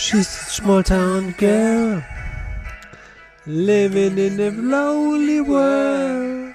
She's 0.00 0.28
a 0.28 0.50
small 0.50 0.82
town 0.82 1.32
girl 1.32 2.02
living 3.46 4.16
in 4.16 4.40
a 4.40 4.50
lonely 4.50 5.42
world. 5.42 6.54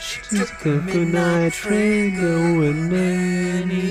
She's 0.00 0.50
a 0.64 1.04
night 1.06 1.52
train 1.52 2.20
going 2.20 2.92
anywhere. 2.92 3.84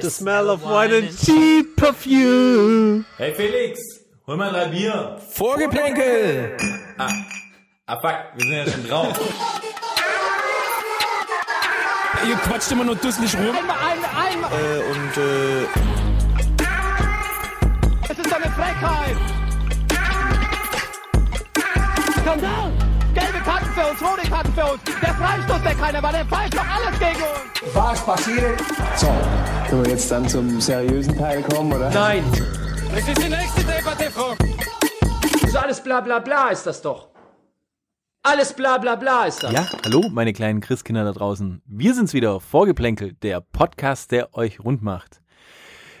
The 0.00 0.10
smell 0.10 0.50
of 0.50 0.64
wine 0.64 0.92
and 0.92 1.16
cheap 1.16 1.78
perfume. 1.78 3.06
Hey 3.16 3.32
Felix, 3.32 3.80
hol 4.26 4.36
mal 4.36 4.52
drei 4.52 4.68
Bier. 4.68 5.16
Vorgeplänkel! 5.32 6.58
Ah, 6.98 7.08
ah 7.86 8.00
fuck, 8.02 8.36
wir 8.36 8.44
sind 8.44 8.52
ja 8.52 8.66
schon 8.70 8.86
drauf. 8.86 9.18
Ihr 12.28 12.36
quatscht 12.36 12.70
immer 12.70 12.84
nur 12.84 12.96
dusselig 12.96 13.34
rum. 13.34 13.56
Äh, 13.56 14.78
und 14.92 15.16
äh, 15.16 15.81
Skandal! 22.22 22.70
Gelbe 23.14 23.38
Karten 23.44 23.70
für 23.72 23.90
uns, 23.90 24.00
rote 24.00 24.30
Karten 24.30 24.52
für 24.52 24.64
uns. 24.64 24.80
Der 24.84 25.14
Freistoß, 25.14 25.62
der 25.62 25.74
keiner 25.74 26.02
war, 26.02 26.12
der 26.12 26.24
pfeift 26.24 26.54
doch 26.54 26.64
alles 26.64 26.98
gegen 27.00 27.20
uns. 27.20 27.74
Was 27.74 28.06
passiert? 28.06 28.60
So, 28.96 29.08
können 29.68 29.84
wir 29.84 29.90
jetzt 29.90 30.08
dann 30.08 30.28
zum 30.28 30.60
seriösen 30.60 31.18
Teil 31.18 31.42
kommen, 31.42 31.72
oder? 31.72 31.90
Nein! 31.90 32.22
Das 32.94 33.08
ist 33.08 33.18
die 33.18 33.28
nächste 33.28 33.64
Debatte, 33.64 34.10
Frau. 34.10 34.34
So 35.48 35.58
alles 35.58 35.82
bla 35.82 36.00
bla 36.00 36.20
bla 36.20 36.50
ist 36.50 36.64
das 36.64 36.80
doch. 36.80 37.08
Alles 38.22 38.52
bla 38.52 38.78
bla 38.78 38.94
bla 38.94 39.24
ist 39.24 39.42
das. 39.42 39.52
Ja, 39.52 39.66
hallo, 39.84 40.08
meine 40.08 40.32
kleinen 40.32 40.60
Christkinder 40.60 41.02
da 41.02 41.10
draußen. 41.10 41.60
Wir 41.66 41.92
sind's 41.92 42.14
wieder, 42.14 42.38
Vorgeplänkel, 42.38 43.14
der 43.14 43.40
Podcast, 43.40 44.12
der 44.12 44.32
euch 44.34 44.60
rund 44.60 44.80
macht. 44.80 45.20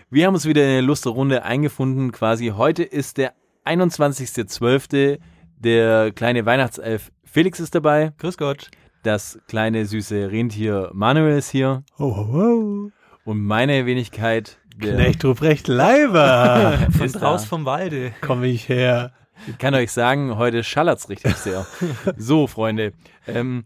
Wir 0.08 0.28
haben 0.28 0.34
uns 0.34 0.46
wieder 0.46 0.62
in 0.62 0.70
eine 0.70 0.80
lustige 0.82 1.14
Runde 1.14 1.42
eingefunden. 1.42 2.12
Quasi 2.12 2.52
heute 2.56 2.84
ist 2.84 3.16
der 3.16 3.34
21.12. 3.64 5.18
Der 5.62 6.10
kleine 6.10 6.44
Weihnachtself 6.44 7.12
Felix 7.24 7.60
ist 7.60 7.74
dabei. 7.74 8.12
Grüß 8.18 8.36
Gott. 8.36 8.68
Das 9.04 9.38
kleine 9.46 9.86
süße 9.86 10.30
Rentier 10.30 10.90
Manuel 10.92 11.38
ist 11.38 11.50
hier. 11.50 11.84
Ho, 12.00 12.16
ho, 12.16 12.32
ho. 12.32 12.90
Und 13.24 13.44
meine 13.44 13.86
Wenigkeit, 13.86 14.58
der 14.76 14.96
Knecht 14.96 15.24
Ruprecht 15.24 15.68
Leiber. 15.68 16.78
Von 16.90 17.06
ist 17.06 17.22
raus 17.22 17.42
da. 17.42 17.48
vom 17.48 17.64
Walde. 17.64 18.12
Komm 18.22 18.42
ich 18.42 18.68
her. 18.68 19.12
Ich 19.46 19.58
kann 19.58 19.74
euch 19.74 19.92
sagen, 19.92 20.36
heute 20.36 20.64
schallert's 20.64 21.08
richtig 21.08 21.36
sehr. 21.36 21.64
so, 22.16 22.48
Freunde. 22.48 22.92
Ähm, 23.28 23.64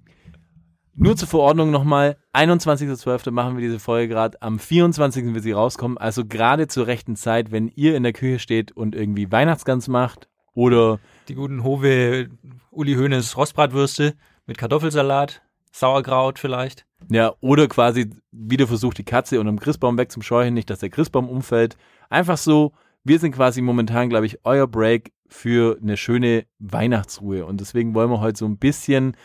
nur 0.94 1.16
zur 1.16 1.28
Verordnung 1.28 1.70
nochmal. 1.70 2.18
21.12. 2.34 3.30
machen 3.30 3.56
wir 3.56 3.62
diese 3.62 3.78
Folge 3.78 4.12
gerade. 4.12 4.40
Am 4.42 4.58
24. 4.58 5.32
wird 5.32 5.42
sie 5.44 5.52
rauskommen. 5.52 5.96
Also 5.96 6.26
gerade 6.26 6.68
zur 6.68 6.86
rechten 6.86 7.16
Zeit, 7.16 7.52
wenn 7.52 7.68
ihr 7.68 7.96
in 7.96 8.02
der 8.02 8.12
Küche 8.12 8.38
steht 8.38 8.72
und 8.72 8.94
irgendwie 8.94 9.32
Weihnachtsgans 9.32 9.88
macht 9.88 10.28
oder 10.56 10.98
Die 11.28 11.34
guten 11.34 11.62
Hove 11.62 12.28
Uli 12.72 12.94
Hoeneß 12.94 13.36
Rostbratwürste 13.36 14.14
mit 14.46 14.58
Kartoffelsalat, 14.58 15.42
Sauerkraut 15.70 16.38
vielleicht. 16.38 16.86
ja, 17.08 17.34
oder 17.40 17.68
quasi 17.68 18.10
wieder 18.32 18.66
versucht, 18.66 18.98
die 18.98 19.04
Katze 19.04 19.38
unterm 19.38 19.60
Christbaum 19.60 19.98
wegzuscheuchen, 19.98 20.54
nicht, 20.54 20.70
dass 20.70 20.80
der 20.80 20.90
Christbaum 20.90 21.28
umfällt. 21.28 21.76
Einfach 22.08 22.38
so, 22.38 22.72
wir 23.04 23.18
sind 23.18 23.32
quasi 23.32 23.60
momentan, 23.60 24.08
glaube 24.08 24.26
ich, 24.26 24.38
euer 24.44 24.66
Break 24.66 25.12
für 25.28 25.78
eine 25.80 25.96
schöne 25.96 26.46
Weihnachtsruhe. 26.58 27.44
Und 27.44 27.60
deswegen 27.60 27.94
wollen 27.94 28.10
wir 28.10 28.20
heute 28.20 28.38
so 28.38 28.46
ein 28.46 28.58
bisschen 28.58 29.16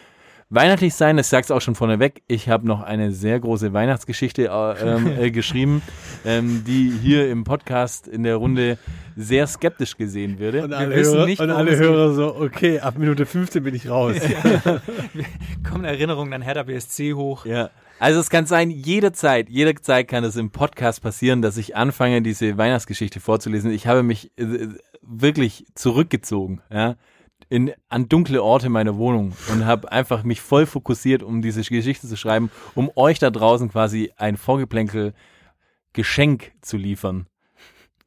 weihnachtlich 0.52 0.94
sein. 0.94 1.18
Ich 1.18 1.28
sag's 1.28 1.50
auch 1.50 1.62
schon 1.62 1.76
vorneweg. 1.76 2.22
Ich 2.28 2.50
habe 2.50 2.68
noch 2.68 2.82
eine 2.82 3.12
sehr 3.12 3.40
große 3.40 3.74
Weihnachtsgeschichte 3.74 4.48
äh, 4.48 4.96
ähm, 4.96 5.08
äh, 5.20 5.32
geschrieben, 5.32 5.82
ähm, 6.26 6.64
die 6.68 6.92
hier 6.92 7.30
im 7.32 7.44
Podcast 7.44 8.08
in 8.08 8.24
der 8.24 8.36
Runde 8.36 8.78
sehr 9.16 9.48
skeptisch 9.48 9.98
gesehen 9.98 10.40
würde. 10.40 10.64
Und 10.64 10.74
alle, 10.74 10.96
Hörer, 10.96 11.26
nicht, 11.26 11.42
und 11.42 11.50
alle 11.50 11.76
Hörer 11.78 12.14
so, 12.14 12.36
okay, 12.36 12.80
ab 12.80 12.98
Minute 12.98 13.26
15 13.26 13.64
bin 13.64 13.74
ich 13.74 13.90
raus. 13.90 14.16
Kommen 15.70 15.86
Erinnerungen 15.86 16.34
an 16.34 16.42
Hertha 16.42 16.64
BSC 16.64 17.14
hoch. 17.14 17.46
Ja. 17.46 17.70
Also 18.00 18.20
es 18.20 18.30
kann 18.30 18.46
sein, 18.46 18.72
jederzeit, 18.72 19.50
jederzeit 19.50 20.08
kann 20.08 20.24
es 20.24 20.36
im 20.36 20.50
Podcast 20.50 21.02
passieren, 21.02 21.42
dass 21.42 21.58
ich 21.58 21.76
anfange, 21.76 22.22
diese 22.22 22.58
Weihnachtsgeschichte 22.58 23.20
vorzulesen. 23.20 23.72
Ich 23.72 23.86
habe 23.88 24.02
mich 24.02 24.32
äh, 24.38 24.70
wirklich 25.02 25.66
zurückgezogen, 25.76 26.62
ja, 26.72 26.96
in, 27.52 27.74
an 27.90 28.08
dunkle 28.08 28.42
Orte 28.42 28.70
meiner 28.70 28.96
Wohnung 28.96 29.34
und 29.52 29.66
habe 29.66 29.92
einfach 29.92 30.24
mich 30.24 30.40
voll 30.40 30.66
fokussiert, 30.66 31.22
um 31.22 31.42
diese 31.42 31.62
Geschichte 31.62 32.08
zu 32.08 32.16
schreiben, 32.16 32.50
um 32.76 32.90
euch 32.96 33.20
da 33.20 33.30
draußen 33.30 33.70
quasi 33.70 34.12
ein 34.16 34.38
Vorgeplänkel 34.38 35.14
Geschenk 35.92 36.54
zu 36.62 36.78
liefern. 36.78 37.28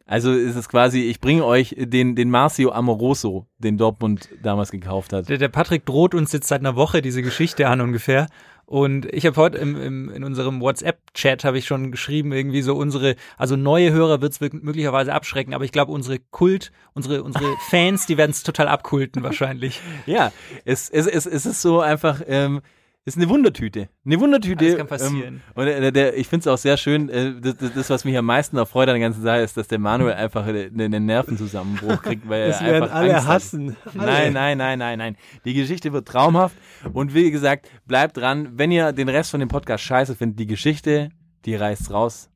Also 0.06 0.32
ist 0.32 0.56
es 0.56 0.68
quasi, 0.68 1.02
ich 1.02 1.20
bringe 1.20 1.44
euch 1.44 1.74
den, 1.78 2.14
den 2.14 2.30
Marcio 2.30 2.72
Amoroso, 2.72 3.46
den 3.58 3.76
Dortmund 3.76 4.30
damals 4.42 4.70
gekauft 4.70 5.12
hat. 5.12 5.28
Der, 5.28 5.36
der 5.36 5.48
Patrick 5.48 5.84
droht 5.84 6.14
uns 6.14 6.32
jetzt 6.32 6.48
seit 6.48 6.60
einer 6.60 6.76
Woche 6.76 7.02
diese 7.02 7.22
Geschichte 7.22 7.68
an 7.68 7.82
ungefähr. 7.82 8.28
Und 8.66 9.06
ich 9.12 9.26
habe 9.26 9.36
heute 9.36 9.58
im, 9.58 9.80
im, 9.80 10.10
in 10.10 10.24
unserem 10.24 10.60
WhatsApp-Chat 10.60 11.44
habe 11.44 11.58
ich 11.58 11.66
schon 11.66 11.90
geschrieben, 11.90 12.32
irgendwie 12.32 12.62
so 12.62 12.74
unsere, 12.74 13.16
also 13.36 13.56
neue 13.56 13.92
Hörer 13.92 14.20
wird 14.20 14.32
es 14.32 14.40
möglicherweise 14.40 15.12
abschrecken, 15.12 15.54
aber 15.54 15.64
ich 15.64 15.72
glaube, 15.72 15.92
unsere 15.92 16.18
Kult, 16.18 16.72
unsere, 16.94 17.22
unsere 17.22 17.54
Fans, 17.68 18.06
die 18.06 18.16
werden 18.16 18.30
es 18.30 18.42
total 18.42 18.68
abkulten 18.68 19.22
wahrscheinlich. 19.22 19.80
Ja, 20.06 20.32
es, 20.64 20.88
es, 20.88 21.06
es, 21.06 21.26
es 21.26 21.46
ist 21.46 21.62
so 21.62 21.80
einfach, 21.80 22.22
ähm, 22.26 22.62
ist 23.06 23.18
eine 23.18 23.28
Wundertüte. 23.28 23.90
Eine 24.06 24.18
Wundertüte. 24.18 24.64
Alles 24.64 24.76
kann 24.78 24.86
passieren. 24.86 25.34
Ähm, 25.34 25.40
und 25.54 25.66
der, 25.66 25.92
der, 25.92 26.16
ich 26.16 26.26
finde 26.26 26.40
es 26.40 26.46
auch 26.46 26.56
sehr 26.56 26.78
schön, 26.78 27.10
äh, 27.10 27.38
das, 27.38 27.56
das, 27.56 27.74
das, 27.74 27.90
was 27.90 28.04
mich 28.04 28.16
am 28.16 28.24
meisten 28.24 28.56
erfreut 28.56 28.88
an 28.88 28.94
der 28.94 29.00
ganzen 29.00 29.22
Sache, 29.22 29.40
ist, 29.40 29.56
dass 29.58 29.68
der 29.68 29.78
Manuel 29.78 30.14
einfach 30.14 30.46
einen, 30.46 30.80
einen 30.80 31.04
Nervenzusammenbruch 31.04 32.00
kriegt, 32.02 32.26
weil 32.28 32.48
Das 32.48 32.60
er 32.62 32.66
werden 32.66 32.82
einfach 32.84 32.96
alle 32.96 33.14
Angst 33.14 33.26
hat. 33.26 33.34
hassen. 33.34 33.76
Alle. 33.98 34.06
Nein, 34.06 34.32
nein, 34.32 34.58
nein, 34.58 34.78
nein, 34.78 34.98
nein. 34.98 35.16
Die 35.44 35.52
Geschichte 35.52 35.92
wird 35.92 36.08
traumhaft. 36.08 36.56
Und 36.94 37.12
wie 37.12 37.30
gesagt, 37.30 37.68
bleibt 37.86 38.16
dran. 38.16 38.56
Wenn 38.58 38.70
ihr 38.70 38.92
den 38.92 39.10
Rest 39.10 39.30
von 39.30 39.40
dem 39.40 39.48
Podcast 39.50 39.84
scheiße 39.84 40.14
findet, 40.16 40.38
die 40.38 40.46
Geschichte, 40.46 41.10
die 41.44 41.56
reißt 41.56 41.90
raus. 41.90 42.30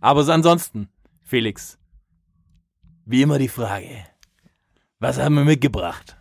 Aber 0.00 0.22
so 0.22 0.30
ansonsten, 0.30 0.88
Felix, 1.24 1.76
wie 3.04 3.22
immer 3.22 3.38
die 3.38 3.48
Frage. 3.48 3.88
Was 5.00 5.18
haben 5.18 5.34
wir 5.34 5.44
mitgebracht? 5.44 6.17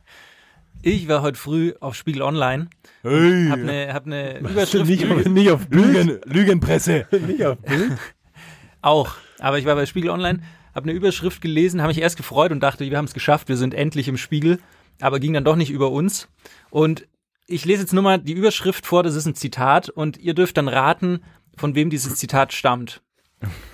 Ich 0.81 1.07
war 1.07 1.21
heute 1.21 1.37
früh 1.37 1.73
auf 1.79 1.95
Spiegel 1.95 2.21
Online, 2.21 2.69
Hey, 3.01 3.47
hab 3.49 3.59
eine 3.59 3.93
hab 3.93 4.05
ne 4.05 4.39
du 4.41 4.49
Überschrift 4.51 4.85
nicht, 4.85 5.01
gelesen. 5.07 5.33
nicht 5.33 5.51
auf 5.51 5.67
Bild? 5.67 5.85
Lügen, 5.85 6.19
Lügenpresse. 6.25 7.07
Nicht 7.27 7.43
auf 7.45 7.57
Bild? 7.59 7.93
Auch. 8.81 9.15
Aber 9.39 9.59
ich 9.59 9.65
war 9.65 9.75
bei 9.75 9.85
Spiegel 9.85 10.09
Online, 10.11 10.41
habe 10.73 10.85
eine 10.89 10.97
Überschrift 10.97 11.41
gelesen, 11.41 11.81
habe 11.81 11.89
mich 11.89 12.01
erst 12.01 12.17
gefreut 12.17 12.51
und 12.51 12.61
dachte, 12.61 12.89
wir 12.89 12.97
haben 12.97 13.05
es 13.05 13.13
geschafft, 13.13 13.49
wir 13.49 13.57
sind 13.57 13.73
endlich 13.73 14.07
im 14.07 14.17
Spiegel, 14.17 14.59
aber 15.01 15.19
ging 15.19 15.33
dann 15.33 15.43
doch 15.43 15.55
nicht 15.55 15.71
über 15.71 15.91
uns. 15.91 16.29
Und 16.69 17.07
ich 17.47 17.65
lese 17.65 17.81
jetzt 17.81 17.93
nur 17.93 18.03
mal 18.03 18.17
die 18.19 18.33
Überschrift 18.33 18.85
vor, 18.85 19.03
das 19.03 19.15
ist 19.15 19.25
ein 19.25 19.35
Zitat 19.35 19.89
und 19.89 20.17
ihr 20.17 20.33
dürft 20.33 20.57
dann 20.57 20.67
raten, 20.67 21.21
von 21.55 21.75
wem 21.75 21.89
dieses 21.89 22.15
Zitat 22.15 22.53
stammt. 22.53 23.01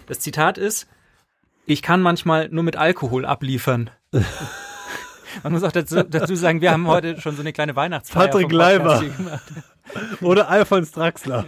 Das 0.07 0.19
Zitat 0.19 0.57
ist, 0.57 0.87
ich 1.65 1.81
kann 1.81 2.01
manchmal 2.01 2.49
nur 2.49 2.63
mit 2.63 2.75
Alkohol 2.75 3.25
abliefern. 3.25 3.89
Man 5.41 5.53
muss 5.53 5.63
auch 5.63 5.71
dazu, 5.71 6.03
dazu 6.03 6.35
sagen, 6.35 6.61
wir 6.61 6.71
haben 6.71 6.87
heute 6.87 7.19
schon 7.19 7.35
so 7.35 7.41
eine 7.41 7.53
kleine 7.53 7.75
Weihnachtsfeier 7.75 8.27
Patrick 8.27 8.51
Leiber. 8.51 9.01
Oder 10.21 10.49
Alfons 10.49 10.91
Draxler. 10.91 11.45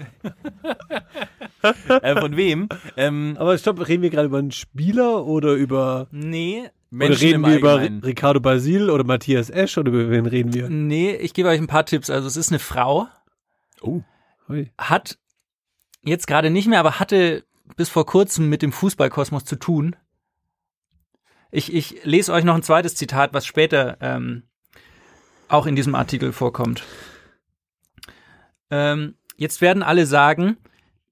äh, 2.01 2.19
von 2.19 2.35
wem? 2.35 2.67
Ähm, 2.97 3.35
Aber 3.39 3.57
stopp, 3.57 3.87
reden 3.87 4.03
wir 4.03 4.09
gerade 4.09 4.27
über 4.27 4.39
einen 4.39 4.51
Spieler 4.51 5.25
oder 5.25 5.53
über. 5.53 6.07
Nee, 6.11 6.61
oder 6.61 6.71
Menschen 6.91 7.19
reden 7.27 7.43
im 7.43 7.49
wir 7.49 7.57
über. 7.57 7.81
Ricardo 8.05 8.39
Basil 8.39 8.89
oder 8.89 9.03
Matthias 9.03 9.49
Esch 9.49 9.77
oder 9.77 9.91
über 9.91 10.09
wen 10.09 10.25
reden 10.25 10.53
wir? 10.53 10.69
nee, 10.69 11.15
ich 11.15 11.33
gebe 11.33 11.49
euch 11.49 11.59
ein 11.59 11.67
paar 11.67 11.85
Tipps. 11.85 12.09
Also 12.09 12.27
es 12.27 12.37
ist 12.37 12.49
eine 12.51 12.59
Frau, 12.59 13.07
Oh. 13.81 14.01
Hui. 14.47 14.71
hat 14.77 15.17
jetzt 16.03 16.27
gerade 16.27 16.49
nicht 16.49 16.67
mehr, 16.67 16.79
aber 16.79 16.99
hatte 16.99 17.43
bis 17.77 17.89
vor 17.89 18.05
kurzem 18.05 18.47
mit 18.49 18.61
dem 18.61 18.71
Fußballkosmos 18.71 19.43
zu 19.45 19.55
tun. 19.55 19.95
Ich, 21.55 21.73
ich 21.73 22.03
lese 22.03 22.33
euch 22.33 22.43
noch 22.43 22.55
ein 22.55 22.63
zweites 22.63 22.95
Zitat, 22.95 23.33
was 23.33 23.45
später 23.45 23.97
ähm, 24.01 24.43
auch 25.47 25.65
in 25.67 25.77
diesem 25.77 25.95
Artikel 25.95 26.33
vorkommt. 26.33 26.83
Ähm, 28.69 29.15
jetzt 29.37 29.61
werden 29.61 29.81
alle 29.81 30.05
sagen, 30.05 30.57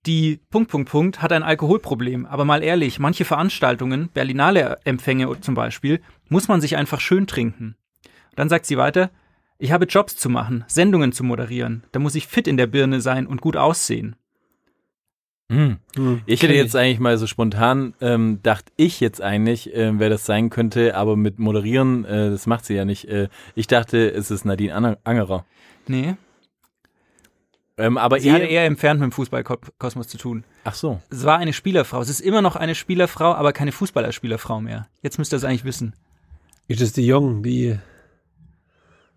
die 0.06 0.42
Punkt, 0.50 0.70
Punkt, 0.70 0.90
Punkt 0.90 1.22
hat 1.22 1.32
ein 1.32 1.44
Alkoholproblem. 1.44 2.26
Aber 2.26 2.44
mal 2.44 2.62
ehrlich, 2.62 3.00
manche 3.00 3.24
Veranstaltungen, 3.24 4.10
Berlinale 4.10 4.80
Empfänge 4.84 5.40
zum 5.40 5.56
Beispiel, 5.56 6.02
muss 6.28 6.50
man 6.50 6.60
sich 6.60 6.76
einfach 6.76 7.00
schön 7.00 7.26
trinken. 7.26 7.78
Dann 8.36 8.50
sagt 8.50 8.66
sie 8.66 8.78
weiter, 8.78 9.12
ich 9.60 9.72
habe 9.72 9.86
Jobs 9.86 10.18
zu 10.18 10.28
machen, 10.28 10.66
Sendungen 10.68 11.14
zu 11.14 11.24
moderieren. 11.24 11.86
Da 11.94 12.00
muss 12.00 12.16
ich 12.16 12.28
fit 12.28 12.50
in 12.50 12.58
der 12.58 12.68
Birne 12.68 13.00
sein 13.00 13.28
und 13.28 13.40
gut 13.40 13.56
aussehen. 13.56 14.18
Hm. 15.54 15.78
Hm. 15.96 16.22
Ich 16.26 16.42
hätte 16.42 16.54
jetzt 16.54 16.76
eigentlich 16.76 17.00
mal 17.00 17.18
so 17.18 17.28
spontan, 17.28 17.94
ähm, 18.02 18.40
dachte 18.44 18.72
ich 18.76 19.00
jetzt 19.00 19.22
eigentlich, 19.22 19.74
äh, 19.76 19.92
wer 20.00 20.10
das 20.10 20.26
sein 20.26 20.50
könnte, 20.50 20.96
aber 20.96 21.16
mit 21.16 21.40
Moderieren, 21.40 22.06
äh, 22.06 22.30
das 22.32 22.48
macht 22.48 22.66
sie 22.66 22.74
ja 22.76 22.86
nicht. 22.86 23.08
Äh, 23.08 23.30
ich 23.56 23.68
dachte, 23.68 24.12
es 24.12 24.32
ist 24.32 24.46
Nadine 24.46 24.74
Anger- 24.76 24.98
Angerer. 25.04 25.46
Nee. 25.88 26.16
Ähm, 27.78 27.98
aber 27.98 28.20
Sie 28.20 28.32
hatte 28.32 28.44
eher, 28.44 28.50
eher 28.62 28.66
entfernt 28.66 29.00
mit 29.00 29.10
dem 29.10 29.12
Fußballkosmos 29.14 30.08
zu 30.08 30.18
tun. 30.18 30.44
ach 30.64 30.76
so. 30.76 31.02
Es 31.10 31.24
war 31.26 31.40
eine 31.40 31.54
Spielerfrau. 31.54 32.02
Es 32.02 32.10
ist 32.10 32.20
immer 32.22 32.42
noch 32.44 32.56
eine 32.56 32.76
Spielerfrau, 32.76 33.34
aber 33.34 33.52
keine 33.52 33.72
Fußballerspielerfrau 33.72 34.62
mehr. 34.62 34.88
Jetzt 35.02 35.18
müsst 35.18 35.34
ihr 35.34 35.38
das 35.38 35.44
eigentlich 35.44 35.66
wissen. 35.66 35.94
Ist 36.68 36.82
das 36.82 36.94
die 36.94 37.06
Jung, 37.06 37.42
die, 37.42 37.78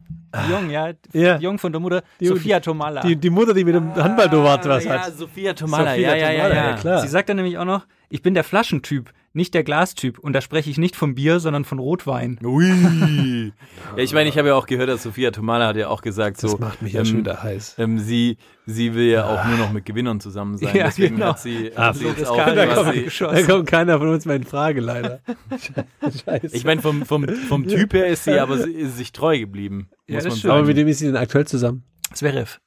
Die 0.08 0.50
Jung, 0.50 0.70
ja. 0.70 0.92
Ja. 1.12 1.38
Die 1.38 1.44
Jung 1.44 1.58
von 1.58 1.72
der 1.72 1.80
Mutter. 1.80 2.02
Die- 2.20 2.26
Sophia 2.26 2.60
Tomala. 2.60 3.00
die, 3.02 3.16
die 3.16 3.30
Mutter, 3.30 3.54
die 3.54 3.64
mit 3.64 3.74
dem 3.74 3.94
Handballdowart 3.94 4.66
was 4.66 4.84
ja, 4.84 5.04
hat? 5.04 5.16
Sophia 5.16 5.54
Tomala, 5.54 5.90
Sophia 5.92 6.14
ja, 6.14 6.16
ja, 6.16 6.30
ja, 6.30 6.42
Tomala, 6.42 6.54
ja, 6.54 6.70
ja, 6.70 6.76
klar. 6.76 7.00
Sie 7.00 7.08
sagt 7.08 7.28
dann 7.28 7.36
nämlich 7.36 7.58
auch 7.58 7.64
noch, 7.64 7.86
ich 8.08 8.22
bin 8.22 8.34
der 8.34 8.44
Flaschentyp, 8.44 9.12
nicht 9.36 9.54
der 9.54 9.62
Glastyp. 9.62 10.18
Und 10.18 10.32
da 10.32 10.40
spreche 10.40 10.68
ich 10.70 10.78
nicht 10.78 10.96
vom 10.96 11.14
Bier, 11.14 11.38
sondern 11.38 11.64
von 11.64 11.78
Rotwein. 11.78 12.38
Ui. 12.42 12.66
ja, 13.96 14.02
ich 14.02 14.12
meine, 14.12 14.28
ich 14.28 14.38
habe 14.38 14.48
ja 14.48 14.54
auch 14.54 14.66
gehört, 14.66 14.88
dass 14.88 15.02
Sophia 15.02 15.30
Tomala 15.30 15.68
hat 15.68 15.76
ja 15.76 15.88
auch 15.88 16.02
gesagt, 16.02 16.42
Das 16.42 16.50
so, 16.50 16.58
macht 16.58 16.82
mich 16.82 16.94
ja 16.94 17.00
ähm, 17.00 17.06
schon 17.06 17.18
wieder 17.18 17.42
heiß. 17.42 17.76
ähm, 17.78 17.98
sie, 17.98 18.38
sie 18.64 18.94
will 18.94 19.06
ja 19.10 19.26
auch 19.26 19.44
nur 19.46 19.58
noch 19.58 19.72
mit 19.72 19.84
Gewinnern 19.84 20.18
zusammen 20.20 20.56
sein. 20.58 20.74
Ja, 20.74 20.86
Deswegen 20.86 21.16
genau. 21.16 21.28
hat 21.28 21.40
sie, 21.40 21.70
Ah, 21.76 21.88
hat 21.88 21.96
sie 21.96 22.06
jetzt 22.06 22.22
das 22.22 22.28
auch 22.28 22.36
da 22.36 22.68
was 22.68 22.74
kommt 22.74 22.94
sie, 23.10 23.18
Da 23.18 23.42
kommt 23.42 23.66
keiner 23.68 23.98
von 23.98 24.08
uns 24.08 24.24
mehr 24.24 24.36
in 24.36 24.44
Frage, 24.44 24.80
leider. 24.80 25.20
Scheiße. 26.24 26.56
Ich 26.56 26.64
meine, 26.64 26.80
vom, 26.82 27.04
vom, 27.04 27.28
vom 27.28 27.68
Typ 27.68 27.92
her 27.92 28.06
ist 28.08 28.24
sie 28.24 28.38
aber 28.40 28.58
sie 28.58 28.72
ist 28.72 28.96
sich 28.96 29.12
treu 29.12 29.38
geblieben, 29.38 29.90
Ja, 30.06 30.16
muss 30.16 30.24
das 30.24 30.32
man 30.32 30.38
stimmt. 30.38 30.52
Aber 30.54 30.62
mit 30.64 30.76
dem 30.76 30.88
ist 30.88 30.98
sie 30.98 31.06
denn 31.06 31.16
aktuell 31.16 31.46
zusammen? 31.46 31.84
Zverev, 32.12 32.58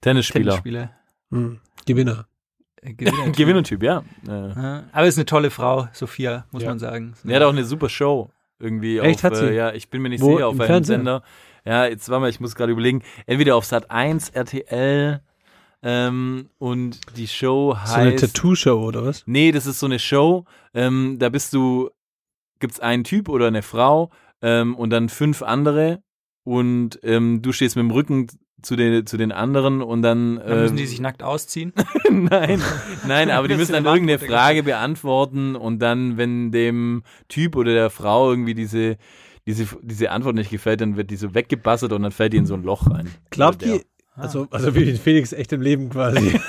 Tennisspieler. 0.00 0.52
Tennisspieler. 0.62 0.90
Hm. 1.30 1.60
Gewinner. 1.86 2.26
Äh, 2.86 2.94
Gewinner. 2.94 3.30
Gewinnertyp, 3.32 3.82
ja. 3.82 4.02
Ja, 4.26 4.84
aber 4.92 5.06
ist 5.06 5.18
eine 5.18 5.26
tolle 5.26 5.50
Frau, 5.50 5.88
Sophia, 5.92 6.46
muss 6.52 6.62
Ja. 6.62 6.68
man 6.70 6.78
sagen. 6.78 7.14
Die 7.24 7.34
hat 7.34 7.42
auch 7.42 7.50
eine 7.52 7.64
super 7.64 7.88
Show 7.88 8.30
irgendwie 8.58 8.98
Echt, 8.98 9.18
auf, 9.18 9.24
hat 9.24 9.36
sie? 9.36 9.46
Äh, 9.50 9.56
ja, 9.56 9.72
ich 9.72 9.90
bin 9.90 10.02
mir 10.02 10.08
nicht 10.08 10.22
Wo? 10.22 10.32
sicher, 10.36 10.48
auf 10.48 10.56
Fernsehen? 10.56 10.98
Sender. 11.00 11.22
Ja, 11.64 11.86
jetzt 11.86 12.08
war 12.08 12.20
mal, 12.20 12.30
ich 12.30 12.40
muss 12.40 12.54
gerade 12.54 12.72
überlegen, 12.72 13.02
entweder 13.26 13.56
auf 13.56 13.64
Sat 13.64 13.90
1, 13.90 14.30
RTL 14.30 15.20
ähm, 15.82 16.48
und 16.58 17.00
die 17.18 17.26
Show 17.26 17.76
So 17.84 17.94
eine 17.94 18.12
heißt 18.12 18.20
Tattoo-Show 18.34 18.84
oder 18.84 19.04
was? 19.04 19.24
Nee, 19.26 19.52
das 19.52 19.66
ist 19.66 19.80
so 19.80 19.86
eine 19.86 19.98
Show, 19.98 20.44
ähm, 20.74 21.16
da 21.18 21.28
bist 21.28 21.52
du 21.52 21.90
gibt's 22.60 22.80
einen 22.80 23.04
Typ 23.04 23.28
oder 23.28 23.48
eine 23.48 23.62
Frau 23.62 24.10
ähm, 24.40 24.74
und 24.76 24.90
dann 24.90 25.08
fünf 25.08 25.42
andere 25.42 26.02
und 26.44 26.98
ähm, 27.02 27.42
du 27.42 27.52
stehst 27.52 27.76
mit 27.76 27.82
dem 27.82 27.90
Rücken 27.90 28.28
zu 28.66 28.76
den, 28.76 29.06
zu 29.06 29.16
den 29.16 29.32
anderen 29.32 29.82
und 29.82 30.02
dann, 30.02 30.36
Dann 30.36 30.60
müssen 30.60 30.74
ähm, 30.74 30.76
die 30.76 30.86
sich 30.86 31.00
nackt 31.00 31.22
ausziehen. 31.22 31.72
nein, 32.10 32.60
nein, 33.06 33.30
aber 33.30 33.48
die 33.48 33.54
müssen 33.54 33.72
dann 33.72 33.86
eine 33.86 33.96
irgendeine 33.96 34.18
Frage 34.18 34.62
beantworten 34.62 35.56
und 35.56 35.78
dann, 35.78 36.16
wenn 36.16 36.50
dem 36.50 37.02
Typ 37.28 37.56
oder 37.56 37.72
der 37.72 37.90
Frau 37.90 38.30
irgendwie 38.30 38.54
diese, 38.54 38.96
diese, 39.46 39.66
diese 39.82 40.10
Antwort 40.10 40.34
nicht 40.34 40.50
gefällt, 40.50 40.80
dann 40.80 40.96
wird 40.96 41.10
die 41.10 41.16
so 41.16 41.34
weggebassert 41.34 41.92
und 41.92 42.02
dann 42.02 42.12
fällt 42.12 42.32
die 42.32 42.38
in 42.38 42.46
so 42.46 42.54
ein 42.54 42.62
Loch 42.62 42.90
rein. 42.90 43.08
Glaubt 43.30 43.62
ihr, 43.62 43.82
also, 44.16 44.48
also 44.50 44.74
wie 44.74 44.92
Felix 44.96 45.32
echt 45.32 45.52
im 45.52 45.60
Leben 45.60 45.90
quasi. 45.90 46.40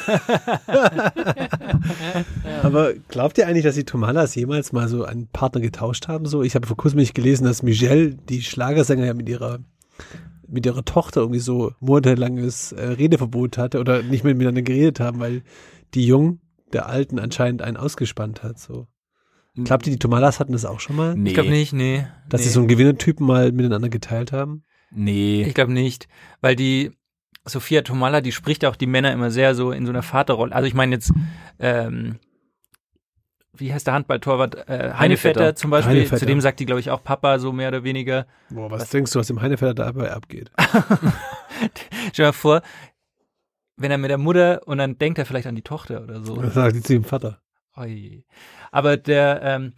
Aber 2.63 2.93
glaubt 3.09 3.37
ihr 3.37 3.45
eigentlich, 3.45 3.65
dass 3.65 3.75
die 3.75 3.83
Tomalas 3.83 4.33
jemals 4.35 4.71
mal 4.71 4.87
so 4.87 5.03
einen 5.03 5.27
Partner 5.27 5.61
getauscht 5.61 6.07
haben? 6.07 6.25
So, 6.25 6.43
ich 6.43 6.55
habe 6.55 6.65
vor 6.65 6.77
kurzem 6.77 6.99
nicht 6.99 7.13
gelesen, 7.13 7.43
dass 7.43 7.63
Michelle, 7.63 8.15
die 8.15 8.41
Schlagersänger, 8.41 9.05
ja 9.05 9.13
mit 9.13 9.27
ihrer 9.29 9.59
mit 10.47 10.65
ihrer 10.65 10.85
Tochter 10.85 11.21
irgendwie 11.21 11.39
so 11.39 11.73
monatelanges 11.79 12.71
äh, 12.71 12.85
Redeverbot 12.85 13.57
hatte 13.57 13.79
oder 13.79 14.01
nicht 14.03 14.23
mehr 14.23 14.33
miteinander 14.33 14.61
geredet 14.61 14.99
haben, 14.99 15.19
weil 15.19 15.43
die 15.93 16.05
Jung 16.05 16.39
der 16.73 16.87
Alten 16.87 17.19
anscheinend 17.19 17.61
einen 17.61 17.77
ausgespannt 17.77 18.43
hat. 18.43 18.59
So. 18.59 18.87
Glaubt 19.55 19.87
ihr, 19.87 19.93
die 19.93 19.99
Tomalas 19.99 20.39
hatten 20.39 20.51
das 20.51 20.65
auch 20.65 20.79
schon 20.79 20.95
mal? 20.95 21.15
Nee, 21.15 21.29
Ich 21.29 21.33
glaube 21.33 21.49
nicht, 21.49 21.73
nee. 21.73 22.05
Dass 22.29 22.41
nee. 22.41 22.47
sie 22.47 22.53
so 22.53 22.59
einen 22.59 22.67
Gewinnertypen 22.67 23.25
mal 23.25 23.51
miteinander 23.51 23.89
geteilt 23.89 24.31
haben? 24.31 24.63
nee. 24.91 25.43
Ich 25.43 25.53
glaube 25.53 25.73
nicht, 25.73 26.07
weil 26.41 26.55
die 26.55 26.91
Sophia 27.45 27.81
Tomala, 27.81 28.21
die 28.21 28.31
spricht 28.31 28.65
auch 28.65 28.75
die 28.75 28.87
Männer 28.87 29.13
immer 29.13 29.31
sehr 29.31 29.55
so 29.55 29.71
in 29.71 29.85
so 29.85 29.91
einer 29.91 30.03
Vaterrolle. 30.03 30.53
Also 30.53 30.67
ich 30.67 30.73
meine 30.73 30.95
jetzt, 30.95 31.11
ähm, 31.59 32.19
wie 33.59 33.73
heißt 33.73 33.87
der 33.87 33.93
Handballtorwart? 33.93 34.55
Äh, 34.55 34.61
Heinevetter 34.67 34.99
Heinevetter. 34.99 35.55
zum 35.55 35.71
Beispiel. 35.71 35.95
Heinevetter. 35.95 36.17
Zu 36.17 36.25
dem 36.25 36.41
sagt 36.41 36.59
die, 36.59 36.65
glaube 36.65 36.79
ich, 36.79 36.91
auch 36.91 37.03
Papa, 37.03 37.39
so 37.39 37.51
mehr 37.51 37.69
oder 37.69 37.83
weniger. 37.83 38.25
Boah, 38.49 38.71
was, 38.71 38.89
denkst 38.89 39.11
du, 39.11 39.19
was 39.19 39.29
im 39.29 39.41
Heinefelder 39.41 39.73
dabei 39.73 40.11
abgeht? 40.11 40.51
Stell 42.11 42.11
dir 42.13 42.23
mal 42.23 42.31
vor, 42.33 42.61
wenn 43.77 43.91
er 43.91 43.97
mit 43.97 44.09
der 44.09 44.17
Mutter 44.17 44.61
und 44.65 44.77
dann 44.79 44.97
denkt 44.97 45.19
er 45.19 45.25
vielleicht 45.25 45.47
an 45.47 45.55
die 45.55 45.61
Tochter 45.61 46.01
oder 46.03 46.23
so. 46.23 46.37
Was 46.37 46.53
sagt 46.53 46.75
die 46.75 46.81
zu 46.81 46.93
dem 46.93 47.03
Vater? 47.03 47.39
Oi. 47.75 48.23
Aber 48.71 48.97
der, 48.97 49.41
ähm, 49.43 49.73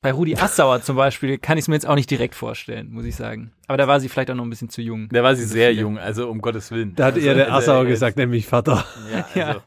bei 0.00 0.12
Rudi 0.12 0.36
Assauer 0.36 0.82
zum 0.82 0.96
Beispiel 0.96 1.38
kann 1.38 1.56
ich 1.56 1.62
es 1.62 1.68
mir 1.68 1.76
jetzt 1.76 1.86
auch 1.86 1.94
nicht 1.94 2.10
direkt 2.10 2.34
vorstellen, 2.34 2.90
muss 2.90 3.06
ich 3.06 3.16
sagen. 3.16 3.52
Aber 3.68 3.78
da 3.78 3.88
war 3.88 4.00
sie 4.00 4.10
vielleicht 4.10 4.30
auch 4.30 4.34
noch 4.34 4.44
ein 4.44 4.50
bisschen 4.50 4.68
zu 4.68 4.82
jung. 4.82 5.08
Da 5.10 5.22
war 5.22 5.34
sie 5.34 5.44
sehr 5.44 5.72
jung, 5.72 5.98
also 5.98 6.28
um 6.28 6.42
Gottes 6.42 6.70
Willen. 6.70 6.94
Da 6.94 7.06
hat 7.06 7.14
also, 7.14 7.26
eher 7.26 7.34
der 7.34 7.54
also, 7.54 7.72
Assauer 7.72 7.86
gesagt, 7.86 8.18
nämlich 8.18 8.46
Vater. 8.46 8.84
Ja, 9.10 9.26
Ja. 9.34 9.62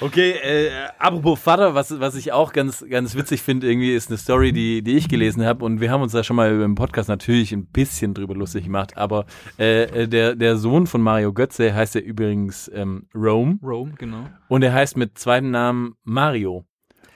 Okay, 0.00 0.32
äh, 0.32 0.70
apropos 0.98 1.38
Vater, 1.38 1.74
was, 1.74 2.00
was 2.00 2.14
ich 2.14 2.32
auch 2.32 2.52
ganz, 2.52 2.84
ganz 2.88 3.14
witzig 3.14 3.42
finde, 3.42 3.68
irgendwie 3.68 3.94
ist 3.94 4.08
eine 4.08 4.18
Story, 4.18 4.52
die, 4.52 4.82
die 4.82 4.96
ich 4.96 5.08
gelesen 5.08 5.44
habe 5.44 5.64
und 5.64 5.80
wir 5.80 5.90
haben 5.90 6.02
uns 6.02 6.12
da 6.12 6.24
schon 6.24 6.36
mal 6.36 6.60
im 6.60 6.74
Podcast 6.74 7.08
natürlich 7.08 7.52
ein 7.52 7.66
bisschen 7.66 8.14
drüber 8.14 8.34
lustig 8.34 8.64
gemacht, 8.64 8.96
aber 8.96 9.26
äh, 9.58 9.82
äh, 9.82 10.08
der, 10.08 10.34
der 10.34 10.56
Sohn 10.56 10.86
von 10.86 11.02
Mario 11.02 11.32
Götze 11.32 11.74
heißt 11.74 11.94
ja 11.94 12.00
übrigens 12.00 12.70
ähm, 12.74 13.06
Rome 13.14 13.58
Rome, 13.62 13.92
genau. 13.98 14.28
und 14.48 14.62
er 14.62 14.72
heißt 14.72 14.96
mit 14.96 15.18
zweiten 15.18 15.50
Namen 15.50 15.94
Mario. 16.04 16.64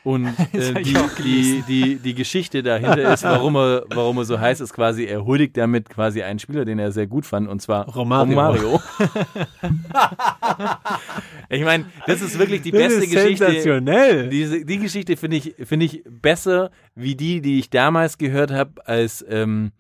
Und 0.07 0.33
Das 0.53 0.71
äh, 0.71 0.83
die, 0.83 0.95
die, 1.19 1.65
die, 1.67 1.97
die 1.97 2.15
Geschichte 2.15 2.63
dahinter 2.63 3.13
ist, 3.13 3.25
warum 3.25 3.57
er, 3.57 3.83
warum 3.89 4.19
er 4.19 4.25
so 4.25 4.39
heißt, 4.39 4.61
ist 4.61 4.73
quasi, 4.73 5.05
er 5.05 5.27
huldigt 5.27 5.57
damit 5.57 5.89
quasi 5.89 6.23
einen 6.23 6.39
Spieler, 6.39 6.65
den 6.65 6.79
er 6.79 6.93
sehr 6.93 7.09
gut 7.09 7.27
fand, 7.27 7.49
und 7.49 7.61
zwar 7.61 7.89
Romario. 7.89 8.31
Romario. 8.31 8.81
ich 11.49 11.65
meine, 11.65 11.87
das 12.07 12.23
ist 12.23 12.39
wirklich 12.39 12.63
die 12.63 12.71
beste 12.71 13.03
ist 13.03 13.11
Geschichte. 13.11 13.47
sensationell. 13.47 14.29
Diese, 14.29 14.65
die 14.65 14.79
Geschichte 14.79 15.17
finde 15.17 15.39
ich, 15.39 15.57
finde 15.65 15.87
ich 15.87 16.05
besser 16.09 16.71
wie 16.95 17.17
die, 17.17 17.41
die 17.41 17.59
ich 17.59 17.71
damals 17.71 18.17
gehört 18.17 18.53
habe, 18.53 18.87
als, 18.87 19.27
ähm, 19.29 19.73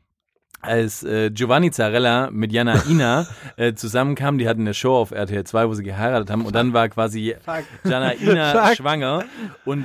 als 0.61 1.05
äh, 1.05 1.31
Giovanni 1.31 1.71
Zarella 1.71 2.33
mit 2.33 2.51
Jana 2.51 2.83
Ina 2.91 3.29
äh, 3.57 3.75
zusammenkam. 3.75 4.39
Die 4.39 4.49
hatten 4.49 4.63
eine 4.63 4.75
Show 4.75 4.97
auf 4.97 5.13
RTL 5.13 5.45
2, 5.45 5.69
wo 5.69 5.75
sie 5.75 5.85
geheiratet 5.85 6.31
haben. 6.31 6.45
Und 6.45 6.57
dann 6.57 6.73
war 6.73 6.89
quasi 6.89 7.37
Jana 7.85 8.13
Ina 8.15 8.67
Fuck. 8.67 8.77
schwanger 8.77 9.25
und 9.65 9.85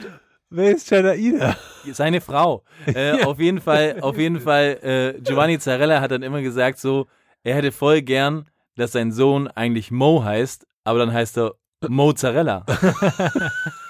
Wer 0.53 0.71
ist 0.75 0.89
Janaina? 0.91 1.55
seine 1.91 2.21
Frau. 2.21 2.63
Äh, 2.85 3.23
Auf 3.23 3.39
jeden 3.39 3.61
Fall, 3.61 3.99
auf 4.01 4.17
jeden 4.17 4.39
Fall, 4.41 5.13
äh, 5.15 5.21
Giovanni 5.21 5.59
Zarella 5.59 6.01
hat 6.01 6.11
dann 6.11 6.23
immer 6.23 6.41
gesagt, 6.41 6.79
so, 6.79 7.07
er 7.43 7.55
hätte 7.55 7.71
voll 7.71 8.01
gern, 8.01 8.45
dass 8.75 8.91
sein 8.93 9.11
Sohn 9.11 9.47
eigentlich 9.47 9.91
Mo 9.91 10.23
heißt, 10.23 10.65
aber 10.83 10.99
dann 10.99 11.13
heißt 11.13 11.37
er 11.37 11.53
Mozzarella. 11.87 12.65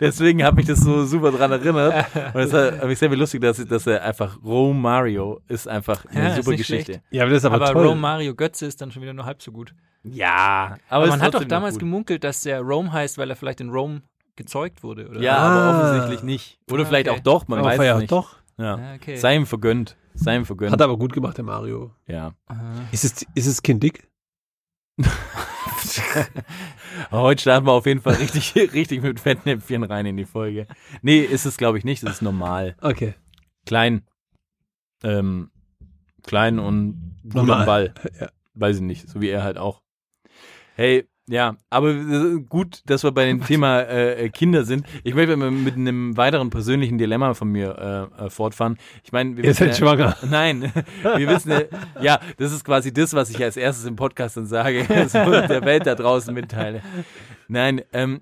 Deswegen 0.00 0.42
hat 0.44 0.54
mich 0.54 0.66
das 0.66 0.80
so 0.80 1.04
super 1.06 1.30
dran 1.32 1.52
erinnert. 1.52 2.06
Und 2.34 2.52
das 2.52 2.80
habe 2.80 2.92
ich 2.92 2.98
sehr 2.98 3.08
lustig, 3.10 3.40
dass, 3.40 3.64
dass 3.64 3.86
er 3.86 4.02
einfach 4.02 4.38
Romario 4.42 5.40
ist 5.48 5.68
einfach 5.68 6.04
eine 6.06 6.30
Ja, 6.30 6.36
super 6.42 6.56
Geschichte. 6.56 6.84
schlecht. 6.92 7.02
Ja, 7.10 7.22
aber 7.22 7.30
das 7.32 7.42
ist 7.42 7.46
aber, 7.46 7.56
Aber, 7.56 7.72
toll. 7.72 7.86
Rome 7.86 8.00
Mario 8.00 8.34
Götze 8.34 8.66
ist 8.66 8.80
dann 8.80 8.90
schon 8.90 9.02
wieder 9.02 9.12
nur 9.14 9.24
halb 9.24 9.42
so 9.42 9.52
gut. 9.52 9.74
Ja, 10.02 10.76
aber, 10.88 11.04
Aber 11.04 11.06
man 11.08 11.22
hat 11.22 11.34
doch 11.34 11.44
damals 11.44 11.74
gut. 11.74 11.80
gemunkelt, 11.80 12.24
dass 12.24 12.42
der 12.42 12.60
Rome 12.60 12.92
heißt, 12.92 13.18
weil 13.18 13.30
er 13.30 13.36
vielleicht 13.36 13.60
in 13.60 13.70
Rome 13.70 14.02
gezeugt 14.36 14.82
wurde, 14.82 15.08
oder? 15.08 15.20
Ja, 15.20 15.36
Ah. 15.36 15.70
aber 15.70 15.78
offensichtlich 15.88 16.22
nicht. 16.24 16.58
Oder 16.70 16.82
Ah, 16.82 16.86
vielleicht 16.86 17.08
okay. 17.08 17.18
auch 17.18 17.22
doch, 17.22 17.48
man 17.48 17.58
aber 17.60 17.68
weiß 17.68 17.78
ja 17.80 17.94
es 17.94 18.00
nicht. 18.00 18.12
doch. 18.12 18.36
Ja. 18.56 18.78
Ja, 18.78 18.94
okay. 18.94 19.16
Sei 19.16 19.36
ihm 19.36 19.46
vergönnt. 19.46 19.96
Sei 20.14 20.36
ihm 20.36 20.44
vergönnt. 20.46 20.72
Hat 20.72 20.80
er 20.80 20.84
aber 20.84 20.96
gut 20.98 21.12
gemacht, 21.12 21.36
der 21.36 21.44
Mario. 21.44 21.92
ja. 22.06 22.34
Ist 22.92 23.04
es, 23.04 23.26
ist 23.34 23.46
es 23.46 23.62
Kind 23.62 23.82
dick? 23.82 24.08
Heute 27.10 27.40
starten 27.42 27.66
wir 27.66 27.72
auf 27.72 27.86
jeden 27.86 28.00
Fall 28.00 28.14
richtig, 28.14 28.54
richtig 28.72 29.02
mit 29.02 29.20
Fettnäpfchen 29.20 29.82
rein 29.84 30.06
in 30.06 30.16
die 30.16 30.24
Folge. 30.24 30.66
Nee, 31.02 31.20
ist 31.20 31.44
es 31.46 31.56
glaube 31.56 31.78
ich 31.78 31.84
nicht, 31.84 32.02
das 32.02 32.14
ist 32.16 32.22
normal. 32.22 32.76
Okay. 32.80 33.14
Klein. 33.66 34.02
Ähm, 35.02 35.50
klein 36.22 36.58
und 36.58 37.18
gut 37.24 37.34
Normal. 37.34 37.60
am 37.60 37.66
Ball. 37.66 37.94
Ja. 38.20 38.28
Weiß 38.54 38.76
ich 38.76 38.82
nicht, 38.82 39.08
so 39.08 39.20
wie 39.20 39.28
er 39.30 39.42
halt 39.42 39.58
auch. 39.58 39.82
Hey, 40.76 41.08
ja, 41.28 41.56
aber 41.70 41.90
äh, 41.90 42.40
gut, 42.48 42.82
dass 42.86 43.02
wir 43.02 43.12
bei 43.12 43.24
dem 43.24 43.44
Thema 43.44 43.80
äh, 43.82 44.28
Kinder 44.28 44.64
sind. 44.64 44.86
Ich 45.04 45.14
möchte 45.14 45.36
mit 45.36 45.74
einem 45.74 46.16
weiteren 46.16 46.50
persönlichen 46.50 46.98
Dilemma 46.98 47.32
von 47.34 47.48
mir 47.48 48.10
äh, 48.18 48.24
äh, 48.26 48.30
fortfahren. 48.30 48.76
Ich 49.04 49.12
meine, 49.12 49.36
wir 49.36 49.44
Ihr 49.44 49.50
wissen 49.50 49.66
seid 49.66 49.68
ja, 49.68 49.74
schwanger. 49.74 50.16
Nein, 50.30 50.72
wir 51.02 51.28
wissen 51.28 51.50
ja, 51.50 51.60
ja, 52.00 52.20
das 52.36 52.52
ist 52.52 52.64
quasi 52.64 52.92
das, 52.92 53.14
was 53.14 53.30
ich 53.30 53.42
als 53.42 53.56
erstes 53.56 53.86
im 53.86 53.96
Podcast 53.96 54.36
dann 54.36 54.46
sage, 54.46 54.84
so 55.08 55.18
der 55.18 55.64
Welt 55.64 55.86
da 55.86 55.94
draußen 55.94 56.34
mitteile. 56.34 56.82
Nein, 57.48 57.82
ähm, 57.92 58.20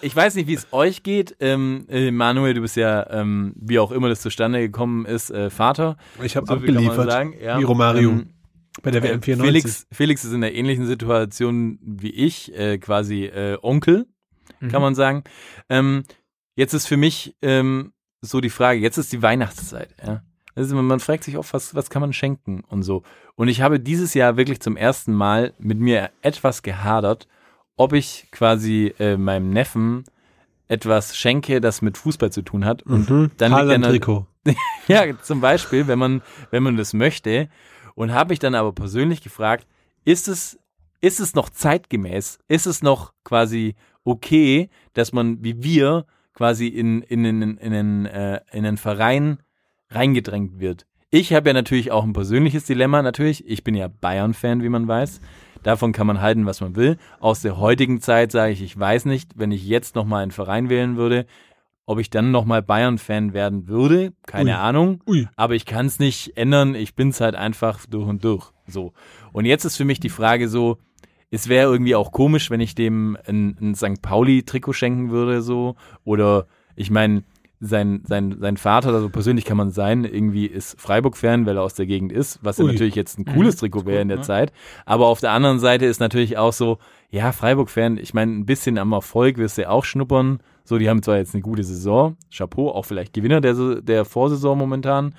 ich 0.00 0.14
weiß 0.14 0.34
nicht, 0.34 0.48
wie 0.48 0.54
es 0.54 0.68
euch 0.70 1.02
geht. 1.02 1.34
Ähm, 1.40 1.86
äh, 1.88 2.10
Manuel, 2.10 2.54
du 2.54 2.60
bist 2.60 2.76
ja, 2.76 3.08
ähm, 3.10 3.54
wie 3.56 3.78
auch 3.78 3.90
immer 3.90 4.08
das 4.08 4.20
zustande 4.20 4.60
gekommen 4.60 5.06
ist, 5.06 5.30
äh, 5.30 5.48
Vater. 5.48 5.96
Ich 6.22 6.36
habe 6.36 6.46
So 6.46 6.54
abgeliefert. 6.54 7.10
sagen. 7.10 7.34
Ja. 7.42 7.58
Wie 7.58 7.64
Romario. 7.64 8.10
Ähm, 8.10 8.33
bei 8.82 8.90
der 8.90 9.02
äh, 9.02 9.08
WM 9.10 9.22
94. 9.22 9.62
Felix, 9.62 9.86
Felix 9.92 10.24
ist 10.24 10.32
in 10.32 10.42
einer 10.44 10.52
ähnlichen 10.52 10.86
Situation 10.86 11.78
wie 11.82 12.10
ich, 12.10 12.54
äh, 12.54 12.78
quasi 12.78 13.24
äh, 13.24 13.58
Onkel, 13.62 14.06
Mhm. 14.60 14.68
kann 14.68 14.82
man 14.82 14.94
sagen. 14.94 15.24
Ähm, 15.68 16.04
jetzt 16.56 16.74
ist 16.74 16.86
für 16.86 16.96
mich 16.96 17.36
ähm, 17.42 17.92
so 18.20 18.40
die 18.40 18.50
Frage, 18.50 18.80
jetzt 18.80 18.98
ist 18.98 19.12
die 19.12 19.22
Weihnachtszeit, 19.22 19.94
ja. 20.04 20.22
Also 20.56 20.76
man, 20.76 21.00
fragt 21.00 21.24
sich 21.24 21.36
oft, 21.36 21.52
was, 21.52 21.74
was 21.74 21.90
kann 21.90 22.00
man 22.00 22.12
schenken 22.12 22.62
und 22.68 22.84
so. 22.84 23.02
Und 23.34 23.48
ich 23.48 23.60
habe 23.60 23.80
dieses 23.80 24.14
Jahr 24.14 24.36
wirklich 24.36 24.60
zum 24.60 24.76
ersten 24.76 25.12
Mal 25.12 25.52
mit 25.58 25.80
mir 25.80 26.10
etwas 26.22 26.62
gehadert, 26.62 27.26
ob 27.76 27.92
ich 27.92 28.28
quasi 28.30 28.94
äh, 29.00 29.16
meinem 29.16 29.50
Neffen 29.50 30.04
etwas 30.68 31.16
schenke, 31.16 31.60
das 31.60 31.82
mit 31.82 31.98
Fußball 31.98 32.30
zu 32.30 32.42
tun 32.42 32.64
hat. 32.64 32.84
Und 32.84 33.10
dann 33.10 33.22
liegt 33.22 33.40
er 33.42 33.50
Haaland-Trikot. 33.50 34.26
ja, 34.86 35.20
zum 35.22 35.40
Beispiel, 35.40 35.88
wenn 35.88 35.98
man, 35.98 36.22
wenn 36.52 36.62
man 36.62 36.76
das 36.76 36.92
möchte. 36.94 37.48
Und 37.94 38.12
habe 38.12 38.32
ich 38.32 38.38
dann 38.38 38.54
aber 38.54 38.72
persönlich 38.72 39.22
gefragt, 39.22 39.66
ist 40.04 40.28
es, 40.28 40.58
ist 41.00 41.20
es 41.20 41.34
noch 41.34 41.48
zeitgemäß? 41.48 42.38
Ist 42.48 42.66
es 42.66 42.82
noch 42.82 43.12
quasi 43.24 43.74
okay, 44.04 44.68
dass 44.92 45.12
man 45.12 45.42
wie 45.42 45.62
wir 45.62 46.06
quasi 46.34 46.66
in, 46.66 47.02
in, 47.02 47.24
in, 47.24 47.42
in, 47.42 47.72
in, 47.72 48.06
äh, 48.06 48.40
in 48.52 48.66
einen 48.66 48.76
Verein 48.76 49.38
reingedrängt 49.90 50.58
wird? 50.60 50.86
Ich 51.10 51.32
habe 51.32 51.50
ja 51.50 51.52
natürlich 51.52 51.92
auch 51.92 52.02
ein 52.02 52.12
persönliches 52.12 52.64
Dilemma, 52.64 53.00
natürlich. 53.00 53.48
Ich 53.48 53.62
bin 53.62 53.76
ja 53.76 53.86
Bayern-Fan, 53.86 54.62
wie 54.64 54.68
man 54.68 54.88
weiß. 54.88 55.20
Davon 55.62 55.92
kann 55.92 56.08
man 56.08 56.20
halten, 56.20 56.44
was 56.44 56.60
man 56.60 56.74
will. 56.74 56.98
Aus 57.20 57.40
der 57.40 57.56
heutigen 57.56 58.00
Zeit 58.00 58.32
sage 58.32 58.52
ich, 58.52 58.62
ich 58.62 58.78
weiß 58.78 59.04
nicht, 59.04 59.38
wenn 59.38 59.52
ich 59.52 59.64
jetzt 59.64 59.94
nochmal 59.94 60.22
einen 60.22 60.32
Verein 60.32 60.68
wählen 60.68 60.96
würde, 60.96 61.26
ob 61.86 61.98
ich 61.98 62.10
dann 62.10 62.30
nochmal 62.30 62.62
Bayern-Fan 62.62 63.32
werden 63.32 63.68
würde. 63.68 64.12
Keine 64.26 64.52
Ui. 64.52 64.56
Ahnung. 64.56 65.02
Ui. 65.06 65.28
Aber 65.36 65.54
ich 65.54 65.66
kann 65.66 65.86
es 65.86 65.98
nicht 65.98 66.36
ändern. 66.36 66.74
Ich 66.74 66.94
bin's 66.94 67.20
halt 67.20 67.34
einfach 67.34 67.84
durch 67.86 68.08
und 68.08 68.24
durch. 68.24 68.52
So. 68.66 68.92
Und 69.32 69.44
jetzt 69.44 69.64
ist 69.64 69.76
für 69.76 69.84
mich 69.84 70.00
die 70.00 70.08
Frage 70.08 70.48
so, 70.48 70.78
es 71.30 71.48
wäre 71.48 71.70
irgendwie 71.70 71.94
auch 71.94 72.12
komisch, 72.12 72.50
wenn 72.50 72.60
ich 72.60 72.74
dem 72.74 73.18
ein, 73.26 73.56
ein 73.60 73.74
St. 73.74 74.00
Pauli-Trikot 74.00 74.72
schenken 74.72 75.10
würde, 75.10 75.42
so. 75.42 75.74
Oder 76.04 76.46
ich 76.76 76.90
meine, 76.90 77.24
sein, 77.60 78.02
sein, 78.06 78.36
sein 78.40 78.56
Vater, 78.56 78.90
also 78.90 79.08
persönlich 79.08 79.44
kann 79.44 79.56
man 79.56 79.70
sein, 79.70 80.04
irgendwie 80.04 80.46
ist 80.46 80.80
Freiburg-Fan, 80.80 81.46
weil 81.46 81.56
er 81.56 81.62
aus 81.62 81.74
der 81.74 81.86
Gegend 81.86 82.12
ist, 82.12 82.38
was 82.42 82.58
ja 82.58 82.64
Ui. 82.64 82.72
natürlich 82.72 82.94
jetzt 82.94 83.18
ein 83.18 83.24
cooles 83.24 83.56
Trikot 83.56 83.86
wäre 83.86 84.02
in 84.02 84.08
der 84.08 84.22
Zeit. 84.22 84.52
Aber 84.86 85.06
auf 85.06 85.20
der 85.20 85.32
anderen 85.32 85.58
Seite 85.58 85.86
ist 85.86 86.00
natürlich 86.00 86.38
auch 86.38 86.52
so, 86.52 86.78
ja, 87.10 87.32
Freiburg-Fan, 87.32 87.98
ich 87.98 88.14
meine, 88.14 88.32
ein 88.32 88.46
bisschen 88.46 88.78
am 88.78 88.92
Erfolg 88.92 89.38
wirst 89.38 89.58
du 89.58 89.62
ja 89.62 89.70
auch 89.70 89.84
schnuppern. 89.84 90.40
So, 90.64 90.78
die 90.78 90.88
haben 90.88 91.02
zwar 91.02 91.18
jetzt 91.18 91.34
eine 91.34 91.42
gute 91.42 91.62
Saison, 91.62 92.16
Chapeau, 92.34 92.70
auch 92.70 92.84
vielleicht 92.86 93.12
Gewinner 93.12 93.40
der, 93.40 93.54
der 93.82 94.04
Vorsaison 94.04 94.56
momentan, 94.56 95.14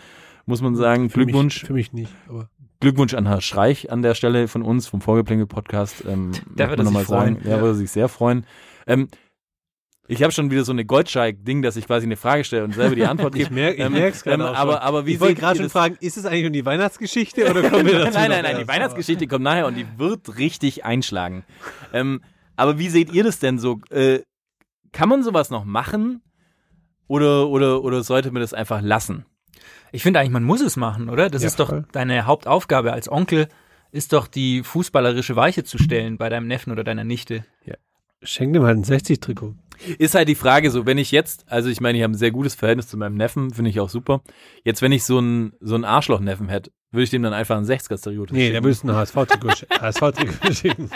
muss 0.45 0.61
man 0.61 0.75
sagen. 0.75 1.09
Für 1.09 1.19
Glückwunsch. 1.23 1.61
Mich, 1.61 1.67
für 1.67 1.73
mich 1.73 1.93
nicht. 1.93 2.11
Aber 2.27 2.49
Glückwunsch 2.79 3.13
an 3.13 3.27
Herr 3.27 3.41
Streich 3.41 3.91
an 3.91 4.01
der 4.01 4.15
Stelle 4.15 4.47
von 4.47 4.61
uns, 4.63 4.87
vom 4.87 5.01
Vorgeplänkel-Podcast. 5.01 6.03
Ähm, 6.07 6.31
er 6.57 6.75
noch 6.83 6.91
mal 6.91 6.99
sich 6.99 7.07
freuen. 7.07 7.35
sagen. 7.35 7.49
Ja, 7.49 7.61
würde 7.61 7.75
sich 7.75 7.91
sehr 7.91 8.09
freuen. 8.09 8.45
Ähm, 8.87 9.07
ich 10.07 10.21
habe 10.21 10.31
schon 10.31 10.51
wieder 10.51 10.63
so 10.63 10.71
eine 10.71 10.85
Goldscheik-Ding, 10.85 11.61
dass 11.63 11.77
ich 11.77 11.87
quasi 11.87 12.05
eine 12.05 12.15
Frage 12.15 12.43
stelle 12.43 12.63
und 12.63 12.75
selber 12.75 12.95
die 12.95 13.05
Antwort 13.05 13.33
gebe. 13.33 13.43
ich 13.45 13.49
merke 13.51 13.77
ich 13.77 13.85
Ähm, 13.85 13.93
merk's 13.93 14.23
gerade 14.23 14.43
ähm, 14.43 14.49
auch 14.49 14.55
aber, 14.55 14.73
schon. 14.73 14.81
aber 14.81 15.05
wie 15.07 15.13
ich 15.13 15.19
wollte 15.19 15.35
gerade 15.35 15.55
schon 15.57 15.65
das? 15.65 15.71
fragen, 15.71 15.97
ist 15.99 16.17
es 16.17 16.25
eigentlich 16.25 16.45
um 16.45 16.53
die 16.53 16.65
Weihnachtsgeschichte 16.65 17.49
oder 17.49 17.67
kommen 17.69 17.85
wir 17.87 17.99
dazu 17.99 18.11
nein, 18.17 18.29
noch 18.29 18.35
nein, 18.37 18.43
nein, 18.43 18.57
die? 18.59 18.67
Weihnachtsgeschichte 18.67 19.25
kommt 19.27 19.43
nachher 19.43 19.65
und 19.65 19.75
die 19.75 19.85
wird 19.97 20.37
richtig 20.37 20.85
einschlagen. 20.85 21.43
Ähm, 21.91 22.21
aber 22.55 22.77
wie 22.77 22.89
seht 22.89 23.11
ihr 23.13 23.23
das 23.23 23.39
denn 23.39 23.57
so? 23.57 23.79
Äh, 23.89 24.19
kann 24.95 25.09
man 25.09 25.23
sowas 25.23 25.49
noch 25.49 25.65
machen? 25.65 26.21
Oder, 27.07 27.49
oder, 27.49 27.83
oder 27.83 28.01
sollte 28.03 28.31
man 28.31 28.41
das 28.41 28.53
einfach 28.53 28.81
lassen? 28.81 29.25
Ich 29.91 30.01
finde 30.01 30.19
eigentlich, 30.19 30.31
man 30.33 30.43
muss 30.43 30.61
es 30.61 30.77
machen, 30.77 31.09
oder? 31.09 31.29
Das 31.29 31.43
Ja, 31.43 31.47
ist 31.49 31.59
doch 31.59 31.69
voll. 31.69 31.85
deine 31.91 32.25
Hauptaufgabe 32.25 32.93
als 32.93 33.11
Onkel, 33.11 33.47
ist 33.91 34.13
doch 34.13 34.27
die 34.27 34.63
fußballerische 34.63 35.35
Weiche 35.35 35.63
zu 35.63 35.77
stellen 35.77 36.17
bei 36.17 36.29
deinem 36.29 36.47
Neffen 36.47 36.71
oder 36.71 36.83
deiner 36.83 37.03
Nichte. 37.03 37.45
Schenk 38.23 38.53
dem 38.53 38.63
halt 38.63 38.77
ein 38.77 38.83
60-Trikot. 38.83 39.53
Ist 39.99 40.15
halt 40.15 40.27
die 40.29 40.35
Frage 40.35 40.71
so, 40.71 40.85
wenn 40.87 40.97
ich 40.97 41.11
jetzt, 41.11 41.45
also 41.47 41.69
ich 41.69 41.79
meine, 41.81 41.97
ich 41.97 42.03
habe 42.03 42.13
ein 42.13 42.17
sehr 42.17 42.31
gutes 42.31 42.55
Verhältnis 42.55 42.87
zu 42.87 42.97
meinem 42.97 43.15
Neffen, 43.15 43.53
finde 43.53 43.69
ich 43.69 43.79
auch 43.79 43.89
super. 43.89 44.21
Jetzt, 44.63 44.81
wenn 44.81 44.93
ich 44.93 45.03
so 45.03 45.19
einen 45.19 45.53
so 45.59 45.75
einen 45.75 45.83
Arschloch-Neffen 45.85 46.47
hätte, 46.49 46.71
würde 46.95 47.03
ich 47.03 47.09
dem 47.11 47.21
dann 47.23 47.33
einfach 47.33 47.57
ein 47.57 47.65
60er-Trikot 47.65 48.27
Nee, 48.31 48.51
der 48.51 48.61
müsste 48.61 48.87
ein 48.87 48.95
HSV-Trikot 48.95 49.49
HSV-Trikot 49.79 50.51
schicken. 50.53 50.89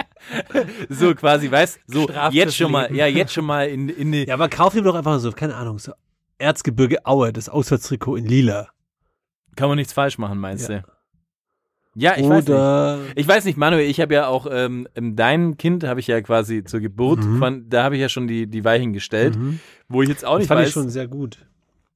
So 0.90 1.14
quasi, 1.16 1.52
weißt 1.52 1.80
so 1.88 2.04
Straft 2.04 2.34
jetzt 2.34 2.56
schon 2.58 2.72
mal, 2.72 2.94
ja, 2.96 3.06
jetzt 3.08 3.34
schon 3.34 3.46
mal 3.46 3.68
in, 3.68 3.90
in 3.90 4.12
die, 4.12 4.26
Ja, 4.28 4.34
aber 4.34 4.50
kauf 4.50 4.76
ihm 4.76 4.84
doch 4.84 4.96
einfach 4.96 5.20
so, 5.20 5.32
keine 5.32 5.56
Ahnung, 5.56 5.78
so 5.80 5.92
Erzgebirge 6.38 7.06
Aue, 7.06 7.32
das 7.34 7.50
Auswärtstrikot 7.50 8.16
in 8.16 8.26
lila. 8.26 8.70
kann 9.56 9.68
man 9.70 9.78
nichts 9.78 9.94
falsch 9.94 10.18
machen, 10.18 10.40
meinst 10.40 10.70
du? 10.70 10.84
Ja, 11.96 12.14
ich 12.18 12.24
weiß 12.30 12.46
nicht. 12.46 12.50
Oder 12.50 13.00
Ich 13.16 13.28
weiß 13.28 13.44
nicht, 13.46 13.58
Manuel, 13.58 13.90
ich 13.90 14.00
habe 14.00 14.14
ja 14.14 14.28
auch, 14.28 14.48
ähm, 14.50 14.88
ähm, 14.96 15.16
dein 15.18 15.58
Kind 15.58 15.84
habe 15.84 16.00
ich 16.00 16.08
ja 16.08 16.22
quasi 16.22 16.64
zur 16.64 16.80
Geburt, 16.80 17.20
Mhm. 17.26 17.40
von, 17.40 17.70
da 17.70 17.84
habe 17.84 17.96
ich 17.96 18.02
ja 18.02 18.08
schon 18.10 18.28
die, 18.28 18.48
die 18.48 18.64
Weichen 18.64 18.94
gestellt, 18.94 19.36
Mhm. 19.36 19.60
wo 19.90 20.02
ich 20.02 20.08
jetzt 20.08 20.24
auch 20.24 20.34
das 20.34 20.40
nicht 20.40 20.48
fand 20.48 20.62
weiß. 20.62 20.68
ich 20.70 20.74
schon 20.74 20.90
sehr 20.90 21.08
gut. 21.08 21.46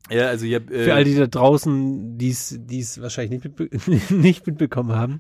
Ja, 0.10 0.28
also 0.28 0.46
ich 0.46 0.56
hab, 0.56 0.70
äh, 0.70 0.84
Für 0.84 0.94
all 0.94 1.04
die 1.04 1.16
da 1.16 1.28
draußen, 1.28 2.18
die 2.18 2.30
es 2.30 3.02
wahrscheinlich 3.02 3.44
nicht, 3.44 3.60
mitbe 3.60 4.14
nicht 4.16 4.46
mitbekommen 4.48 4.94
haben, 4.96 5.20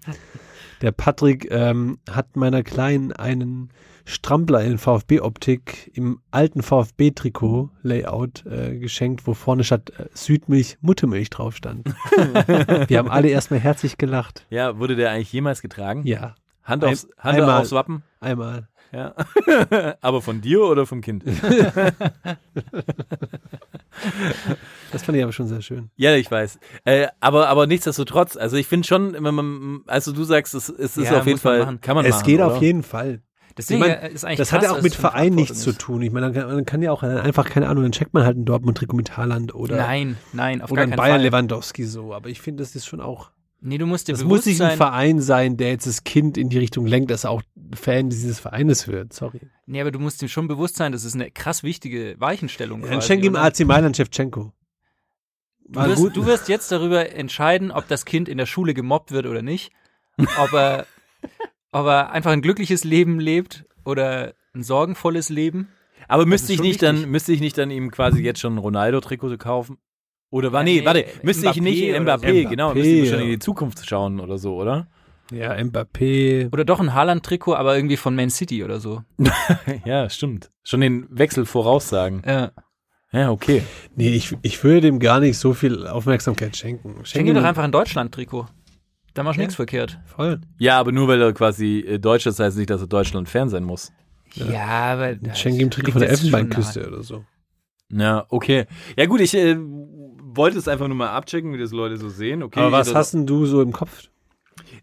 der 0.82 0.92
Patrick 0.92 1.48
ähm, 1.52 2.00
hat 2.10 2.36
meiner 2.36 2.64
Kleinen 2.64 3.12
einen 3.14 3.70
Strampler 4.06 4.62
in 4.66 4.78
VfB-Optik 4.78 5.92
im 5.94 6.20
alten 6.30 6.62
VfB-Trikot-Layout 6.62 8.46
äh, 8.46 8.78
geschenkt, 8.78 9.26
wo 9.28 9.34
vorne 9.34 9.64
statt 9.64 9.92
äh, 9.98 10.06
Südmilch 10.14 10.78
Muttermilch 10.82 11.30
drauf 11.30 11.56
stand. 11.56 11.88
Wir 12.90 12.98
haben 12.98 13.10
alle 13.10 13.30
erstmal 13.30 13.60
herzlich 13.62 13.98
gelacht. 13.98 14.46
ja, 14.50 14.78
wurde 14.78 14.96
der 14.96 15.12
eigentlich 15.12 15.32
jemals 15.32 15.62
getragen? 15.62 16.02
Ja, 16.06 16.36
Hand, 16.64 16.84
Ein- 16.84 16.92
aufs, 16.92 17.08
Hand 17.18 17.40
einmal. 17.40 17.62
aufs 17.62 17.72
Wappen? 17.72 18.04
einmal. 18.20 18.68
Ja. 18.94 19.16
Aber 20.02 20.22
von 20.22 20.42
dir 20.42 20.62
oder 20.64 20.86
vom 20.86 21.02
Kind? 21.02 21.24
Das 24.92 25.04
fand 25.04 25.18
ich 25.18 25.24
aber 25.24 25.32
schon 25.32 25.48
sehr 25.48 25.62
schön. 25.62 25.90
Ja, 25.96 26.16
ich 26.16 26.30
weiß. 26.30 26.60
Äh, 26.86 27.08
aber, 27.20 27.48
aber 27.48 27.68
nichtsdestotrotz, 27.68 28.36
also 28.38 28.58
ich 28.58 28.68
finde 28.68 28.88
schon, 28.88 29.14
wenn 29.14 29.34
man, 29.36 29.82
also 29.88 30.12
du 30.12 30.24
sagst, 30.24 30.54
es, 30.56 30.70
es 30.70 30.98
ist 30.98 31.10
Ja, 31.12 31.20
auf 31.20 31.26
jeden 31.28 31.40
Fall, 31.40 31.60
machen. 31.60 31.82
kann 31.82 31.96
man 31.96 32.06
es 32.06 32.16
machen, 32.16 32.26
geht 32.26 32.40
oder? 32.40 32.48
auf 32.54 32.62
jeden 32.62 32.84
Fall. 32.84 33.22
Deswegen 33.58 33.84
Ich 33.84 33.88
mein, 33.88 34.12
ist 34.12 34.26
eigentlich 34.26 34.38
Das 34.40 34.50
krass, 34.50 34.58
hat 34.58 34.64
ja 34.64 34.72
auch 34.72 34.82
mit 34.82 34.94
es 34.94 35.00
Verein 35.00 35.34
nichts 35.36 35.60
zu 35.62 35.74
tun. 35.74 36.02
Ich 36.02 36.12
meine, 36.12 36.28
man 36.28 36.34
kann, 36.36 36.54
man 36.56 36.66
kann 36.66 36.82
ja 36.82 36.92
auch 36.92 37.04
einfach, 37.04 37.48
keine 37.50 37.70
Ahnung, 37.70 37.84
dann 37.84 37.92
checkt 37.92 38.14
man 38.14 38.24
halt 38.26 38.38
ein 38.38 38.46
Dortmund-Trikot 38.46 38.96
mit 38.96 39.16
Haaland 39.16 39.54
oder. 39.54 39.78
Nein, 39.78 40.18
nein, 40.34 40.62
auf 40.62 40.72
oder 40.72 40.88
gar 40.88 40.98
Bayern 40.98 41.18
Fall. 41.18 41.22
Lewandowski 41.22 41.86
so. 41.86 42.14
Aber 42.14 42.30
ich 42.30 42.42
finde, 42.42 42.64
das 42.64 42.76
ist 42.76 42.86
schon 42.88 43.00
auch, 43.00 43.32
Nee, 43.66 43.78
du 43.78 43.86
musst 43.86 44.10
dir 44.10 44.12
das 44.12 44.24
bewusst 44.24 44.40
muss 44.40 44.46
nicht 44.46 44.62
ein 44.62 44.70
sein. 44.72 44.78
Verein 44.78 45.22
sein, 45.22 45.56
der 45.56 45.70
jetzt 45.70 45.88
das 45.88 46.04
Kind 46.04 46.38
in 46.38 46.50
die 46.50 46.58
Richtung 46.58 46.86
lenkt, 46.86 47.10
dass 47.12 47.24
er 47.24 47.32
auch 47.32 47.42
Fan 47.74 48.10
dieses 48.10 48.38
Vereines 48.38 48.90
wird. 48.90 49.14
Sorry. 49.14 49.40
Nee, 49.66 49.80
aber 49.80 49.92
du 49.92 50.00
musst 50.00 50.22
dir 50.22 50.28
schon 50.28 50.50
bewusst 50.50 50.76
sein, 50.76 50.92
das 50.92 51.06
ist 51.06 51.16
eine 51.16 51.32
krass 51.32 51.64
wichtige 51.64 52.16
Weichenstellung. 52.20 52.82
Dann 52.82 52.92
quasi, 52.92 53.08
schenk 53.08 53.24
ihm? 53.24 53.38
AC 53.38 53.62
Mailand 53.62 53.96
Shevchenko. 53.96 54.52
Du 55.66 55.80
wirst, 55.80 55.96
gut. 55.96 56.18
du 56.18 56.26
wirst 56.26 56.50
jetzt 56.50 56.74
darüber 56.74 57.14
entscheiden, 57.14 57.72
ob 57.72 57.88
das 57.88 58.04
Kind 58.04 58.28
in 58.28 58.38
der 58.38 58.48
Schule 58.48 58.74
gemobbt 58.74 59.12
wird 59.12 59.26
oder 59.28 59.42
nicht. 59.42 59.72
Ob 60.18 60.52
er, 60.52 60.86
ob 61.72 61.86
er 61.86 62.12
einfach 62.12 62.32
ein 62.32 62.42
glückliches 62.42 62.84
Leben 62.84 63.22
lebt 63.22 63.64
oder 63.86 64.34
ein 64.54 64.64
sorgenvolles 64.64 65.30
Leben. 65.30 65.70
Aber 66.10 66.26
müsste 66.26 66.52
ich 66.52 66.60
nicht 66.60 66.82
wichtig. 66.82 67.02
dann, 67.02 67.10
müsste 67.10 67.32
ich 67.32 67.40
nicht 67.40 67.58
dann 67.58 67.72
ihm 67.72 67.92
quasi 67.92 68.22
jetzt 68.22 68.42
schon 68.42 68.56
ein 68.56 68.60
Ronaldo-Trikot 68.60 69.38
kaufen? 69.38 69.78
Oder 70.34 70.52
war, 70.52 70.62
Ja, 70.62 70.66
nee, 70.66 70.80
nee, 70.80 70.86
warte, 70.86 71.06
müsste 71.22 71.52
ich 71.52 71.58
Mbappé 71.58 71.62
nicht 71.62 71.90
oder 71.90 72.00
Mbappé, 72.00 72.44
so. 72.44 72.50
genau, 72.50 72.72
Mbappé, 72.72 72.76
müsste 72.76 72.90
ich 72.90 73.10
schon 73.10 73.20
ja. 73.20 73.26
in 73.26 73.30
die 73.30 73.40
Zukunft 73.40 73.88
schauen 73.88 74.20
oder 74.20 74.40
so, 74.40 74.56
oder? 74.56 74.88
ja, 75.32 75.54
Mbappé. 75.54 76.52
Oder 76.52 76.66
doch 76.66 76.80
ein 76.80 76.96
Haaland-Trikot, 76.96 77.54
aber 77.54 77.76
irgendwie 77.76 77.98
von 77.98 78.16
Man 78.16 78.32
City 78.32 78.64
oder 78.64 78.80
so. 78.80 79.04
ja, 79.86 80.10
stimmt. 80.10 80.50
Schon 80.64 80.82
den 80.82 81.06
Wechsel 81.12 81.46
voraussagen. 81.46 82.24
Ja. 82.26 82.52
Ja, 83.12 83.30
okay. 83.30 83.62
Nee, 83.96 84.10
ich, 84.10 84.36
ich 84.42 84.64
würde 84.64 84.82
dem 84.82 84.98
gar 84.98 85.20
nicht 85.20 85.38
so 85.38 85.54
viel 85.54 85.86
Aufmerksamkeit 85.86 86.58
schenken. 86.58 87.06
Schenk 87.06 87.28
ihm 87.28 87.36
doch 87.36 87.44
einfach 87.44 87.64
ein 87.64 87.72
Deutschland-Trikot. 87.72 88.48
Da 89.14 89.22
machst 89.22 89.38
du 89.38 89.42
nichts 89.42 89.56
verkehrt. 89.56 90.00
Voll. 90.08 90.42
Ja, 90.58 90.80
aber 90.80 90.92
nur 90.92 91.08
weil 91.08 91.22
er 91.22 91.32
quasi 91.34 91.86
äh, 91.88 92.00
Deutsch 92.00 92.26
ist, 92.26 92.40
heißt 92.40 92.58
nicht, 92.58 92.72
dass 92.72 92.82
er 92.82 92.88
Deutschland-Fan 92.88 93.50
sein 93.50 93.66
muss. 93.66 93.94
Ja, 94.34 94.94
aber. 94.94 95.14
Schenk 95.36 95.60
ihm 95.60 95.68
ein 95.68 95.72
Trikot 95.72 95.92
von 95.92 96.02
der 96.02 96.10
Elfenbeinküste 96.10 96.88
oder 96.88 97.04
so. 97.04 97.24
Ja, 97.96 98.26
okay. 98.30 98.66
Ja 98.98 99.06
gut, 99.06 99.22
ich 99.22 99.36
äh, 99.36 99.56
wollte 100.36 100.58
es 100.58 100.68
einfach 100.68 100.88
nur 100.88 100.98
mal 100.98 101.10
abchecken, 101.10 101.54
wie 101.54 101.58
das 101.58 101.72
Leute 101.72 101.98
so 101.98 102.10
sehen. 102.10 102.44
Okay, 102.44 102.60
Aber 102.60 102.72
was 102.72 102.94
hast 102.94 103.14
denn 103.14 103.26
du 103.26 103.46
so 103.46 103.62
im 103.62 103.72
Kopf? 103.72 104.04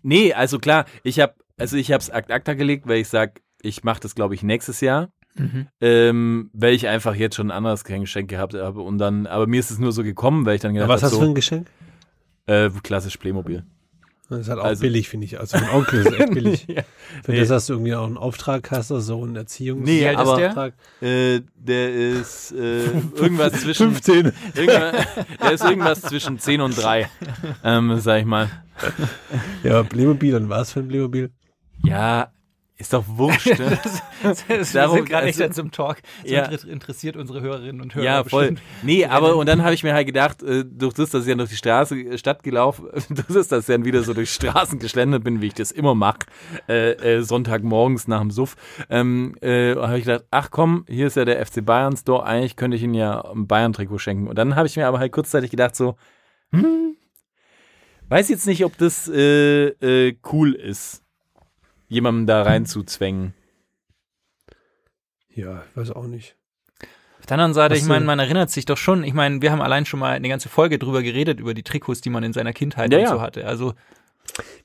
Nee, 0.02 0.32
also 0.32 0.58
klar, 0.58 0.84
ich 1.02 1.20
habe 1.20 1.34
also 1.58 1.76
ich 1.76 1.92
habe 1.92 2.00
es 2.00 2.10
ad 2.10 2.32
acta 2.32 2.54
gelegt, 2.54 2.86
weil 2.86 3.00
ich 3.00 3.08
sag, 3.08 3.40
ich 3.60 3.84
mache 3.84 4.00
das 4.00 4.14
glaube 4.14 4.34
ich 4.34 4.42
nächstes 4.42 4.80
Jahr. 4.80 5.10
Mhm. 5.36 5.68
Ähm, 5.80 6.50
weil 6.52 6.74
ich 6.74 6.88
einfach 6.88 7.14
jetzt 7.14 7.36
schon 7.36 7.48
ein 7.48 7.56
anderes 7.56 7.84
Geschenk 7.84 8.28
gehabt 8.28 8.54
habe 8.54 8.80
und 8.80 8.98
dann, 8.98 9.28
aber 9.28 9.46
mir 9.46 9.60
ist 9.60 9.70
es 9.70 9.78
nur 9.78 9.92
so 9.92 10.02
gekommen, 10.02 10.44
weil 10.44 10.56
ich 10.56 10.60
dann 10.60 10.74
gedacht 10.74 10.88
was 10.88 11.02
hast 11.04 11.12
habe, 11.12 11.20
du 11.20 11.26
für 11.26 11.30
ein 11.30 11.34
Geschenk? 11.36 11.68
äh, 12.46 12.68
klassisch 12.82 13.16
Playmobil. 13.16 13.64
Das 14.30 14.40
ist 14.40 14.48
halt 14.48 14.60
auch 14.60 14.64
Also- 14.64 14.80
billig, 14.82 15.08
finde 15.08 15.26
ich. 15.26 15.38
Also 15.38 15.56
einen 15.58 15.68
Onkel 15.70 16.06
ist 16.06 16.12
echt 16.18 16.32
billig. 16.32 16.66
Ja. 16.68 16.82
Für 17.24 17.32
Nee. 17.32 17.40
das 17.40 17.50
hast 17.50 17.68
du 17.68 17.72
irgendwie 17.74 17.94
auch 17.94 18.06
einen 18.06 18.16
Auftrag, 18.16 18.70
hast 18.70 18.90
du 18.90 19.00
so 19.00 19.22
einen 19.22 19.34
Erziehungs 19.36 19.84
Nee, 19.84 20.00
Wie 20.00 20.06
alt 20.06 20.18
ist 20.18 20.26
aber- 20.26 20.36
der? 20.38 20.48
Auftrag. 20.48 20.72
Äh, 21.02 21.40
der 21.56 21.94
ist 21.94 22.52
äh, 22.52 22.84
irgendwas 23.16 23.52
zwischen 23.60 23.90
15. 23.92 24.32
irgendwas, 24.54 25.06
der 25.42 25.52
ist 25.52 25.64
irgendwas 25.64 26.00
zwischen 26.02 26.38
10 26.38 26.60
und 26.62 26.80
3, 26.80 27.10
ähm, 27.64 27.98
sag 28.00 28.20
ich 28.20 28.24
mal. 28.24 28.48
Ja, 29.62 29.82
Playmobil 29.82 30.34
und 30.36 30.48
was 30.48 30.72
für 30.72 30.80
ein 30.80 30.88
Playmobil? 30.88 31.30
Ja, 31.84 32.30
Ist 32.80 32.92
doch 32.94 33.04
wurscht. 33.06 33.58
Ne? 33.58 33.78
Das, 34.22 34.44
das, 34.46 34.72
Darum- 34.72 34.96
wir 34.96 34.98
sind 35.00 35.08
gerade 35.08 35.26
also- 35.28 35.42
dann 35.42 35.52
zum 35.52 35.70
Talk. 35.70 35.98
Das 36.22 36.30
Ja. 36.30 36.44
inter- 36.46 36.68
interessiert 36.68 37.16
unsere 37.16 37.40
Hörerinnen 37.40 37.80
und 37.80 37.94
Hörer 37.94 38.04
Ja, 38.04 38.24
voll. 38.24 38.48
bestimmt. 38.52 38.62
Nee, 38.82 39.06
aber 39.06 39.36
und 39.36 39.46
dann 39.48 39.62
habe 39.62 39.72
ich 39.72 39.82
mir 39.82 39.94
halt 39.94 40.06
gedacht, 40.06 40.42
äh, 40.42 40.62
durch 40.66 40.92
das, 40.92 41.08
dass 41.10 41.22
ich 41.22 41.28
ja 41.28 41.34
durch 41.36 41.48
die 41.50 41.56
Straße, 41.56 41.96
äh, 41.98 42.18
Stadt 42.18 42.42
gelaufen, 42.42 42.88
durch 43.08 43.26
das, 43.28 43.48
dass 43.48 43.60
ich 43.68 43.74
dann 43.74 43.84
wieder 43.86 44.02
so 44.02 44.12
durch 44.12 44.30
Straßen 44.32 44.78
geschlendert 44.78 45.24
bin, 45.24 45.40
wie 45.40 45.46
ich 45.46 45.54
das 45.54 45.70
immer 45.70 45.94
mache, 45.94 46.18
äh, 46.68 46.92
äh, 47.18 47.22
Sonntagmorgens 47.22 48.08
nach 48.08 48.20
dem 48.20 48.30
Suff, 48.30 48.56
ähm, 48.90 49.34
äh, 49.40 49.74
habe 49.76 49.98
ich 49.98 50.04
gedacht, 50.04 50.24
ach 50.30 50.50
komm, 50.50 50.84
hier 50.88 51.06
ist 51.06 51.16
ja 51.16 51.24
der 51.24 51.44
FC 51.46 51.64
Bayern 51.64 51.96
Store, 51.96 52.24
eigentlich 52.24 52.56
könnte 52.56 52.76
ich 52.76 52.82
Ihnen 52.82 52.94
ja 52.94 53.22
ein 53.30 53.46
Bayern-Trikot 53.46 53.98
schenken. 53.98 54.26
Und 54.28 54.36
dann 54.36 54.54
habe 54.56 54.66
ich 54.66 54.76
mir 54.76 54.86
aber 54.86 54.98
halt 54.98 55.12
kurzzeitig 55.12 55.50
gedacht 55.50 55.76
so, 55.76 55.96
hm, 56.52 56.96
weiß 58.08 58.28
jetzt 58.28 58.46
nicht, 58.46 58.64
ob 58.64 58.76
das 58.76 59.08
äh, 59.08 59.68
äh, 60.08 60.16
cool 60.32 60.52
ist, 60.54 60.99
jemandem 61.90 62.26
da 62.26 62.42
reinzuzwängen. 62.42 63.34
Ja, 65.34 65.62
ich 65.70 65.76
weiß 65.76 65.90
auch 65.92 66.06
nicht. 66.06 66.36
Auf 67.18 67.26
der 67.26 67.34
anderen 67.34 67.52
Seite, 67.54 67.74
Hast 67.74 67.82
ich 67.82 67.88
meine, 67.88 68.04
man 68.06 68.18
erinnert 68.18 68.50
sich 68.50 68.64
doch 68.64 68.78
schon, 68.78 69.04
ich 69.04 69.12
meine, 69.12 69.42
wir 69.42 69.52
haben 69.52 69.60
allein 69.60 69.84
schon 69.84 70.00
mal 70.00 70.12
eine 70.12 70.28
ganze 70.28 70.48
Folge 70.48 70.78
drüber 70.78 71.02
geredet, 71.02 71.38
über 71.38 71.52
die 71.52 71.62
Trikots, 71.62 72.00
die 72.00 72.10
man 72.10 72.22
in 72.24 72.32
seiner 72.32 72.52
Kindheit 72.54 72.90
Ja, 72.92 73.00
und 73.00 73.06
so 73.08 73.20
hatte. 73.20 73.46
Also, 73.46 73.74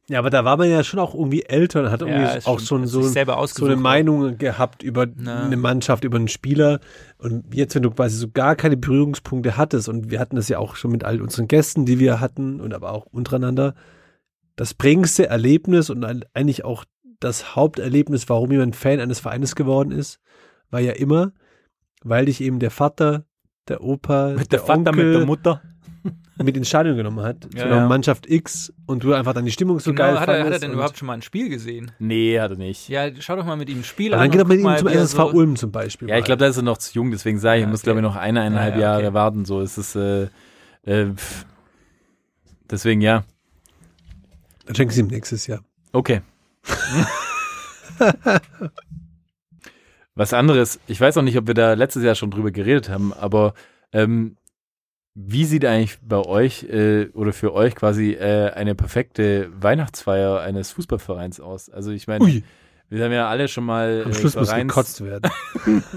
Ja, 0.08 0.20
aber 0.20 0.30
da 0.30 0.46
war 0.46 0.58
man 0.58 0.70
ja 0.70 0.84
schon 0.84 1.00
auch 1.00 1.14
irgendwie 1.16 1.44
älter 1.44 1.82
und 1.84 1.92
hat 1.92 2.02
ja, 2.02 2.08
irgendwie 2.08 2.46
auch 2.46 2.60
schon- 2.60 2.88
so, 2.88 3.02
so 3.02 3.66
eine 3.66 3.76
Meinung 3.76 4.38
gehabt 4.38 4.84
über 4.84 5.08
Na. 5.16 5.46
eine 5.46 5.58
Mannschaft, 5.58 6.04
über 6.04 6.18
einen 6.18 6.28
Spieler. 6.28 6.80
Und 7.18 7.54
jetzt, 7.54 7.74
wenn 7.76 7.84
du 7.84 7.90
quasi 7.92 8.16
so 8.18 8.30
gar 8.30 8.56
keine 8.56 8.78
Berührungspunkte 8.78 9.58
hattest, 9.58 9.90
und 9.90 10.12
wir 10.12 10.20
hatten 10.20 10.36
das 10.36 10.48
ja 10.48 10.60
auch 10.60 10.76
schon 10.76 10.92
mit 10.92 11.04
all 11.04 11.22
unseren 11.22 11.48
Gästen, 11.48 11.86
die 11.86 12.00
wir 12.00 12.20
hatten 12.20 12.62
und 12.62 12.74
aber 12.74 12.92
auch 12.92 13.06
untereinander, 13.08 13.74
das 14.56 14.74
prägendste 14.74 15.28
Erlebnis 15.28 15.90
und 15.90 16.04
eigentlich 16.34 16.64
auch 16.64 16.86
das 17.20 17.56
Haupterlebnis, 17.56 18.28
warum 18.30 18.52
jemand 18.52 18.76
Fan 18.76 19.00
eines 19.00 19.20
Vereines 19.20 19.56
geworden 19.56 19.92
ist, 19.92 20.20
war 20.72 20.80
ja 20.80 20.94
immer, 20.94 21.32
weil 22.04 22.26
dich 22.26 22.42
eben 22.42 22.60
der 22.60 22.72
Vater, 22.72 23.26
der 23.68 23.82
Opa, 23.84 24.34
Mit 24.38 24.52
der, 24.52 24.60
Vater, 24.60 24.90
Onkel 24.92 25.06
mit 25.06 25.16
der 25.16 25.26
Mutter. 25.26 25.62
mit 26.38 26.56
ins 26.58 26.68
Stadion 26.68 26.98
genommen 26.98 27.22
hat, 27.26 27.44
zu 27.50 27.58
Ja, 27.58 27.64
einer 27.66 27.76
ja. 27.78 27.88
Mannschaft 27.88 28.30
X 28.30 28.72
und 28.86 29.04
du 29.04 29.14
einfach 29.14 29.34
dann 29.34 29.46
die 29.46 29.52
Stimmung 29.52 29.80
so 29.80 29.92
genau, 29.92 30.04
geil 30.04 30.20
hat, 30.20 30.28
er, 30.30 30.44
hat 30.46 30.52
er 30.52 30.60
denn 30.60 30.74
überhaupt 30.74 30.98
schon 31.00 31.08
mal 31.08 31.14
ein 31.14 31.22
Spiel 31.24 31.50
gesehen? 31.50 31.92
Nee, 31.98 32.40
hat 32.40 32.52
er 32.52 32.58
nicht. 32.58 32.90
Ja, 32.90 33.10
schau 33.20 33.36
doch 33.38 33.46
mal 33.46 33.56
mit 33.56 33.70
ihm 33.70 33.80
ein 33.80 33.84
Spiel 33.84 34.14
Aber 34.14 34.22
an. 34.22 34.30
dann 34.30 34.32
geht 34.32 34.42
er 34.42 34.48
mit 34.48 34.60
ihm 34.60 34.78
zum 34.78 34.88
SSV 34.88 35.16
so- 35.18 35.32
Ulm 35.32 35.56
zum 35.56 35.72
Beispiel. 35.72 36.10
Ja, 36.10 36.18
ich 36.20 36.26
glaube, 36.26 36.40
da 36.40 36.48
ist 36.48 36.58
er 36.58 36.64
noch 36.64 36.78
zu 36.78 36.94
jung, 36.94 37.10
deswegen 37.12 37.40
sage 37.40 37.58
ich, 37.58 37.62
Ja, 37.62 37.68
er 37.68 37.72
muss, 37.72 37.80
okay. 37.80 37.86
glaube 37.86 38.00
ich, 38.02 38.04
noch 38.04 38.16
eine, 38.18 38.42
eineinhalb 38.42 38.76
Ja, 38.76 38.82
ja, 38.82 38.88
Jahre 38.92 39.06
okay. 39.08 39.14
warten. 39.14 39.46
So 39.46 39.62
ist 39.62 39.78
es. 39.78 39.96
Äh, 39.96 40.28
äh, 40.84 41.08
deswegen 42.70 43.02
ja. 43.02 43.24
Dann 44.66 44.76
schenken 44.76 44.94
sie 44.94 45.02
ihm 45.02 45.08
nächstes 45.08 45.48
Jahr. 45.48 45.62
Okay. 45.92 46.22
Was 50.16 50.34
anderes, 50.34 50.80
ich 50.88 51.00
weiß 51.02 51.18
auch 51.18 51.22
nicht, 51.24 51.38
ob 51.38 51.48
wir 51.48 51.54
da 51.54 51.74
letztes 51.74 52.04
Jahr 52.04 52.16
schon 52.16 52.32
drüber 52.32 52.52
geredet 52.52 52.90
haben, 52.90 53.14
aber 53.14 53.54
ähm, 53.92 54.38
wie 55.14 55.46
sieht 55.46 55.66
eigentlich 55.66 55.98
bei 56.02 56.18
euch 56.18 56.64
äh, 56.64 57.08
oder 57.14 57.34
für 57.34 57.54
euch 57.54 57.76
quasi 57.76 58.12
äh, 58.14 58.52
eine 58.52 58.76
perfekte 58.76 59.50
Weihnachtsfeier 59.62 60.40
eines 60.42 60.72
Fußballvereins 60.72 61.40
aus? 61.40 61.70
Also 61.70 61.92
ich 61.92 62.08
meine, 62.08 62.44
wir 62.90 63.04
haben 63.04 63.12
ja 63.12 63.28
alle 63.28 63.48
schon 63.48 63.66
mal 63.66 64.04
am 64.06 64.12
äh, 64.12 64.14
Schluss 64.14 64.36
muss 64.36 64.50
Vereins- 64.50 64.68
gekotzt 64.70 65.04
werden. 65.04 65.32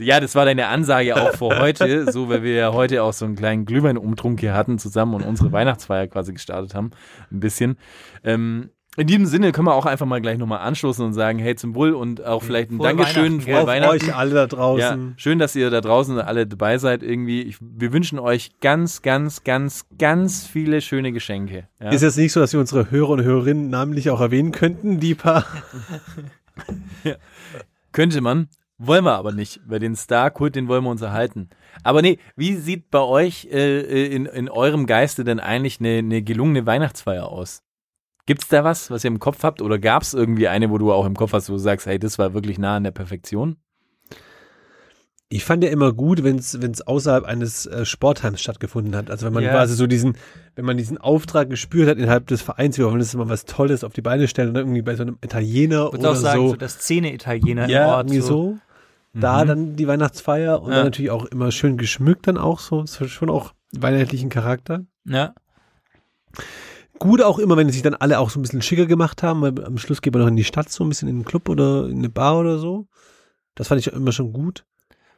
Ja, 0.00 0.18
das 0.18 0.34
war 0.34 0.44
deine 0.44 0.66
Ansage 0.66 1.14
auch 1.14 1.36
für 1.36 1.56
heute, 1.60 2.10
so 2.10 2.28
weil 2.28 2.42
wir 2.42 2.54
ja 2.54 2.72
heute 2.72 3.04
auch 3.04 3.12
so 3.12 3.24
einen 3.26 3.36
kleinen 3.36 3.64
Glühweinumtrunk 3.64 4.40
hier 4.40 4.52
hatten 4.52 4.78
zusammen 4.80 5.14
und 5.14 5.22
unsere 5.22 5.52
Weihnachtsfeier 5.52 6.08
quasi 6.08 6.32
gestartet 6.32 6.74
haben, 6.74 6.90
ein 7.30 7.38
bisschen. 7.38 7.78
Ähm, 8.24 8.70
in 8.96 9.06
diesem 9.08 9.26
Sinne 9.26 9.50
können 9.52 9.66
wir 9.66 9.74
auch 9.74 9.86
einfach 9.86 10.06
mal 10.06 10.20
gleich 10.20 10.38
nochmal 10.38 10.60
anschließen 10.60 11.04
und 11.04 11.14
sagen, 11.14 11.38
hey 11.38 11.56
zum 11.56 11.74
Wohl 11.74 11.92
und 11.94 12.24
auch 12.24 12.42
vielleicht 12.42 12.70
ein 12.70 12.76
Frohe 12.76 12.88
Dankeschön, 12.88 13.38
Weihnachten, 13.38 13.40
frohe 13.52 13.66
Weihnachten. 13.66 13.94
euch 13.94 14.14
alle 14.14 14.34
da 14.34 14.40
Ja, 14.42 14.46
draußen. 14.46 15.14
schön, 15.16 15.38
dass 15.38 15.56
ihr 15.56 15.70
da 15.70 15.80
draußen 15.80 16.18
alle 16.20 16.46
dabei 16.46 16.78
seid 16.78 17.02
irgendwie. 17.02 17.42
Ich, 17.42 17.56
wir 17.60 17.92
wünschen 17.92 18.18
euch 18.18 18.52
ganz, 18.60 19.02
ganz, 19.02 19.42
ganz, 19.42 19.86
ganz 19.98 20.46
viele 20.46 20.80
schöne 20.80 21.10
Geschenke. 21.12 21.68
Ja? 21.80 21.90
Ist 21.90 22.02
jetzt 22.02 22.16
nicht 22.18 22.32
so, 22.32 22.40
dass 22.40 22.52
wir 22.52 22.60
unsere 22.60 22.90
Hörer 22.90 23.10
und 23.10 23.22
Hörerinnen 23.22 23.68
namentlich 23.68 24.10
auch 24.10 24.20
erwähnen 24.20 24.52
könnten, 24.52 25.00
die 25.00 25.14
paar. 25.14 25.44
Könnte 27.92 28.20
man, 28.20 28.48
wollen 28.78 29.04
wir 29.04 29.14
aber 29.16 29.32
nicht, 29.32 29.60
weil 29.66 29.78
den 29.80 29.96
Star-Kult, 29.96 30.56
den 30.56 30.68
wollen 30.68 30.84
wir 30.84 30.90
uns 30.90 31.02
erhalten. 31.02 31.48
Aber 31.82 32.02
nee, 32.02 32.18
wie 32.36 32.54
sieht 32.56 32.90
bei 32.90 33.00
euch 33.00 33.48
äh, 33.50 33.80
äh, 33.80 34.06
in, 34.14 34.26
in 34.26 34.48
eurem 34.48 34.86
Geiste 34.86 35.24
denn 35.24 35.40
eigentlich 35.40 35.80
eine, 35.80 35.98
eine 35.98 36.22
gelungene 36.22 36.66
Weihnachtsfeier 36.66 37.28
aus? 37.28 37.62
Gibt's 38.26 38.48
da 38.48 38.64
was, 38.64 38.90
was 38.90 39.04
ihr 39.04 39.08
im 39.08 39.18
Kopf 39.18 39.42
habt? 39.42 39.60
Oder 39.60 39.78
gab's 39.78 40.14
irgendwie 40.14 40.48
eine, 40.48 40.70
wo 40.70 40.78
du 40.78 40.92
auch 40.92 41.04
im 41.06 41.14
Kopf 41.14 41.32
hast, 41.34 41.48
wo 41.50 41.54
du 41.54 41.58
sagst, 41.58 41.86
hey, 41.86 41.98
das 41.98 42.18
war 42.18 42.32
wirklich 42.34 42.58
nah 42.58 42.76
an 42.76 42.84
der 42.84 42.90
Perfektion? 42.90 43.56
Ich 45.28 45.44
fand 45.44 45.64
ja 45.64 45.70
immer 45.70 45.92
gut, 45.92 46.22
wenn 46.22 46.36
es 46.36 46.82
außerhalb 46.86 47.24
eines 47.24 47.66
äh, 47.66 47.84
Sportheims 47.84 48.40
stattgefunden 48.40 48.94
hat. 48.94 49.10
Also 49.10 49.26
wenn 49.26 49.32
man 49.32 49.42
Ja. 49.42 49.50
quasi 49.50 49.74
so 49.74 49.86
diesen, 49.86 50.16
wenn 50.54 50.64
man 50.64 50.76
diesen 50.76 50.96
Auftrag 50.96 51.50
gespürt 51.50 51.88
hat 51.88 51.98
innerhalb 51.98 52.26
des 52.28 52.40
Vereins, 52.40 52.78
wir 52.78 52.86
wollen 52.86 52.98
das 53.00 53.14
immer 53.14 53.28
was 53.28 53.44
Tolles 53.44 53.82
auf 53.84 53.92
die 53.92 54.02
Beine 54.02 54.28
stellen 54.28 54.48
und 54.48 54.54
dann 54.54 54.64
irgendwie 54.64 54.82
bei 54.82 54.94
so 54.94 55.02
einem 55.02 55.18
Italiener 55.22 55.86
Ich 55.86 55.92
würde 55.92 55.98
oder 55.98 56.10
auch 56.12 56.14
sagen, 56.16 56.40
so, 56.40 56.48
so. 56.50 56.56
das 56.56 56.74
Szene-Italiener 56.74 57.68
ja, 57.68 57.84
im 57.84 57.88
Ort. 57.90 58.06
irgendwie 58.06 58.20
so. 58.20 58.58
Da 59.12 59.42
Mhm. 59.44 59.48
dann 59.48 59.76
die 59.76 59.86
Weihnachtsfeier 59.88 60.62
und 60.62 60.70
Ja. 60.70 60.76
dann 60.76 60.84
natürlich 60.86 61.10
auch 61.10 61.24
immer 61.26 61.50
schön 61.52 61.78
geschmückt 61.78 62.26
dann 62.28 62.36
auch 62.38 62.58
so. 62.60 62.82
Es 62.82 63.00
hat 63.00 63.08
schon 63.08 63.30
auch 63.30 63.52
weihnachtlichen 63.72 64.28
Charakter. 64.30 64.84
Ja. 65.04 65.34
Gut 67.04 67.20
auch 67.20 67.38
immer, 67.38 67.56
wenn 67.58 67.68
sich 67.68 67.82
dann 67.82 67.94
alle 67.94 68.18
auch 68.18 68.30
so 68.30 68.38
ein 68.38 68.42
bisschen 68.42 68.62
schicker 68.62 68.86
gemacht 68.86 69.22
haben, 69.22 69.42
weil 69.42 69.62
am 69.62 69.76
Schluss 69.76 70.00
geht 70.00 70.14
man 70.14 70.22
noch 70.22 70.28
in 70.28 70.36
die 70.36 70.44
Stadt 70.44 70.70
so 70.70 70.82
ein 70.84 70.88
bisschen 70.88 71.06
in 71.06 71.16
einen 71.16 71.24
Club 71.26 71.50
oder 71.50 71.86
in 71.86 71.98
eine 71.98 72.08
Bar 72.08 72.38
oder 72.38 72.56
so. 72.56 72.88
Das 73.54 73.68
fand 73.68 73.78
ich 73.78 73.88
immer 73.92 74.10
schon 74.10 74.32
gut. 74.32 74.64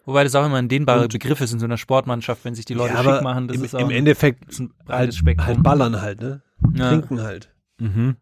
Wobei 0.04 0.24
das 0.24 0.34
auch 0.34 0.44
immer 0.44 0.56
ein 0.56 0.68
dehnbarer 0.68 1.02
Und- 1.02 1.12
Begriff 1.12 1.40
ist 1.40 1.52
in 1.52 1.60
so 1.60 1.64
einer 1.64 1.76
Sportmannschaft, 1.78 2.44
wenn 2.44 2.56
sich 2.56 2.64
die 2.64 2.74
Leute 2.74 2.94
ja, 2.94 2.98
aber 3.00 3.14
schick 3.14 3.22
machen. 3.22 3.46
Das 3.46 3.56
im, 3.56 3.64
ist 3.64 3.76
auch 3.76 3.80
im 3.80 3.90
Endeffekt 3.90 4.48
ist 4.48 4.58
ein 4.58 4.70
halt, 4.78 4.86
breites 4.86 5.16
Spektrum. 5.16 5.46
halt 5.46 5.62
ballern 5.62 6.00
halt, 6.00 6.20
ne? 6.20 6.42
ja. 6.74 6.88
Trinken 6.90 7.22
halt. 7.22 7.54
Mhm. 7.78 8.16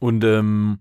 Und 0.00 0.24
ähm, 0.24 0.78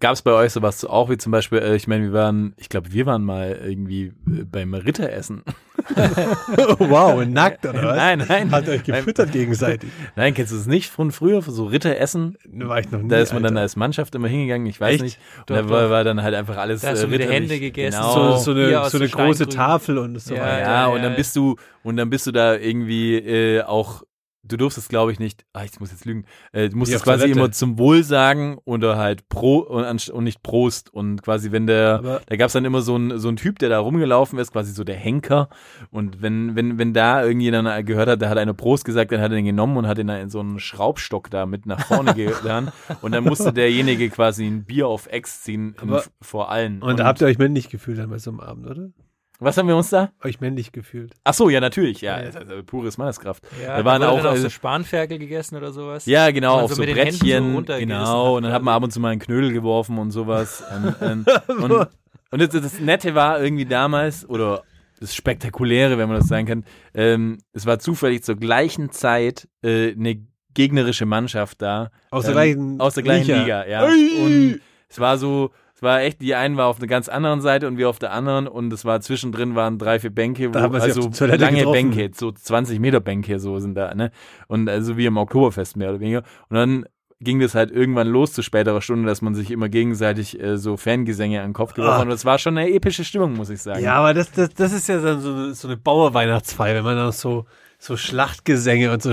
gab 0.00 0.14
es 0.14 0.22
bei 0.22 0.32
euch 0.32 0.52
sowas 0.52 0.84
auch 0.84 1.08
wie 1.08 1.18
zum 1.18 1.30
Beispiel, 1.30 1.60
äh, 1.60 1.76
ich 1.76 1.86
meine, 1.86 2.02
wir 2.06 2.12
waren, 2.12 2.52
ich 2.56 2.68
glaube, 2.68 2.92
wir 2.92 3.06
waren 3.06 3.22
mal 3.22 3.52
irgendwie 3.64 4.06
äh, 4.26 4.42
beim 4.44 4.74
Ritteressen. 4.74 5.44
wow, 6.78 7.24
nackt 7.24 7.64
oder 7.66 7.82
was? 7.82 7.96
Nein, 7.96 8.24
nein. 8.28 8.50
Hat 8.50 8.68
euch 8.68 8.82
gefüttert 8.82 9.32
gegenseitig. 9.32 9.90
Nein, 10.16 10.34
kennst 10.34 10.52
du 10.52 10.56
es 10.56 10.66
nicht 10.66 10.90
von 10.90 11.12
früher, 11.12 11.42
so 11.42 11.66
Ritteressen? 11.66 12.36
Da 12.46 12.68
war 12.68 12.80
ich 12.80 12.90
noch 12.90 13.00
nie. 13.00 13.08
Da 13.08 13.18
ist 13.18 13.32
man 13.32 13.42
dann 13.42 13.54
Alter. 13.54 13.62
als 13.62 13.76
Mannschaft 13.76 14.14
immer 14.14 14.28
hingegangen, 14.28 14.66
ich 14.66 14.80
weiß 14.80 14.94
Echt? 14.96 15.02
nicht. 15.02 15.18
Und 15.40 15.50
Doch, 15.50 15.56
da 15.56 15.68
war, 15.68 15.90
war 15.90 16.04
dann 16.04 16.22
halt 16.22 16.34
einfach 16.34 16.56
alles 16.56 16.80
Da 16.82 16.88
hast 16.90 17.02
du 17.02 17.08
mit 17.08 17.20
den. 17.20 17.30
Händen 17.30 17.60
gegessen, 17.60 18.00
Genau. 18.00 18.36
so, 18.36 18.52
so 18.54 18.60
eine, 18.60 18.88
so 18.90 18.98
eine 18.98 19.08
große. 19.08 19.48
Tafel 19.48 19.98
und 19.98 20.18
so 20.20 20.34
Ja, 20.34 20.42
weiter. 20.42 20.58
Ja, 20.60 20.72
ja, 20.72 20.86
und 20.88 21.02
dann 21.02 21.14
bist 21.16 21.34
du 21.36 21.56
und 21.82 21.96
dann 21.96 22.10
bist 22.10 22.26
du 22.26 22.32
da 22.32 22.54
irgendwie 22.56 23.16
äh, 23.16 23.62
auch 23.62 24.02
du 24.46 24.56
durftest 24.56 24.88
glaube 24.88 25.12
ich 25.12 25.18
nicht, 25.18 25.44
ah, 25.52 25.64
ich 25.64 25.78
muss 25.80 25.90
jetzt 25.90 26.04
lügen, 26.04 26.24
äh, 26.52 26.68
du 26.68 26.76
musstest 26.76 27.02
auf 27.02 27.04
quasi 27.04 27.22
Toilette. 27.24 27.38
immer 27.38 27.50
zum 27.52 27.78
Wohl 27.78 28.02
sagen 28.04 28.58
oder 28.64 28.96
halt 28.96 29.28
Pro 29.28 29.58
und, 29.58 30.08
und 30.08 30.24
nicht 30.24 30.42
Prost 30.42 30.92
und 30.92 31.22
quasi 31.22 31.52
wenn 31.52 31.66
der 31.66 31.96
Aber- 31.98 32.20
da 32.26 32.36
gab's 32.36 32.52
dann 32.54 32.64
immer 32.64 32.82
so 32.82 32.96
ein 32.96 33.18
so 33.18 33.28
ein 33.28 33.36
Typ, 33.36 33.58
der 33.58 33.68
da 33.68 33.78
rumgelaufen 33.78 34.38
ist, 34.38 34.52
quasi 34.52 34.72
so 34.72 34.84
der 34.84 34.96
Henker 34.96 35.48
und 35.90 36.22
wenn 36.22 36.54
wenn 36.56 36.78
wenn 36.78 36.92
da 36.92 37.22
irgendjemand 37.24 37.86
gehört 37.86 38.08
hat, 38.08 38.20
der 38.20 38.28
hat 38.30 38.38
eine 38.38 38.54
Prost 38.54 38.84
gesagt, 38.84 39.12
dann 39.12 39.20
hat 39.20 39.30
er 39.32 39.36
den 39.36 39.44
genommen 39.44 39.76
und 39.76 39.86
hat 39.86 39.98
ihn 39.98 40.08
in 40.08 40.30
so 40.30 40.40
einen 40.40 40.58
Schraubstock 40.58 41.30
da 41.30 41.46
mit 41.46 41.66
nach 41.66 41.86
vorne 41.86 42.14
getan 42.14 42.70
und 43.02 43.12
dann 43.12 43.24
musste 43.24 43.52
derjenige 43.52 44.08
quasi 44.10 44.46
ein 44.46 44.64
Bier 44.64 44.88
auf 44.88 45.06
Ex 45.06 45.42
ziehen 45.42 45.74
in, 45.82 45.96
vor 46.20 46.50
allen. 46.50 46.82
Und 46.82 46.98
da 46.98 47.04
habt 47.04 47.20
ihr 47.20 47.26
euch 47.26 47.38
männlich 47.38 47.68
gefühlt 47.68 47.98
dann 47.98 48.10
bei 48.10 48.18
so 48.18 48.30
einem 48.30 48.40
Abend, 48.40 48.66
oder? 48.66 48.88
Was 49.38 49.56
haben 49.56 49.68
wir 49.68 49.76
uns 49.76 49.90
da? 49.90 50.10
Euch 50.24 50.40
männlich 50.40 50.72
gefühlt. 50.72 51.12
Ach 51.24 51.34
so, 51.34 51.48
ja 51.48 51.60
natürlich, 51.60 52.00
ja, 52.00 52.18
Ja. 52.18 52.26
also, 52.26 52.38
also, 52.38 52.62
pures 52.64 52.98
Manneskraft. 52.98 53.42
Ja, 53.62 53.76
da 53.78 53.84
waren 53.84 54.02
auch, 54.02 54.24
äh, 54.24 54.36
so 54.36 54.48
Spanferkel 54.48 55.18
gegessen 55.18 55.56
oder 55.56 55.72
sowas. 55.72 56.06
Ja, 56.06 56.30
genau, 56.30 56.56
man 56.56 56.64
auf 56.64 56.70
so 56.70 56.76
so 56.76 56.82
mit 56.82 56.90
den 56.90 56.96
Händen 56.96 57.12
so 57.12 57.18
Brettchen, 57.20 57.54
runtergegessen 57.54 57.88
genau, 57.98 58.36
und 58.36 58.42
dann 58.44 58.52
hat 58.52 58.62
man 58.62 58.74
ab 58.74 58.82
und 58.82 58.92
zu 58.92 59.00
mal 59.00 59.10
einen 59.10 59.20
Knödel 59.20 59.52
geworfen 59.52 59.98
und 59.98 60.10
sowas. 60.10 60.62
und 60.74 61.26
und, 61.48 61.70
und, 61.70 61.88
und 62.30 62.40
das, 62.40 62.48
das 62.48 62.80
Nette 62.80 63.14
war 63.14 63.42
irgendwie 63.42 63.66
damals, 63.66 64.28
oder 64.28 64.62
das 65.00 65.14
Spektakuläre, 65.14 65.98
wenn 65.98 66.08
man 66.08 66.18
das 66.18 66.28
sagen 66.28 66.46
kann, 66.46 66.64
ähm, 66.94 67.38
es 67.52 67.66
war 67.66 67.78
zufällig 67.78 68.24
zur 68.24 68.36
gleichen 68.36 68.90
Zeit 68.90 69.48
äh, 69.62 69.92
eine 69.92 70.22
gegnerische 70.54 71.04
Mannschaft 71.04 71.60
da. 71.60 71.90
Aus 72.10 72.24
der 72.24 72.30
ähm, 72.30 72.34
gleichen 72.34 72.80
Aus 72.80 72.94
der 72.94 73.02
gleichen 73.02 73.26
Liga. 73.26 73.62
Liga, 73.62 73.66
ja. 73.66 73.84
Ui! 73.86 74.24
Und 74.24 74.60
es 74.88 74.98
war 74.98 75.18
so, 75.18 75.50
es 75.76 75.82
war 75.82 76.00
echt, 76.00 76.22
die 76.22 76.34
einen 76.34 76.56
war 76.56 76.66
auf 76.68 76.78
einer 76.78 76.86
ganz 76.86 77.08
anderen 77.08 77.40
Seite 77.42 77.68
und 77.68 77.76
wir 77.76 77.88
auf 77.90 77.98
der 77.98 78.10
anderen 78.12 78.48
und 78.48 78.72
es 78.72 78.84
war 78.86 79.00
zwischendrin 79.02 79.54
waren 79.54 79.78
drei, 79.78 80.00
vier 80.00 80.10
Bänke, 80.10 80.52
wo, 80.52 80.58
also 80.58 81.02
lange 81.26 81.58
getroffen. 81.58 81.72
Bänke, 81.92 82.10
so 82.14 82.32
20 82.32 82.80
Meter 82.80 83.00
Bänke, 83.00 83.38
so 83.38 83.58
sind 83.58 83.74
da, 83.74 83.94
ne? 83.94 84.10
Und 84.48 84.68
also 84.70 84.96
wie 84.96 85.04
im 85.06 85.18
Oktoberfest 85.18 85.76
mehr 85.76 85.90
oder 85.90 86.00
weniger. 86.00 86.22
Und 86.48 86.56
dann 86.56 86.86
ging 87.20 87.40
das 87.40 87.54
halt 87.54 87.70
irgendwann 87.70 88.08
los 88.08 88.32
zu 88.32 88.42
späterer 88.42 88.80
Stunde, 88.82 89.06
dass 89.08 89.22
man 89.22 89.34
sich 89.34 89.50
immer 89.50 89.68
gegenseitig 89.70 90.38
äh, 90.42 90.58
so 90.58 90.76
Fangesänge 90.76 91.40
an 91.40 91.48
den 91.48 91.54
Kopf 91.54 91.72
geworfen 91.74 91.92
Ah. 91.92 91.96
hat. 91.98 92.02
Und 92.04 92.10
das 92.10 92.24
war 92.24 92.38
schon 92.38 92.56
eine 92.58 92.70
epische 92.70 93.04
Stimmung, 93.04 93.34
muss 93.34 93.48
ich 93.50 93.60
sagen. 93.62 93.82
Ja, 93.82 93.94
aber 93.94 94.12
das, 94.14 94.30
das, 94.32 94.50
das 94.50 94.72
ist 94.72 94.86
ja 94.88 94.98
so, 95.00 95.08
eine- 95.30 95.54
so 95.54 95.68
eine 95.68 95.76
Bauerweihnachtsfeier, 95.78 96.74
wenn 96.76 96.84
man 96.84 96.96
dann 96.96 97.12
so, 97.12 97.44
so 97.86 97.96
Schlachtgesänge 97.96 98.92
und 98.92 99.02
so 99.02 99.12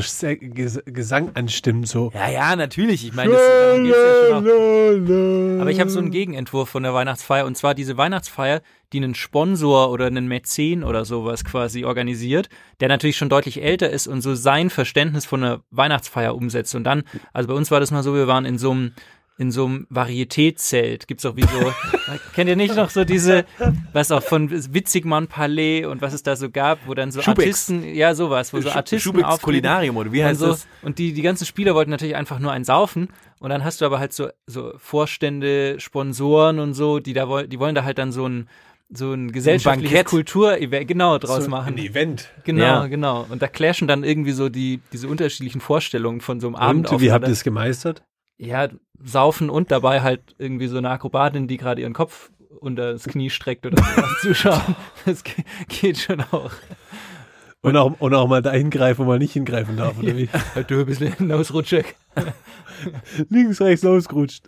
Gesang 0.85 1.31
anstimmen, 1.35 1.85
so. 1.85 2.11
Ja, 2.13 2.29
ja, 2.29 2.55
natürlich. 2.55 3.05
Ich 3.05 3.13
meine, 3.13 3.31
das 3.31 3.41
darum 3.41 3.83
geht's 3.83 3.97
ja 3.97 4.27
schon 4.29 5.57
auch. 5.57 5.61
Aber 5.61 5.71
ich 5.71 5.79
habe 5.79 5.89
so 5.89 5.99
einen 5.99 6.11
Gegenentwurf 6.11 6.69
von 6.69 6.83
der 6.83 6.93
Weihnachtsfeier 6.93 7.45
und 7.45 7.55
zwar 7.55 7.75
diese 7.75 7.97
Weihnachtsfeier, 7.97 8.61
die 8.91 8.97
einen 8.97 9.15
Sponsor 9.15 9.91
oder 9.91 10.07
einen 10.07 10.27
Mäzen 10.27 10.83
oder 10.83 11.05
sowas 11.05 11.43
quasi 11.43 11.85
organisiert, 11.85 12.49
der 12.79 12.89
natürlich 12.89 13.17
schon 13.17 13.29
deutlich 13.29 13.61
älter 13.63 13.89
ist 13.89 14.07
und 14.07 14.21
so 14.21 14.35
sein 14.35 14.69
Verständnis 14.69 15.25
von 15.25 15.43
einer 15.43 15.61
Weihnachtsfeier 15.71 16.35
umsetzt. 16.35 16.75
Und 16.75 16.83
dann, 16.83 17.03
also 17.31 17.47
bei 17.47 17.55
uns 17.55 17.71
war 17.71 17.79
das 17.79 17.91
mal 17.91 18.03
so, 18.03 18.13
wir 18.13 18.27
waren 18.27 18.45
in 18.45 18.57
so 18.57 18.71
einem 18.71 18.93
in 19.37 19.51
so 19.51 19.65
einem 19.65 19.87
Varieté-Zelt. 19.89 21.07
Gibt's 21.07 21.25
auch 21.25 21.35
wie 21.35 21.41
so, 21.41 21.73
kennt 22.35 22.49
ihr 22.49 22.55
nicht 22.55 22.75
noch 22.75 22.89
so 22.91 23.03
diese, 23.03 23.45
was 23.91 24.11
auch 24.11 24.21
von 24.21 24.49
Witzigmann 24.51 25.27
Palais 25.27 25.85
und 25.85 26.01
was 26.01 26.13
es 26.13 26.21
da 26.23 26.35
so 26.35 26.49
gab, 26.51 26.79
wo 26.87 26.93
dann 26.93 27.11
so 27.11 27.21
Schubex. 27.21 27.39
Artisten, 27.69 27.83
ja 27.95 28.13
sowas, 28.13 28.53
wo 28.53 28.61
so 28.61 28.69
Artisten 28.69 28.99
Schubex 28.99 29.23
auftreten. 29.25 29.45
Kulinarium, 29.45 29.97
oder 29.97 30.11
wie 30.11 30.23
heißt 30.23 30.41
und 30.41 30.47
so. 30.47 30.53
das? 30.53 30.67
Und 30.83 30.99
die, 30.99 31.13
die 31.13 31.21
ganzen 31.23 31.45
Spieler 31.45 31.73
wollten 31.73 31.89
natürlich 31.91 32.15
einfach 32.15 32.39
nur 32.39 32.51
einen 32.51 32.63
saufen. 32.65 33.09
Und 33.39 33.49
dann 33.49 33.63
hast 33.63 33.81
du 33.81 33.85
aber 33.85 33.99
halt 33.99 34.13
so, 34.13 34.29
so 34.45 34.73
Vorstände, 34.77 35.79
Sponsoren 35.79 36.59
und 36.59 36.73
so, 36.75 36.99
die 36.99 37.13
da 37.13 37.27
wollen, 37.27 37.49
die 37.49 37.59
wollen 37.59 37.75
da 37.75 37.83
halt 37.83 37.97
dann 37.97 38.11
so 38.11 38.27
ein, 38.27 38.47
so 38.89 39.11
ein 39.13 39.31
gesellschaftliches 39.31 39.91
Bankett. 39.91 40.07
Kulturevent 40.07 40.87
genau 40.87 41.17
draus 41.17 41.45
so 41.45 41.49
machen. 41.49 41.73
Ein 41.73 41.77
Event. 41.79 42.29
Genau, 42.43 42.63
Ja. 42.63 42.85
genau. 42.87 43.25
Und 43.29 43.41
da 43.41 43.47
clashen 43.47 43.87
dann 43.87 44.03
irgendwie 44.03 44.31
so 44.33 44.49
die, 44.49 44.79
diese 44.93 45.07
unterschiedlichen 45.07 45.59
Vorstellungen 45.59 46.21
von 46.21 46.39
so 46.39 46.47
einem 46.47 46.55
Abend 46.55 46.91
Und 46.91 47.01
wie 47.01 47.11
habt 47.11 47.27
ihr 47.27 47.33
es 47.33 47.43
gemeistert? 47.43 48.03
Ja, 48.45 48.67
saufen 49.03 49.49
und 49.49 49.71
dabei 49.71 50.01
halt 50.01 50.35
irgendwie 50.37 50.67
so 50.67 50.77
eine 50.77 50.89
Akrobatin, 50.89 51.47
die 51.47 51.57
gerade 51.57 51.81
ihren 51.81 51.93
Kopf 51.93 52.31
unter 52.59 52.93
das 52.93 53.03
Knie 53.05 53.29
streckt 53.29 53.65
oder 53.65 53.77
sowas 53.83 54.21
zuschauen. 54.21 54.75
Das 55.05 55.23
ge- 55.23 55.43
geht 55.67 55.97
schon 55.97 56.21
auch. 56.31 56.51
Und 57.61 57.75
auch, 57.77 57.99
und 57.99 58.13
auch 58.13 58.27
mal 58.27 58.41
da 58.41 58.51
hingreifen, 58.51 59.05
wo 59.05 59.09
man 59.09 59.19
nicht 59.19 59.33
hingreifen 59.33 59.77
darf, 59.77 59.97
oder 59.99 60.15
wie? 60.17 60.29
Halt 60.55 60.69
du 60.71 60.79
ein 60.81 60.85
bisschen 60.85 61.31
Ausrutschig. 61.31 61.95
Links, 63.29 63.61
rechts 63.61 63.83
losgerutscht. 63.83 64.47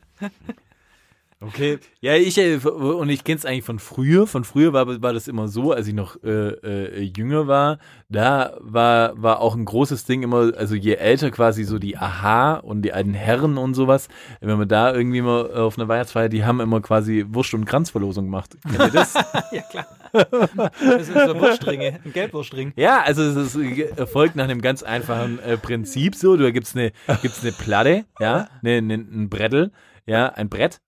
Okay. 1.48 1.80
Ja, 2.02 2.16
ich 2.16 2.38
äh, 2.38 2.58
und 2.58 3.10
ich 3.10 3.24
kenne 3.24 3.38
es 3.38 3.46
eigentlich 3.46 3.64
von 3.64 3.80
früher. 3.80 4.28
Von 4.28 4.44
früher 4.44 4.74
war, 4.74 5.02
war 5.02 5.14
das 5.14 5.28
immer 5.28 5.48
so, 5.48 5.72
als 5.72 5.88
ich 5.88 5.94
noch 5.94 6.22
äh, 6.24 6.30
äh, 6.30 7.12
jünger 7.16 7.48
war. 7.48 7.80
Da 8.10 8.58
war 8.60 9.22
war 9.22 9.40
auch 9.42 9.56
ein 9.56 9.66
großes 9.66 10.06
Ding 10.06 10.24
immer, 10.24 10.54
also 10.58 10.76
je 10.76 10.94
älter 10.96 11.32
quasi 11.32 11.64
so 11.64 11.80
die 11.80 11.98
Aha 11.98 12.56
und 12.56 12.82
die 12.84 12.94
alten 12.94 13.14
Herren 13.14 13.58
und 13.58 13.74
sowas, 13.74 14.08
wenn 14.42 14.58
man 14.58 14.68
da 14.68 14.94
irgendwie 14.94 15.22
mal 15.22 15.52
auf 15.54 15.78
einer 15.78 15.88
Weihnachtsfeier, 15.88 16.30
die 16.30 16.46
haben 16.46 16.60
immer 16.60 16.82
quasi 16.82 17.26
Wurst- 17.30 17.54
und 17.54 17.66
Kranzverlosung 17.66 18.26
gemacht. 18.26 18.58
Kennt 18.64 18.80
ihr 18.80 18.90
das? 18.92 19.14
Ja, 19.52 19.62
klar. 19.62 19.86
Das 20.12 21.08
sind 21.08 21.20
so 21.28 21.40
Wurstringe, 21.40 22.00
ein 22.04 22.14
Gelbwurstring. 22.14 22.74
Ja, 22.76 23.02
also 23.02 23.22
es 23.24 23.36
ist, 23.36 23.56
äh, 23.56 23.90
erfolgt 23.96 24.36
nach 24.36 24.46
einem 24.46 24.62
ganz 24.62 24.84
einfachen 24.84 25.40
äh, 25.40 25.58
Prinzip 25.58 26.16
so. 26.16 26.36
Da 26.36 26.52
gibt's 26.52 26.76
eine 26.76 26.92
gibt's 27.22 27.42
eine 27.42 27.52
Platte, 27.52 28.06
ja, 28.20 28.48
ne, 28.62 28.82
ne, 28.82 28.96
ein 28.96 29.30
Brettel, 29.30 29.72
ja, 30.06 30.28
ein 30.28 30.50
Brett, 30.50 30.82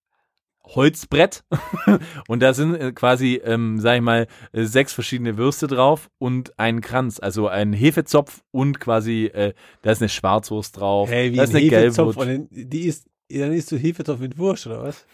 Holzbrett 0.75 1.43
und 2.27 2.41
da 2.41 2.53
sind 2.53 2.75
äh, 2.75 2.91
quasi, 2.91 3.41
ähm, 3.43 3.79
sag 3.79 3.95
ich 3.95 4.01
mal, 4.01 4.27
äh, 4.51 4.63
sechs 4.63 4.93
verschiedene 4.93 5.37
Würste 5.37 5.67
drauf 5.67 6.09
und 6.17 6.57
ein 6.59 6.81
Kranz, 6.81 7.19
also 7.19 7.47
ein 7.47 7.73
Hefezopf 7.73 8.41
und 8.51 8.79
quasi, 8.79 9.25
äh, 9.25 9.53
da 9.81 9.91
ist 9.91 10.01
eine 10.01 10.09
Schwarzwurst 10.09 10.77
drauf, 10.77 11.09
Hey, 11.09 11.31
wie 11.31 11.37
da 11.37 11.43
ein 11.43 11.49
ist 11.49 11.55
eine 11.55 11.63
Hefezopf. 11.63 12.15
Gelbwurst. 12.15 12.19
Und 12.19 12.49
dann- 12.51 12.69
die 12.69 12.81
ist, 12.81 13.07
dann 13.29 13.53
isst 13.53 13.71
du 13.71 13.77
Hefezopf 13.77 14.19
mit 14.19 14.37
Wurst, 14.37 14.67
oder 14.67 14.83
was? 14.83 15.05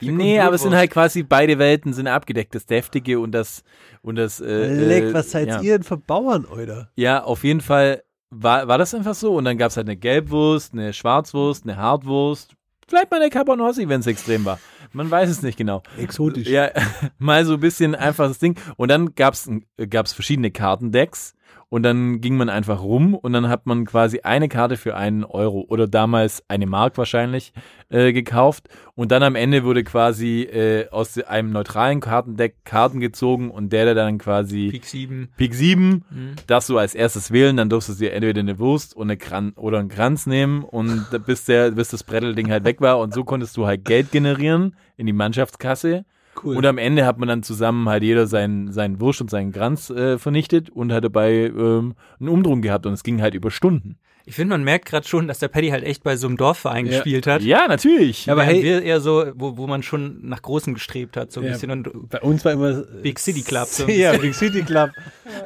Nee, 0.00 0.38
aber 0.40 0.54
es 0.54 0.62
sind 0.62 0.74
halt 0.74 0.90
quasi 0.90 1.22
beide 1.22 1.58
Welten 1.58 1.92
sind 1.92 2.06
abgedeckt, 2.06 2.54
das 2.54 2.66
Deftige 2.66 3.18
und 3.18 3.32
das 3.32 3.62
und 4.00 4.16
das 4.16 4.40
äh, 4.40 4.72
Leck, 4.72 5.04
äh, 5.04 5.14
was 5.14 5.30
seid 5.32 5.48
ja. 5.48 5.60
ihr 5.60 5.72
denn 5.78 5.82
für 5.82 5.96
Bauern, 5.96 6.44
oder? 6.44 6.90
Ja, 6.94 7.24
auf 7.24 7.42
jeden 7.44 7.60
Fall 7.60 8.02
war, 8.30 8.68
war 8.68 8.78
das 8.78 8.94
einfach 8.94 9.14
so. 9.14 9.34
Und 9.34 9.44
dann 9.44 9.58
gab 9.58 9.70
es 9.70 9.76
halt 9.76 9.86
eine 9.88 9.96
Gelbwurst, 9.96 10.72
eine 10.72 10.92
Schwarzwurst, 10.92 11.64
eine 11.64 11.76
Hartwurst. 11.76 12.54
Vielleicht 12.88 13.10
mal 13.10 13.20
eine 13.20 13.30
Cabanossi, 13.30 13.88
wenn 13.88 14.00
es 14.00 14.06
extrem 14.06 14.44
war. 14.44 14.58
Man 14.92 15.10
weiß 15.10 15.28
es 15.28 15.42
nicht 15.42 15.58
genau. 15.58 15.82
Exotisch. 15.98 16.48
Ja, 16.48 16.70
mal 17.18 17.44
so 17.44 17.54
ein 17.54 17.60
bisschen 17.60 17.94
einfaches 17.94 18.38
Ding. 18.38 18.56
Und 18.76 18.90
dann 18.90 19.14
gab's 19.14 19.48
gab's 19.90 20.14
verschiedene 20.14 20.50
Kartendecks. 20.50 21.34
Und 21.70 21.82
dann 21.82 22.22
ging 22.22 22.36
man 22.38 22.48
einfach 22.48 22.82
rum 22.82 23.14
und 23.14 23.34
dann 23.34 23.50
hat 23.50 23.66
man 23.66 23.84
quasi 23.84 24.20
eine 24.22 24.48
Karte 24.48 24.78
für 24.78 24.96
einen 24.96 25.22
Euro 25.22 25.66
oder 25.68 25.86
damals 25.86 26.42
eine 26.48 26.66
Mark 26.66 26.96
wahrscheinlich 26.96 27.52
äh, 27.90 28.14
gekauft. 28.14 28.70
Und 28.94 29.12
dann 29.12 29.22
am 29.22 29.34
Ende 29.34 29.64
wurde 29.64 29.84
quasi 29.84 30.44
äh, 30.44 30.88
aus 30.88 31.18
einem 31.18 31.52
neutralen 31.52 32.00
Kartendeck 32.00 32.64
Karten 32.64 33.00
gezogen 33.00 33.50
und 33.50 33.70
der, 33.70 33.84
der 33.84 33.94
dann 33.94 34.16
quasi 34.16 34.68
Pik 34.70 34.86
7. 34.86 35.28
Pik 35.36 35.54
7, 35.54 36.04
Mhm. 36.10 36.30
das 36.46 36.66
so 36.66 36.78
als 36.78 36.94
erstes 36.94 37.32
wählen, 37.32 37.58
dann 37.58 37.68
durfst 37.68 37.90
du 37.90 37.94
dir 37.94 38.14
entweder 38.14 38.40
eine 38.40 38.58
Wurst 38.58 38.96
und 38.96 39.08
eine 39.08 39.18
Kran 39.18 39.52
oder 39.56 39.78
einen 39.78 39.90
Kranz 39.90 40.24
nehmen 40.26 40.64
und 40.64 41.04
bis 41.26 41.44
der, 41.44 41.72
bis 41.72 41.88
das 41.90 42.02
Brettelding 42.02 42.50
halt 42.50 42.64
weg 42.64 42.80
war 42.80 42.98
und 42.98 43.12
so 43.12 43.24
konntest 43.24 43.58
du 43.58 43.66
halt 43.66 43.84
Geld 43.84 44.10
generieren 44.10 44.74
in 44.96 45.04
die 45.04 45.12
Mannschaftskasse. 45.12 46.06
Cool. 46.42 46.56
Und 46.56 46.66
am 46.66 46.78
Ende 46.78 47.06
hat 47.06 47.18
man 47.18 47.28
dann 47.28 47.42
zusammen 47.42 47.88
halt 47.88 48.02
jeder 48.02 48.26
seinen, 48.26 48.72
seinen 48.72 49.00
Wurst 49.00 49.20
und 49.20 49.30
seinen 49.30 49.52
Kranz 49.52 49.90
äh, 49.90 50.18
vernichtet 50.18 50.70
und 50.70 50.92
hat 50.92 51.04
dabei 51.04 51.52
ähm, 51.54 51.94
einen 52.20 52.28
Umdrung 52.28 52.62
gehabt 52.62 52.86
und 52.86 52.92
es 52.92 53.02
ging 53.02 53.20
halt 53.20 53.34
über 53.34 53.50
Stunden. 53.50 53.98
Ich 54.28 54.34
finde, 54.34 54.50
man 54.54 54.62
merkt 54.62 54.84
gerade 54.84 55.08
schon, 55.08 55.26
dass 55.26 55.38
der 55.38 55.48
Paddy 55.48 55.68
halt 55.70 55.84
echt 55.84 56.02
bei 56.02 56.14
so 56.16 56.26
einem 56.26 56.36
Dorfverein 56.36 56.84
Ja. 56.84 56.92
gespielt 56.92 57.26
hat. 57.26 57.40
Ja, 57.40 57.66
natürlich. 57.66 58.26
Ja, 58.26 58.34
aber 58.34 58.42
hey- 58.42 58.62
wir 58.62 58.82
eher 58.82 59.00
so, 59.00 59.24
wo, 59.34 59.56
wo 59.56 59.66
man 59.66 59.82
schon 59.82 60.18
nach 60.28 60.42
Großen 60.42 60.74
gestrebt 60.74 61.16
hat, 61.16 61.32
so 61.32 61.40
ein 61.40 61.46
Ja. 61.46 61.52
bisschen. 61.52 61.70
Und 61.70 62.10
Bei 62.10 62.20
uns 62.20 62.44
war 62.44 62.52
immer 62.52 62.82
Big 63.02 63.18
City 63.18 63.40
Club, 63.42 63.68
so 63.68 63.86
ja, 63.88 64.14
Big 64.18 64.34
City 64.34 64.62
Club 64.62 64.90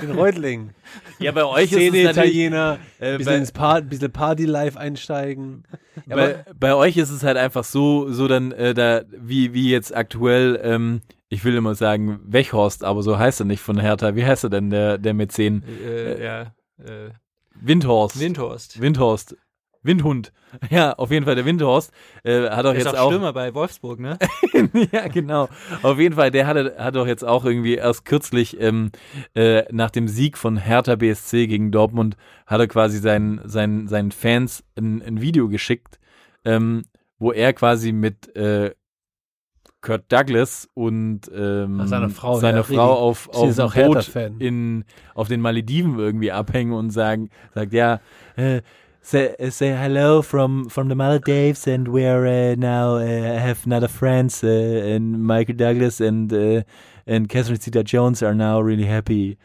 in 0.01 0.11
Reutlingen. 0.11 0.71
ja, 1.21 1.31
bei 1.31 1.45
euch 1.45 1.71
ist 1.71 1.75
Szene 1.79 1.99
es 1.99 2.05
natürlich, 2.17 2.35
Italiener, 2.35 2.79
äh, 2.99 3.19
bisschen 3.19 3.25
bei- 3.33 3.37
ins 3.39 3.53
Par 3.53 3.83
bisschen 3.83 4.11
Party 4.11 4.47
live 4.47 4.77
einsteigen. 4.77 5.63
Ja, 6.09 6.17
bei, 6.17 6.45
bei 6.59 6.75
euch 6.75 6.97
ist 6.97 7.11
es 7.11 7.23
halt 7.23 7.37
einfach 7.37 7.63
so, 7.63 8.11
so 8.11 8.27
dann 8.27 8.51
äh, 8.51 8.75
da 8.75 9.03
wie 9.17 9.55
wie 9.55 9.71
jetzt 9.71 9.95
aktuell. 9.95 10.59
Ähm, 10.63 11.03
ich 11.29 11.45
will 11.45 11.55
immer 11.55 11.77
sagen 11.77 12.19
Wechhorst, 12.27 12.83
aber 12.83 13.03
so 13.05 13.17
heißt 13.17 13.41
er 13.41 13.47
nicht 13.47 13.61
von 13.61 13.79
Hertha. 13.79 14.17
Wie 14.17 14.25
heißt 14.25 14.43
er 14.45 14.51
denn 14.51 14.71
der 14.71 14.99
der 14.99 15.15
Mäzen? 15.15 15.63
äh, 15.87 16.25
ja, 16.25 16.41
äh, 16.81 17.11
Windhorst. 17.65 18.19
Windhorst. 18.19 18.81
Windhorst. 18.81 19.37
Windhund. 19.83 20.33
Ja, 20.71 20.93
auf 20.93 21.11
jeden 21.11 21.25
Fall 21.25 21.35
der 21.35 21.47
Windhorst 21.47 21.93
äh, 22.25 22.51
hat 22.51 22.67
doch 22.67 22.73
Der 22.73 22.81
ist 22.81 22.85
jetzt 22.85 22.95
auch 22.95 23.07
auch 23.07 23.11
Stürmer 23.11 23.33
bei 23.33 23.55
Wolfsburg, 23.55 23.99
ne? 23.99 24.19
ja, 24.93 25.09
genau. 25.09 25.49
Auf 25.83 25.99
jeden 25.99 26.15
Fall, 26.15 26.31
der 26.31 26.47
hatte, 26.47 26.77
hat 26.79 26.95
doch 26.95 27.07
jetzt 27.07 27.25
auch 27.25 27.47
irgendwie 27.47 27.77
erst 27.77 28.05
kürzlich 28.05 28.61
ähm, 28.61 28.91
äh, 29.35 29.65
nach 29.73 29.91
dem 29.91 30.09
Sieg 30.09 30.37
von 30.37 30.59
Hertha 30.59 30.97
BSC 30.97 31.47
gegen 31.47 31.73
Dortmund, 31.73 32.19
hat 32.47 32.61
er 32.61 32.67
quasi 32.67 32.99
seinen, 32.99 33.41
seinen, 33.49 33.89
seinen 33.89 34.13
Fans 34.13 34.63
ein, 34.77 35.01
ein 35.01 35.23
Video 35.23 35.49
geschickt, 35.49 35.99
ähm, 36.45 36.83
wo 37.19 37.33
er 37.33 37.55
quasi 37.55 37.93
mit 37.93 38.37
äh, 38.37 38.73
Kurt 39.83 40.11
Douglas 40.11 40.69
und 40.75 41.23
ähm, 41.35 41.81
Ach, 41.83 41.87
seiner 41.87 42.09
Frau, 42.09 42.39
seiner 42.39 42.59
ja, 42.59 42.63
Frau 42.63 42.93
auf, 42.93 43.29
auf 43.31 43.55
dem 43.55 43.87
Boot 43.87 44.11
in, 44.39 44.85
auf 45.15 45.29
den 45.29 45.41
Malediven 45.41 45.99
irgendwie 45.99 46.33
abhängen 46.33 46.73
und 46.73 46.91
sagen, 46.91 47.29
sagt, 47.53 47.73
ja, 47.73 48.01
äh, 48.37 48.63
say, 49.03 49.35
say 49.51 49.73
hello 49.77 50.23
from 50.23 50.71
from 50.71 50.89
the 50.89 50.95
Maldives 50.95 51.67
and 51.67 51.89
we're 51.89 52.25
uh, 52.25 52.55
now 52.57 52.97
uh, 52.97 53.39
have 53.39 53.67
another 53.67 53.89
friends 53.89 54.43
uh, 54.45 54.47
and 54.47 55.21
Michael 55.21 55.57
Douglas 55.57 56.01
and 56.01 56.33
uh, 56.33 56.63
and 57.07 57.29
Catherine 57.29 57.61
Zeta-Jones 57.61 58.23
are 58.23 58.35
now 58.35 58.61
really 58.61 58.87
happy 58.87 59.37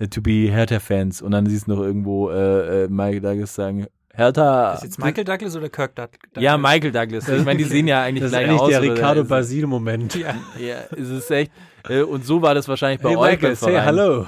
uh, 0.00 0.06
to 0.06 0.20
be 0.20 0.50
Hertha 0.50 0.80
fans 0.80 1.22
und 1.22 1.30
dann 1.30 1.46
siehst 1.46 1.68
du 1.68 1.74
noch 1.74 1.82
irgendwo 1.82 2.30
äh, 2.30 2.84
äh, 2.84 2.88
Michael 2.88 3.20
Douglas 3.20 3.54
sagen 3.54 3.86
Hertha 4.16 4.74
Ist 4.74 4.84
jetzt 4.84 4.98
Michael 4.98 5.24
Douglas 5.24 5.56
oder 5.56 5.68
Kirk 5.68 5.94
Doug- 5.96 6.08
Douglas? 6.32 6.42
ja 6.44 6.56
Michael 6.56 6.92
Douglas 6.92 7.28
ich 7.28 7.44
meine 7.44 7.58
die 7.58 7.64
sehen 7.64 7.86
ja 7.88 8.02
eigentlich 8.02 8.22
Das 8.22 8.32
ist 8.32 8.38
gleich 8.38 8.48
eigentlich 8.48 8.60
aus 8.60 8.68
der 8.70 8.80
oder 8.82 8.92
Ricardo 8.94 9.22
ist- 9.22 9.28
Basile-Moment. 9.28 10.14
Ja. 10.14 10.34
ja 10.58 10.76
es 10.96 11.08
ist 11.10 11.30
echt 11.30 11.52
äh, 11.88 12.02
und 12.02 12.24
so 12.24 12.40
war 12.42 12.54
das 12.54 12.68
wahrscheinlich 12.68 13.00
bei 13.00 13.10
Hey 13.10 13.16
euch 13.16 13.30
Michael, 13.32 13.56
say 13.56 13.78
hello. 13.80 14.26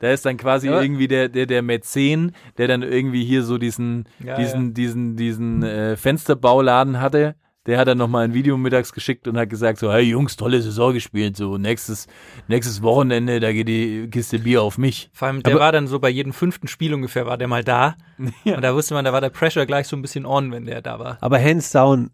Da 0.00 0.10
ist 0.12 0.24
dann 0.24 0.36
quasi 0.38 0.68
Ja. 0.68 0.80
irgendwie 0.80 1.08
der, 1.08 1.28
der, 1.28 1.44
der 1.46 1.60
Mäzen, 1.62 2.34
der 2.56 2.68
dann 2.68 2.82
irgendwie 2.82 3.22
hier 3.24 3.42
so 3.42 3.58
diesen, 3.58 4.06
Ja, 4.24 4.36
diesen, 4.36 4.68
ja. 4.68 4.72
diesen, 4.72 5.16
diesen 5.16 5.62
äh, 5.62 5.96
Fensterbauladen 5.96 7.00
hatte. 7.00 7.34
Der 7.70 7.78
hat 7.78 7.86
dann 7.86 7.98
nochmal 7.98 8.24
ein 8.24 8.34
Video 8.34 8.56
mittags 8.56 8.92
geschickt 8.92 9.28
und 9.28 9.38
hat 9.38 9.48
gesagt 9.48 9.78
so, 9.78 9.92
hey 9.92 10.02
Jungs, 10.02 10.34
tolle 10.34 10.60
Saison 10.60 10.92
gespielt, 10.92 11.36
so 11.36 11.56
nächstes, 11.56 12.08
nächstes 12.48 12.82
Wochenende, 12.82 13.38
da 13.38 13.52
geht 13.52 13.68
die 13.68 14.08
Kiste 14.10 14.40
Bier 14.40 14.60
auf 14.62 14.76
mich. 14.76 15.08
Vor 15.12 15.28
allem, 15.28 15.40
der 15.44 15.54
war 15.54 15.70
dann 15.70 15.86
so 15.86 16.00
bei 16.00 16.08
jedem 16.08 16.32
fünften 16.32 16.66
Spiel 16.66 16.92
ungefähr, 16.92 17.26
war 17.26 17.38
der 17.38 17.46
mal 17.46 17.62
da. 17.62 17.94
Und 18.44 18.62
da 18.62 18.74
wusste 18.74 18.94
man, 18.94 19.04
da 19.04 19.12
war 19.12 19.20
der 19.20 19.30
Pressure 19.30 19.66
gleich 19.66 19.86
so 19.86 19.94
ein 19.94 20.02
bisschen 20.02 20.26
on, 20.26 20.50
wenn 20.50 20.66
der 20.66 20.82
da 20.82 20.98
war. 20.98 21.18
Aber 21.20 21.40
hands 21.40 21.70
down, 21.70 22.10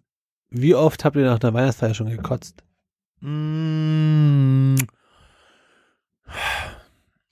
wie 0.50 0.74
oft 0.74 1.06
habt 1.06 1.16
ihr 1.16 1.24
nach 1.24 1.40
einer 1.40 1.54
Weihnachtsfeier 1.54 1.94
schon 1.94 2.10
gekotzt? 2.10 2.62
Mm. 3.20 4.74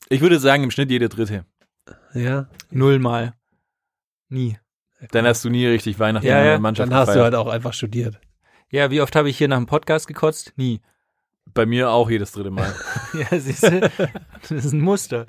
Ich 0.08 0.22
würde 0.22 0.38
sagen, 0.38 0.64
im 0.64 0.70
Schnitt 0.70 0.90
jede 0.90 1.10
dritte. 1.10 1.44
Ja. 2.14 2.48
Null 2.70 3.00
mal. 3.00 3.34
Nie. 4.30 4.56
Dann 5.12 5.26
hast 5.26 5.44
du 5.44 5.50
nie 5.50 5.66
richtig 5.66 5.98
Weihnachten 5.98 6.26
Ja, 6.26 6.38
in 6.38 6.44
ja. 6.44 6.50
der 6.52 6.58
Mannschaft 6.60 6.90
Dann 6.90 6.98
hast 6.98 7.08
du 7.08 7.12
gefeiert. 7.14 7.34
halt 7.34 7.46
auch 7.46 7.50
einfach 7.52 7.72
studiert. 7.72 8.20
Ja, 8.70 8.90
wie 8.90 9.00
oft 9.00 9.14
habe 9.16 9.28
ich 9.30 9.38
hier 9.38 9.48
nach 9.48 9.56
dem 9.58 9.66
Podcast 9.66 10.06
gekotzt? 10.08 10.52
Nie. 10.56 10.80
Bei 11.52 11.66
mir 11.66 11.90
auch 11.90 12.10
jedes 12.10 12.32
dritte 12.32 12.50
Mal. 12.50 12.74
Ja, 13.14 13.38
siehst 13.38 13.62
du, 13.62 13.80
das 14.40 14.50
ist 14.50 14.72
ein 14.72 14.80
Muster. 14.80 15.26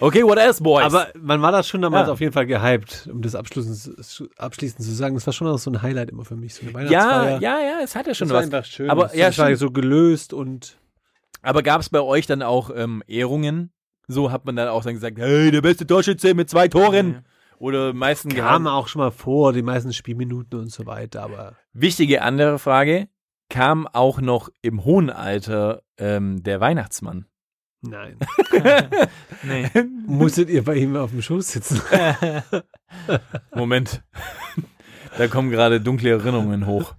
Okay, 0.00 0.22
what 0.22 0.38
else, 0.38 0.62
boys? 0.62 0.84
Aber 0.84 1.08
man 1.18 1.42
war 1.42 1.50
da 1.52 1.62
schon 1.64 1.82
damals 1.82 2.06
Ja. 2.06 2.12
auf 2.12 2.20
jeden 2.20 2.32
Fall 2.32 2.46
gehypt, 2.46 3.08
um 3.12 3.22
das 3.22 3.34
abschließend, 3.34 4.30
abschließend 4.38 4.82
zu 4.84 4.92
sagen. 4.92 5.14
Das 5.14 5.26
war 5.26 5.32
schon 5.32 5.48
auch 5.48 5.58
so 5.58 5.70
ein 5.70 5.82
Highlight 5.82 6.10
immer 6.10 6.24
für 6.24 6.36
mich, 6.36 6.54
so 6.54 6.62
eine 6.62 6.70
ja, 6.70 7.00
Weihnachtsfeier. 7.00 7.40
ja, 7.40 7.58
ja, 7.60 7.80
es 7.82 7.96
hat 7.96 8.06
ja 8.06 8.14
schon 8.14 8.28
das 8.28 8.34
war 8.34 8.40
was. 8.42 8.46
einfach 8.54 8.64
schön. 8.64 8.88
Aber 8.90 9.04
Das- 9.04 9.16
ja, 9.16 9.26
das 9.26 9.38
war 9.38 9.54
so 9.56 9.70
gelöst 9.70 10.32
und 10.32 10.78
Aber 11.42 11.62
gab 11.62 11.80
es 11.80 11.88
bei 11.90 12.00
euch 12.00 12.26
dann 12.26 12.42
auch 12.42 12.70
ähm, 12.74 13.02
Ehrungen? 13.08 13.72
So 14.06 14.30
hat 14.32 14.44
man 14.44 14.56
dann 14.56 14.68
auch 14.68 14.84
dann 14.84 14.94
gesagt, 14.94 15.18
hey, 15.18 15.50
der 15.50 15.60
beste 15.60 15.86
Torschütze 15.86 16.34
mit 16.34 16.48
zwei 16.50 16.68
Toren. 16.68 17.24
Oder 17.60 17.92
meisten 17.92 18.30
kam 18.30 18.64
geheim. 18.64 18.66
auch 18.66 18.88
schon 18.88 19.00
mal 19.00 19.10
vor, 19.10 19.52
die 19.52 19.60
meisten 19.60 19.92
Spielminuten 19.92 20.58
und 20.58 20.72
so 20.72 20.86
weiter, 20.86 21.22
aber 21.22 21.56
Wichtige 21.74 22.22
andere 22.22 22.58
Frage, 22.58 23.08
kam 23.50 23.86
auch 23.86 24.22
noch 24.22 24.48
im 24.62 24.82
hohen 24.84 25.10
Alter 25.10 25.82
ähm, 25.98 26.42
der 26.42 26.60
Weihnachtsmann? 26.60 27.26
nein. 27.82 28.16
Nee. 29.42 29.70
Musstet 30.06 30.48
ihr 30.48 30.64
bei 30.64 30.76
ihm 30.76 30.96
auf 30.96 31.10
dem 31.10 31.22
Schoß 31.22 31.48
sitzen? 31.48 31.80
Moment. 33.54 34.02
da 35.18 35.28
kommen 35.28 35.50
gerade 35.50 35.80
dunkle 35.80 36.10
Erinnerungen 36.10 36.66
hoch. 36.66 36.94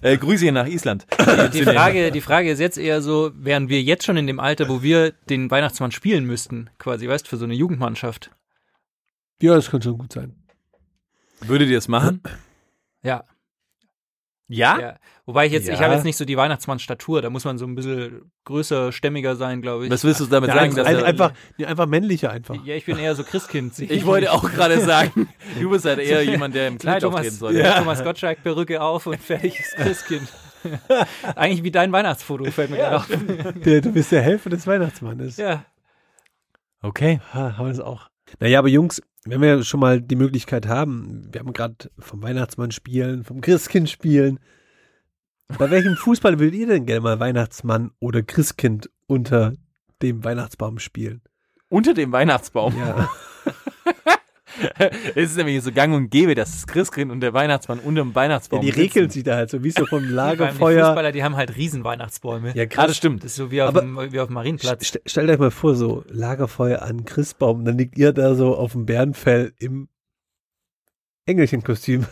Äh, 0.00 0.16
Grüße 0.16 0.52
nach 0.52 0.66
Island. 0.66 1.06
Die 1.52 1.64
Frage, 1.64 2.12
die 2.12 2.20
Frage 2.20 2.50
ist 2.50 2.60
jetzt 2.60 2.78
eher 2.78 3.02
so, 3.02 3.32
wären 3.34 3.68
wir 3.68 3.82
jetzt 3.82 4.04
schon 4.04 4.16
in 4.16 4.26
dem 4.26 4.38
Alter, 4.38 4.68
wo 4.68 4.82
wir 4.82 5.12
den 5.28 5.50
Weihnachtsmann 5.50 5.92
spielen 5.92 6.24
müssten, 6.24 6.70
quasi, 6.78 7.08
weißt, 7.08 7.26
für 7.26 7.36
so 7.36 7.44
eine 7.44 7.54
Jugendmannschaft. 7.54 8.30
Ja, 9.40 9.54
das 9.54 9.70
könnte 9.70 9.88
schon 9.88 9.98
gut 9.98 10.12
sein. 10.12 10.34
Würdet 11.40 11.68
ihr 11.68 11.78
es 11.78 11.88
machen? 11.88 12.22
Ja. 13.02 13.22
Ja? 14.48 14.80
ja. 14.80 14.96
Wobei 15.24 15.46
ich 15.46 15.52
jetzt, 15.52 15.68
ich 15.68 15.78
Ja. 15.78 15.84
habe 15.84 15.94
jetzt 15.94 16.04
nicht 16.04 16.16
so 16.16 16.24
die 16.24 16.36
Weihnachtsmann-Statur, 16.36 17.22
da 17.22 17.30
muss 17.30 17.44
man 17.44 17.58
so 17.58 17.64
ein 17.66 17.74
bisschen 17.76 18.32
größer, 18.44 18.90
stämmiger 18.92 19.36
sein, 19.36 19.62
glaube 19.62 19.84
ich. 19.84 19.90
Was 19.92 20.02
willst 20.04 20.20
du 20.20 20.26
damit 20.26 20.48
Ja, 20.48 20.54
sagen? 20.56 20.70
ein, 20.70 20.76
dass 20.76 20.86
ein, 20.86 20.96
er- 20.96 21.04
einfach, 21.04 21.32
einfach 21.64 21.86
männlicher 21.86 22.30
einfach. 22.32 22.56
ja, 22.64 22.74
ich 22.74 22.84
bin 22.86 22.98
eher 22.98 23.14
so 23.14 23.22
Christkind. 23.22 23.78
ich 23.78 24.04
wollte 24.04 24.32
auch 24.32 24.42
gerade 24.50 24.80
sagen, 24.84 25.28
du 25.60 25.70
bist 25.70 25.84
halt 25.84 26.00
eher 26.00 26.24
jemand, 26.24 26.54
der 26.56 26.66
im 26.68 26.78
Kleid 26.78 27.04
auftreten 27.04 27.38
Thomas, 27.38 27.38
sollte. 27.38 27.74
Thomas 27.78 28.02
Gottschalk, 28.02 28.42
Perücke 28.42 28.80
auf 28.82 29.06
und 29.06 29.20
fertig 29.20 29.60
ist 29.60 29.76
Christkind. 29.76 30.28
Eigentlich 31.36 31.62
wie 31.62 31.70
dein 31.70 31.92
Weihnachtsfoto, 31.92 32.50
fällt 32.50 32.70
mir 32.70 32.78
gerade 32.78 32.96
auf. 32.96 33.06
Der, 33.64 33.80
du 33.80 33.92
bist 33.92 34.10
der 34.10 34.22
Helfer 34.22 34.50
des 34.50 34.66
Weihnachtsmannes. 34.66 35.36
Ja. 35.36 35.64
Okay. 36.82 37.20
Ha, 37.32 37.56
haben 37.56 37.66
wir 37.66 37.72
das 37.72 37.80
auch. 37.80 38.08
Naja, 38.40 38.58
aber 38.58 38.68
Jungs, 38.68 39.00
wenn 39.24 39.40
wir 39.40 39.62
schon 39.64 39.80
mal 39.80 40.00
die 40.00 40.16
Möglichkeit 40.16 40.66
haben, 40.66 41.28
wir 41.32 41.40
haben 41.40 41.52
gerade 41.52 41.90
vom 41.98 42.22
Weihnachtsmann 42.22 42.70
spielen, 42.70 43.24
vom 43.24 43.40
Christkind 43.40 43.90
spielen. 43.90 44.38
Bei 45.58 45.70
welchem 45.70 45.96
Fußball 45.96 46.38
würdet 46.38 46.54
ihr 46.54 46.66
denn 46.66 46.86
gerne 46.86 47.00
mal 47.00 47.20
Weihnachtsmann 47.20 47.90
oder 48.00 48.22
Christkind 48.22 48.90
unter 49.06 49.54
dem 50.02 50.24
Weihnachtsbaum 50.24 50.78
spielen? 50.78 51.22
Unter 51.68 51.94
dem 51.94 52.12
Weihnachtsbaum. 52.12 52.76
Ja. 52.78 53.08
es 55.14 55.30
ist 55.30 55.36
nämlich 55.36 55.62
so 55.62 55.70
gang 55.72 55.94
und 55.94 56.10
gäbe, 56.10 56.34
dass 56.34 56.50
das 56.52 56.66
Christkind 56.66 57.12
und 57.12 57.20
der 57.20 57.32
Weihnachtsmann 57.34 57.78
unter 57.80 58.02
dem 58.02 58.08
ja 58.10 58.14
Weihnachtsbaum 58.14 58.60
die 58.60 58.68
sitzen. 58.68 58.80
regeln 58.80 59.10
sich 59.10 59.22
da 59.24 59.36
halt 59.36 59.50
so, 59.50 59.62
wie 59.62 59.70
so 59.70 59.84
vom 59.86 59.98
allem 59.98 60.08
Die 60.08 60.14
Lagerfeuer. 60.14 60.86
Fußballer, 60.86 61.12
die 61.12 61.22
haben 61.22 61.36
halt 61.36 61.56
riesen 61.56 61.84
Weihnachtsbäume. 61.84 62.54
Ja, 62.56 62.62
Ah, 62.64 62.66
krass. 62.66 62.86
das 62.88 62.96
stimmt. 62.96 63.22
Das 63.24 63.32
ist 63.32 63.36
so 63.36 63.50
wie 63.50 63.60
auf, 63.62 63.74
dem, 63.74 63.96
wie 64.12 64.18
auf 64.20 64.28
dem 64.28 64.34
Marienplatz. 64.34 64.86
St 64.86 65.00
stellt 65.06 65.28
euch 65.30 65.38
mal 65.38 65.50
vor, 65.50 65.74
so 65.76 66.04
Lagerfeuer 66.08 66.82
an 66.82 67.04
Christbaum, 67.04 67.64
dann 67.64 67.76
liegt 67.78 67.98
ihr 67.98 68.12
da 68.12 68.34
so 68.34 68.56
auf 68.56 68.72
dem 68.72 68.86
Bärenfell 68.86 69.52
im 69.58 69.88
Engelchenkostüm. 71.26 72.06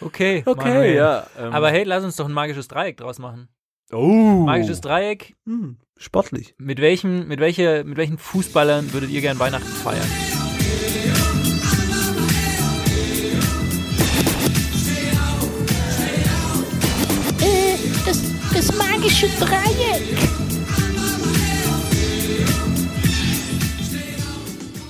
Okay, 0.00 0.42
Okay, 0.44 0.68
Manuel. 0.68 0.94
ja. 0.96 1.26
ähm, 1.38 1.52
Aber 1.52 1.70
hey, 1.70 1.84
lass 1.84 2.04
uns 2.04 2.16
doch 2.16 2.26
ein 2.26 2.32
magisches 2.32 2.68
Dreieck 2.68 2.96
draus 2.96 3.18
machen. 3.18 3.48
oh. 3.92 4.42
Magisches 4.46 4.80
Dreieck, 4.80 5.36
Hm, 5.46 5.78
sportlich. 5.96 6.54
mit 6.58 6.80
welchem, 6.80 7.28
mit 7.28 7.38
welcher, 7.40 7.84
mit 7.84 7.96
welchen 7.96 8.18
Fußballern 8.18 8.92
würdet 8.92 9.10
ihr 9.10 9.20
gern 9.20 9.38
Weihnachten 9.38 9.64
feiern? 9.66 10.41
Äh, 17.40 17.76
das, 18.06 18.20
das 18.52 18.76
magische 18.76 19.28
Dreieck. 19.40 20.18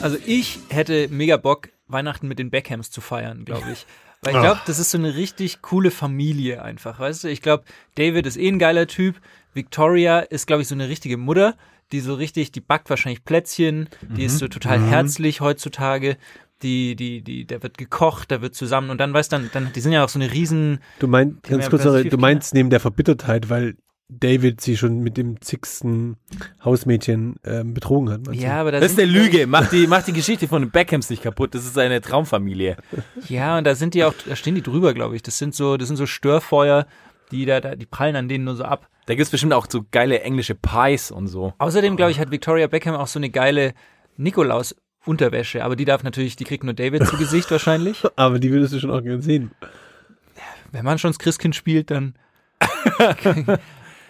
Also 0.01 0.19
ich 0.27 0.59
hätte 0.69 1.07
mega 1.11 1.37
Bock, 1.37 1.69
Weihnachten 1.87 2.27
mit 2.27 2.41
den 2.41 2.51
Beckhams 2.51 2.91
zu 2.91 3.01
feiern, 3.01 3.45
glaube 3.45 3.71
ich. 3.73 3.87
Weil 4.21 4.35
ich 4.35 4.41
glaube, 4.41 4.61
das 4.67 4.79
ist 4.79 4.91
so 4.91 4.99
eine 4.99 5.17
richtig 5.17 5.63
coole 5.63 5.91
Familie 5.91 6.63
einfach, 6.63 6.99
weißt 7.01 7.25
du? 7.25 7.29
Ich 7.29 7.41
glaube, 7.43 7.65
David 7.97 8.27
ist 8.27 8.37
eh 8.37 8.49
ein 8.49 8.59
geiler 8.59 8.87
Typ. 8.87 9.21
Victoria 9.55 10.21
ist, 10.21 10.47
glaube 10.47 10.63
ich, 10.63 10.69
so 10.69 10.75
eine 10.75 10.89
richtige 10.89 11.17
Mutter, 11.17 11.57
die 11.91 12.01
so 12.01 12.15
richtig, 12.15 12.53
die 12.53 12.61
backt 12.61 12.89
wahrscheinlich 12.91 13.25
Plätzchen, 13.25 13.89
die 14.17 14.25
ist 14.25 14.39
so 14.39 14.49
total 14.49 14.81
herzlich 14.81 15.41
heutzutage. 15.41 16.17
Die, 16.63 16.95
die, 16.95 17.23
die, 17.23 17.45
da 17.45 17.61
wird 17.63 17.77
gekocht, 17.77 18.31
da 18.31 18.41
wird 18.41 18.55
zusammen 18.55 18.91
und 18.91 18.99
dann 18.99 19.13
weißt 19.13 19.33
dann, 19.33 19.51
dann, 19.53 19.73
die 19.75 19.81
sind 19.81 19.91
ja 19.91 20.05
auch 20.05 20.09
so 20.09 20.21
eine 20.21 20.33
riesen, 20.33 20.79
Du 21.01 21.09
meinst, 21.09 21.43
ganz 21.43 21.69
kurz, 21.69 21.83
vier 21.83 22.09
du 22.09 22.19
meinst 22.19 22.55
neben 22.55 22.71
der 22.71 22.79
Verbittertheit, 22.79 23.51
weil 23.51 23.75
David 24.09 24.61
sie 24.61 24.77
schon 24.77 25.01
mit 25.01 25.17
dem 25.17 25.41
zigsten 25.41 26.17
Hausmädchen 26.65 27.37
ähm, 27.45 27.75
betrogen 27.75 28.11
hat. 28.11 28.35
ja, 28.35 28.61
aber 28.61 28.73
da 28.73 28.81
Das 28.81 28.93
ist 28.93 28.99
eine 29.01 29.11
Lüge. 29.11 29.47
Mach 29.49 29.69
die, 29.71 29.87
mach 29.87 30.03
die 30.03 30.13
Geschichte 30.13 30.49
von 30.49 30.63
den 30.63 30.71
Beckhams 30.71 31.09
nicht 31.11 31.23
kaputt. 31.23 31.55
Das 31.55 31.65
ist 31.65 31.79
eine 31.79 32.01
Traumfamilie. 32.01 32.77
Ja, 33.29 33.59
und 33.59 33.65
da 33.65 33.75
sind 33.75 33.95
die 33.95 34.05
auch, 34.05 34.15
da 34.29 34.37
stehen 34.37 34.55
die 34.55 34.63
drüber, 34.63 34.95
glaube 34.95 35.17
ich. 35.17 35.23
Das 35.23 35.39
sind 35.39 35.55
so, 35.55 35.77
das 35.77 35.89
sind 35.89 35.97
so 35.97 36.07
Störfeuer, 36.07 36.87
die 37.33 37.47
da, 37.47 37.61
da, 37.61 37.75
die 37.75 37.87
prallen 37.87 38.15
an 38.15 38.29
denen 38.29 38.45
nur 38.45 38.55
so 38.55 38.65
ab. 38.65 38.89
Da 39.07 39.15
gibt's 39.15 39.31
bestimmt 39.31 39.53
auch 39.53 39.67
so 39.69 39.85
geile 39.91 40.21
englische 40.21 40.55
Pies 40.55 41.11
und 41.11 41.27
so. 41.27 41.55
Außerdem, 41.59 41.97
glaube 41.97 42.13
ich, 42.13 42.21
hat 42.21 42.31
Victoria 42.31 42.69
Beckham 42.69 42.95
auch 42.95 43.09
so 43.09 43.19
eine 43.19 43.31
geile 43.31 43.75
Nikolaus-Unterwäsche, 44.17 45.65
aber 45.65 45.75
die 45.75 45.85
darf 45.85 46.05
natürlich, 46.05 46.37
die 46.37 46.45
kriegt 46.45 46.63
nur 46.63 46.75
David 46.75 47.07
zu 47.07 47.17
Gesicht 47.17 47.51
wahrscheinlich. 47.51 48.05
Aber 48.17 48.39
die 48.39 48.53
würdest 48.53 48.75
du 48.75 48.79
schon 48.79 48.91
auch 48.91 49.03
gerne 49.03 49.23
sehen. 49.23 49.51
Wenn 50.71 50.85
man 50.85 50.99
schon 50.99 51.11
das 51.11 51.19
Christkind 51.19 51.57
spielt, 51.57 51.91
dann. 51.91 52.15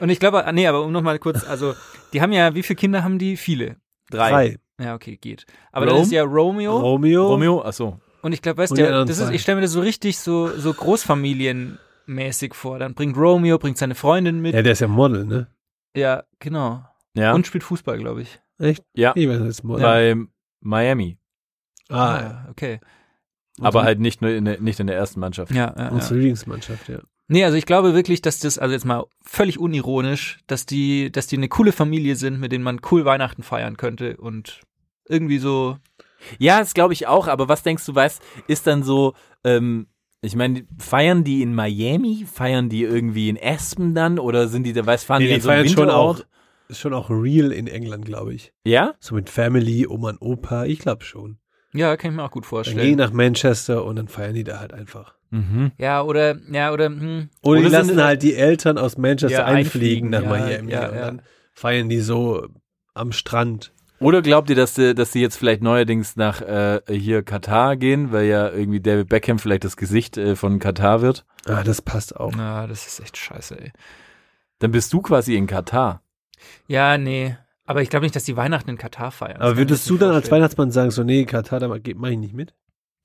Und 0.00 0.08
ich 0.08 0.18
glaube, 0.18 0.44
ah, 0.44 0.52
nee, 0.52 0.66
aber 0.66 0.82
um 0.82 0.92
nochmal 0.92 1.18
kurz, 1.18 1.44
also, 1.44 1.74
die 2.12 2.20
haben 2.20 2.32
ja, 2.32 2.54
wie 2.54 2.62
viele 2.62 2.76
Kinder 2.76 3.04
haben 3.04 3.18
die? 3.18 3.36
Viele. 3.36 3.76
Drei. 4.10 4.58
Ja, 4.80 4.94
okay, 4.94 5.16
geht. 5.16 5.46
Aber 5.70 5.86
Rome? 5.86 5.96
dann 5.96 6.02
ist 6.04 6.12
ja 6.12 6.24
Romeo. 6.24 6.76
Romeo. 6.76 7.28
Romeo, 7.28 7.62
achso. 7.62 8.00
Und 8.22 8.32
ich 8.32 8.42
glaube, 8.42 8.58
weißt 8.58 8.76
du, 8.76 9.04
das 9.04 9.18
ist, 9.18 9.30
ich 9.30 9.42
stelle 9.42 9.56
mir 9.56 9.62
das 9.62 9.72
so 9.72 9.80
richtig 9.80 10.18
so, 10.18 10.48
so 10.48 10.74
Großfamilienmäßig 12.12 12.54
vor. 12.54 12.78
Dann 12.78 12.94
bringt 12.94 13.16
Romeo, 13.16 13.58
bringt 13.58 13.78
seine 13.78 13.94
Freundin 13.94 14.40
mit. 14.40 14.54
Ja, 14.54 14.62
der 14.62 14.72
ist 14.72 14.80
ja 14.80 14.88
Model, 14.88 15.24
ne? 15.24 15.48
Ja, 15.96 16.24
genau. 16.38 16.84
Ja. 17.14 17.32
Und 17.34 17.46
spielt 17.46 17.64
Fußball, 17.64 17.98
glaube 17.98 18.22
ich. 18.22 18.40
Echt? 18.58 18.84
Ja. 18.94 19.12
Ich 19.14 19.28
weiß 19.28 19.40
ist 19.40 19.64
Model. 19.64 19.82
bei 19.82 20.16
Miami. 20.60 21.18
Ah, 21.88 21.96
Ah, 21.96 22.46
okay. 22.50 22.80
Aber 23.60 23.82
halt 23.82 24.00
nicht 24.00 24.22
nur 24.22 24.30
in 24.30 24.46
der, 24.46 24.60
nicht 24.60 24.80
in 24.80 24.86
der 24.86 24.96
ersten 24.96 25.20
Mannschaft. 25.20 25.52
Ja, 25.52 25.74
ja, 25.76 25.84
ja. 25.84 25.88
unsere 25.90 26.14
Lieblingsmannschaft, 26.14 26.88
ja. 26.88 27.00
Nee, 27.28 27.44
also 27.44 27.56
ich 27.56 27.66
glaube 27.66 27.94
wirklich, 27.94 28.22
dass 28.22 28.40
das, 28.40 28.58
also 28.58 28.72
jetzt 28.72 28.84
mal 28.84 29.04
völlig 29.24 29.58
unironisch, 29.58 30.38
dass 30.46 30.66
die, 30.66 31.12
dass 31.12 31.26
die 31.26 31.36
eine 31.36 31.48
coole 31.48 31.72
Familie 31.72 32.16
sind, 32.16 32.40
mit 32.40 32.52
denen 32.52 32.64
man 32.64 32.80
cool 32.90 33.04
Weihnachten 33.04 33.42
feiern 33.42 33.76
könnte 33.76 34.16
und 34.16 34.62
irgendwie 35.08 35.38
so. 35.38 35.78
Ja, 36.38 36.60
das 36.60 36.72
glaube 36.74 36.94
ich 36.94 37.06
auch, 37.06 37.28
aber 37.28 37.48
was 37.48 37.62
denkst 37.62 37.84
du, 37.86 37.94
was 37.94 38.20
ist 38.48 38.66
dann 38.66 38.82
so, 38.82 39.14
ähm, 39.44 39.86
ich 40.24 40.36
meine, 40.36 40.64
feiern 40.78 41.24
die 41.24 41.42
in 41.42 41.54
Miami? 41.54 42.24
Feiern 42.32 42.68
die 42.68 42.82
irgendwie 42.82 43.28
in 43.28 43.38
Aspen 43.42 43.94
dann? 43.94 44.18
Oder 44.18 44.48
sind 44.48 44.62
die 44.64 44.72
da, 44.72 44.86
weiß, 44.86 45.04
fahren 45.04 45.20
Nee, 45.22 45.28
die 45.28 45.34
die 45.34 45.40
so 45.40 45.48
feiern 45.48 45.68
schon 45.68 45.88
Winterort? 45.88 46.20
auch, 46.20 46.24
ist 46.68 46.78
schon 46.78 46.94
auch 46.94 47.10
real 47.10 47.50
in 47.52 47.66
England, 47.66 48.04
glaube 48.06 48.32
ich. 48.34 48.52
Ja? 48.64 48.94
So 49.00 49.14
mit 49.16 49.28
Family, 49.28 49.86
Oma 49.86 50.10
und 50.10 50.22
Opa, 50.22 50.64
ich 50.64 50.78
glaube 50.78 51.04
schon. 51.04 51.38
Ja, 51.74 51.96
kann 51.96 52.10
ich 52.12 52.16
mir 52.16 52.22
auch 52.24 52.30
gut 52.30 52.44
Dann 52.44 52.48
vorstellen. 52.50 52.78
gehen 52.78 52.90
die 52.90 52.96
nach 52.96 53.12
Manchester 53.12 53.84
und 53.84 53.96
dann 53.96 54.08
feiern 54.08 54.34
die 54.34 54.44
da 54.44 54.60
halt 54.60 54.72
einfach. 54.72 55.14
Mhm. 55.30 55.72
Ja, 55.78 56.02
oder, 56.02 56.36
ja, 56.52 56.72
oder, 56.72 56.86
hm, 56.86 57.30
Oder, 57.42 57.60
die 57.60 57.66
Oder 57.66 57.82
sind- 57.84 57.96
lassen 57.96 58.04
halt 58.04 58.22
die 58.22 58.34
Eltern 58.34 58.76
aus 58.78 58.98
Manchester 58.98 59.38
Ja, 59.38 59.44
einfliegen, 59.46 60.08
einfliegen, 60.08 60.10
nach 60.10 60.22
ja, 60.22 60.28
Miami 60.28 60.70
ja, 60.72 60.88
und 60.88 60.94
ja. 60.94 61.00
dann 61.06 61.22
feiern 61.54 61.88
die 61.88 62.00
so 62.00 62.46
am 62.94 63.10
Strand. 63.12 63.72
Oder 64.02 64.20
glaubt 64.20 64.50
ihr, 64.50 64.56
dass 64.56 64.74
die, 64.74 64.94
dass 64.94 65.12
die 65.12 65.20
jetzt 65.20 65.36
vielleicht 65.36 65.62
neuerdings 65.62 66.16
nach 66.16 66.40
äh, 66.40 66.80
hier 66.88 67.22
Katar 67.22 67.76
gehen, 67.76 68.12
weil 68.12 68.26
ja 68.26 68.50
irgendwie 68.50 68.80
David 68.80 69.08
Beckham 69.08 69.38
vielleicht 69.38 69.64
das 69.64 69.76
Gesicht 69.76 70.16
äh, 70.16 70.34
von 70.34 70.58
Katar 70.58 71.02
wird? 71.02 71.24
Ah, 71.46 71.62
das 71.62 71.82
passt 71.82 72.16
auch. 72.16 72.32
na, 72.36 72.66
das 72.66 72.86
ist 72.86 73.00
echt 73.00 73.16
scheiße, 73.16 73.60
ey. 73.60 73.72
Dann 74.58 74.72
bist 74.72 74.92
du 74.92 75.00
quasi 75.02 75.36
in 75.36 75.46
Katar. 75.46 76.02
Ja, 76.66 76.98
nee. 76.98 77.36
Aber 77.64 77.82
ich 77.82 77.90
glaube 77.90 78.04
nicht, 78.04 78.16
dass 78.16 78.24
die 78.24 78.36
Weihnachten 78.36 78.70
in 78.70 78.78
Katar 78.78 79.12
feiern. 79.12 79.38
Das 79.38 79.48
Aber 79.48 79.56
würdest 79.56 79.88
du 79.88 79.96
dann 79.96 80.12
als. 80.12 80.30
Weihnachtsmann 80.30 80.72
sagen, 80.72 80.90
so, 80.90 81.04
nee, 81.04 81.24
Katar, 81.24 81.60
da 81.60 81.68
mach 81.68 81.76
ich 81.76 82.18
nicht 82.18 82.34
mit? 82.34 82.54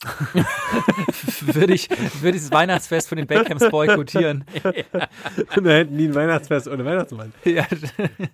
würde 1.42 1.74
ich, 1.74 1.90
würde 2.22 2.38
ich 2.38 2.44
das 2.44 2.52
Weihnachtsfest 2.52 3.10
von 3.10 3.18
den 3.18 3.26
Beckhams 3.26 3.68
boykottieren. 3.70 4.46
Und 5.56 5.64
da 5.64 5.72
hätten 5.72 5.98
die 5.98 6.06
ein 6.06 6.14
Weihnachtsfest 6.16 6.68
ohne 6.68 6.86
Weihnachtsmann. 6.86 7.34
ja, 7.46 7.66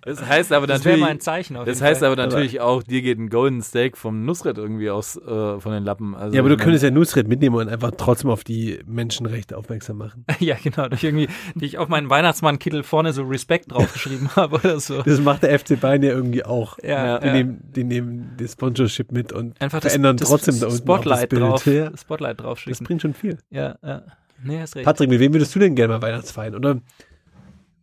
Das 0.02 0.24
heißt 0.26 0.52
aber 0.52 0.66
das 0.66 0.84
wäre 0.84 0.96
natürlich, 0.96 1.00
mal 1.00 1.10
ein 1.10 1.20
Zeichen 1.20 1.56
auf 1.56 1.64
das 1.64 1.80
heißt 1.80 2.00
Fall. 2.00 2.12
aber 2.12 2.22
natürlich 2.22 2.60
auch, 2.60 2.82
dir 2.82 3.00
geht 3.00 3.18
ein 3.18 3.30
Golden 3.30 3.62
Steak 3.62 3.96
vom 3.96 4.26
Nusret 4.26 4.58
irgendwie 4.58 4.90
aus 4.90 5.16
äh, 5.16 5.20
von 5.60 5.72
den 5.72 5.84
Lappen. 5.84 6.14
Also 6.14 6.34
Ja, 6.34 6.42
aber 6.42 6.50
du 6.50 6.56
könntest 6.58 6.84
ja 6.84 6.90
Nusret 6.90 7.28
mitnehmen 7.28 7.56
und 7.56 7.68
einfach 7.68 7.92
trotzdem 7.96 8.28
auf 8.30 8.44
die 8.44 8.80
Menschenrechte 8.86 9.56
aufmerksam 9.56 9.96
machen. 9.98 10.24
Ja, 10.40 10.56
genau. 10.62 10.88
Durch 10.88 11.02
irgendwie, 11.04 11.28
die 11.54 11.64
ich 11.64 11.78
auf 11.78 11.88
meinen 11.88 12.10
Weihnachtsmann-Kittel 12.10 12.82
vorne 12.82 13.12
so 13.14 13.22
Respekt 13.22 13.72
draufgeschrieben 13.72 14.36
habe 14.36 14.56
oder 14.56 14.80
so. 14.80 15.00
Das 15.02 15.20
macht 15.20 15.42
der 15.42 15.58
FC 15.58 15.80
Bayern 15.80 16.02
ja 16.02 16.10
irgendwie 16.10 16.44
auch. 16.44 16.76
Ja, 16.82 17.18
Die, 17.20 17.26
ja. 17.26 17.32
nehmen, 17.32 17.60
die 17.74 17.84
nehmen 17.84 18.34
das 18.38 18.52
Sponsorship 18.52 19.12
mit 19.12 19.32
und 19.32 19.60
Einfach 19.62 19.80
das, 19.80 19.92
verändern 19.92 20.16
das 20.18 20.28
trotzdem 20.28 20.60
da 20.60 20.66
unten 20.66 20.78
Spotlight 20.78 21.32
auch 21.53 21.53
das 21.54 21.64
drauf, 21.64 21.74
Ja, 21.74 21.90
das 21.90 22.00
Spotlight 22.02 22.38
das 22.38 22.44
draufschicken. 22.44 22.86
bringt 22.86 23.02
schon 23.02 23.14
viel. 23.14 23.38
Ja, 23.50 23.76
ja. 23.82 24.02
Nee, 24.42 24.60
hast 24.60 24.76
recht. 24.76 24.84
Patrick, 24.84 25.08
mit 25.10 25.20
wem 25.20 25.32
würdest 25.32 25.54
du 25.54 25.58
denn 25.58 25.74
gerne 25.74 25.94
mal 25.94 26.02
Weihnachtsfeiern? 26.02 26.54
Oder 26.54 26.80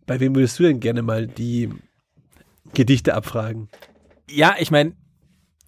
bei 0.05 0.19
wem 0.19 0.35
würdest 0.35 0.59
du 0.59 0.63
denn 0.63 0.79
gerne 0.79 1.01
mal 1.01 1.27
die 1.27 1.69
Gedichte 2.73 3.13
abfragen? 3.15 3.69
Ja, 4.29 4.55
ich 4.59 4.71
meine, 4.71 4.93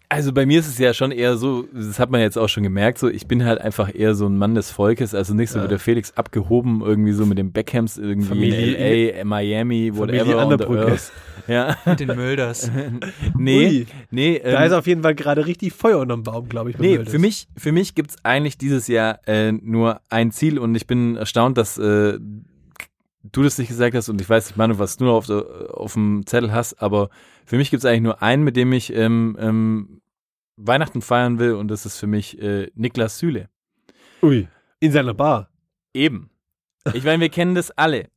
also 0.08 0.32
bei 0.32 0.46
mir 0.46 0.60
ist 0.60 0.68
es 0.68 0.78
ja 0.78 0.94
schon 0.94 1.10
eher 1.10 1.36
so, 1.36 1.66
das 1.72 1.98
hat 1.98 2.10
man 2.10 2.20
jetzt 2.20 2.36
auch 2.38 2.48
schon 2.48 2.62
gemerkt, 2.62 2.98
so 2.98 3.08
ich 3.08 3.26
bin 3.26 3.44
halt 3.44 3.60
einfach 3.60 3.92
eher 3.94 4.14
so 4.14 4.26
ein 4.26 4.36
Mann 4.38 4.54
des 4.54 4.70
Volkes, 4.70 5.14
also 5.14 5.34
nicht 5.34 5.50
so 5.50 5.58
Ja. 5.58 5.64
wie 5.64 5.68
der 5.68 5.78
Felix 5.78 6.12
abgehoben, 6.16 6.82
irgendwie 6.84 7.12
so 7.12 7.26
mit 7.26 7.38
den 7.38 7.52
Beckhams 7.52 7.98
irgendwie 7.98 8.28
Familie- 8.28 8.74
in 9.12 9.16
LA, 9.18 9.24
Miami, 9.24 9.90
whatever 9.96 10.20
on 10.22 10.26
the 10.28 10.34
Anderbrücke. 10.34 10.86
earth. 10.92 11.12
Ja, 11.46 11.76
Mit 11.84 12.00
den 12.00 12.08
Mölders. 12.16 12.70
nee, 13.36 13.66
Ui. 13.66 13.86
nee, 14.10 14.40
Da 14.42 14.60
ähm, 14.60 14.66
ist 14.66 14.72
auf 14.72 14.86
jeden 14.86 15.02
Fall 15.02 15.14
gerade 15.14 15.46
richtig 15.46 15.72
Feuer 15.74 15.98
unterm 15.98 16.22
Baum, 16.22 16.48
glaube 16.48 16.70
ich. 16.70 16.76
bei 16.76 16.82
Nee, 16.84 16.96
Möldes. 16.96 17.12
für 17.12 17.18
mich, 17.18 17.48
für 17.56 17.72
mich 17.72 17.94
gibt's 17.94 18.16
eigentlich 18.22 18.56
dieses 18.56 18.86
Jahr 18.88 19.18
äh, 19.26 19.52
nur 19.52 20.00
ein 20.08 20.30
Ziel 20.30 20.58
und 20.58 20.74
ich 20.74 20.86
bin 20.86 21.16
erstaunt, 21.16 21.58
dass 21.58 21.76
äh, 21.76 22.18
du 23.32 23.42
das 23.42 23.58
nicht 23.58 23.68
gesagt 23.68 23.94
hast 23.94 24.08
und 24.08 24.20
ich 24.20 24.28
weiß 24.28 24.46
nicht, 24.46 24.56
Manu, 24.56 24.78
was 24.78 24.96
du 24.96 25.04
noch 25.04 25.14
auf, 25.14 25.30
auf 25.30 25.94
dem 25.94 26.26
Zettel 26.26 26.52
hast, 26.52 26.74
aber 26.82 27.08
für 27.46 27.56
mich 27.56 27.70
gibt's 27.70 27.84
eigentlich 27.84 28.02
nur 28.02 28.22
einen, 28.22 28.44
mit 28.44 28.56
dem 28.56 28.72
ich 28.72 28.92
ähm, 28.92 29.36
ähm, 29.40 30.00
Weihnachten 30.56 31.02
feiern 31.02 31.38
will 31.38 31.54
und 31.54 31.68
das 31.68 31.86
ist 31.86 31.98
für 31.98 32.06
mich 32.06 32.40
äh, 32.40 32.70
Niklas 32.74 33.18
Süle. 33.18 33.48
Ui, 34.22 34.46
in 34.80 34.92
seiner 34.92 35.14
Bar. 35.14 35.48
Eben. 35.94 36.30
Ich 36.92 37.04
meine, 37.04 37.20
wir 37.20 37.30
kennen 37.30 37.54
das 37.54 37.70
alle. 37.70 38.08